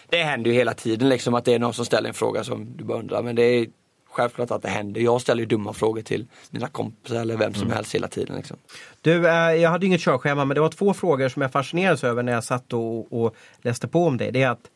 [0.10, 2.78] Det händer ju hela tiden liksom att det är någon som ställer en fråga som
[2.78, 3.24] du bara undrar.
[3.24, 3.68] Men det är
[4.12, 5.02] självklart att det händer.
[5.02, 7.60] Jag ställer ju dumma frågor till mina kompisar eller vem Mm.
[7.60, 8.36] som helst hela tiden.
[8.36, 8.58] Liksom.
[9.02, 12.24] Du, eh, jag hade inget körschema men det var två frågor som jag fascinerades över
[12.24, 14.32] när jag satt och, och läste på om det.
[14.32, 14.70] Det är att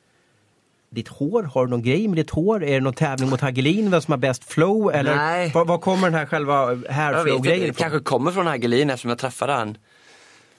[0.89, 2.63] ditt hår, har du någon grej med ditt hår?
[2.63, 4.91] Är det någon tävling mot Hagelin, vem som har bäst flow?
[4.93, 5.51] Eller Nej.
[5.53, 7.73] var, var kommer den här själva hairflow-grejen det ifrån?
[7.73, 9.77] kanske kommer från Hagelin eftersom jag träffade han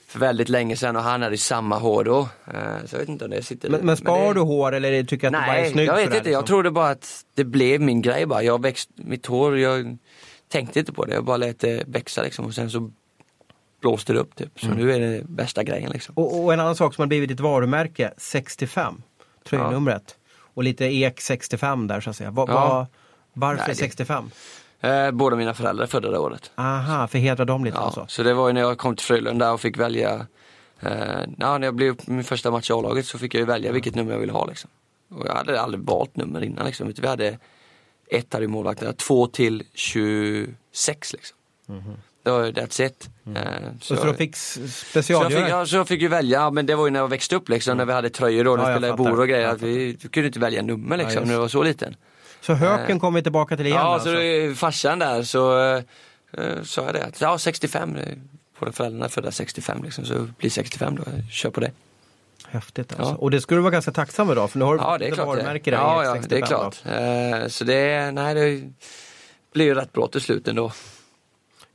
[0.07, 2.19] för väldigt länge sedan och han hade ju samma hår då.
[2.19, 4.33] Eh, Så jag vet inte om det sitter Men, men spar det...
[4.33, 5.87] du hår eller tycker att det bara är Nej, snyggt?
[5.87, 6.15] jag vet inte.
[6.17, 6.45] Jag liksom?
[6.45, 8.43] trodde bara att det blev min grej bara.
[8.43, 9.97] Jag växt, mitt hår, jag
[10.49, 11.13] tänkte inte på det.
[11.13, 12.91] Jag bara lät det växa liksom och sen så
[13.81, 14.59] blåste det upp typ.
[14.59, 14.77] Så Mm.
[14.77, 16.15] nu är det bästa grejen liksom.
[16.17, 19.01] Och, och en annan sak som har blivit ditt varumärke, 65,
[19.49, 20.15] tröjnumret.
[20.53, 22.31] Och lite ek 65 där så att säga.
[22.31, 22.53] Va, Ja.
[22.53, 22.87] va,
[23.33, 24.29] varför Nej, det- 65?
[24.81, 26.51] Eh, båda mina föräldrar är födda det året.
[26.55, 28.05] Aha, för hedra dem lite Ja, alltså.
[28.07, 30.25] så det var ju när jag kom till Frölunda och fick välja,
[30.79, 30.91] eh,
[31.37, 33.95] ja, när jag blev min första match i A-laget så fick jag ju välja vilket
[33.95, 34.69] nummer jag ville ha liksom.
[35.11, 36.93] Och jag hade aldrig valt nummer innan liksom.
[36.97, 37.37] Vi hade
[38.11, 41.37] ett hade ju målvakterna, två till 26 liksom.
[42.23, 43.09] Det var ju that's it.
[43.25, 43.79] Eh, Mhm.
[43.81, 45.41] Så, så fick så jag, specialgöra?
[45.43, 47.35] fick, ja, så jag fick ju välja, ja, men det var ju när jag växte
[47.35, 49.47] upp liksom, när vi hade tröjor då, när Ja, vi jag spelade bor och grejer.
[49.47, 51.95] Att vi, vi kunde inte välja nummer liksom, just när jag var så liten.
[52.41, 54.09] Så höken kommer vi tillbaka till igen Ja, alltså.
[54.09, 55.81] så farsan där så eh,
[56.33, 58.17] eh, sa jag det att ja 65, eh,
[58.59, 61.71] båda föräldrarna är födda 65 liksom, så blir 65 då, kör på det.
[62.49, 63.13] Häftigt alltså.
[63.13, 63.17] Ja.
[63.17, 65.11] Och det skulle du vara ganska tacksam idag för nu har du Ja det är
[65.11, 66.47] klart varumärke där Ja, ja X65 det är då.
[66.47, 66.75] klart.
[67.43, 68.63] Eh, Så det, nej det
[69.53, 70.71] blir ju rätt bra till slut ändå.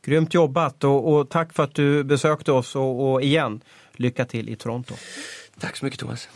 [0.04, 3.60] Grymt jobbat och, och tack för att du besökte oss och, och igen,
[3.92, 4.94] lycka till i Toronto.
[5.60, 6.28] Tack så mycket Thomas.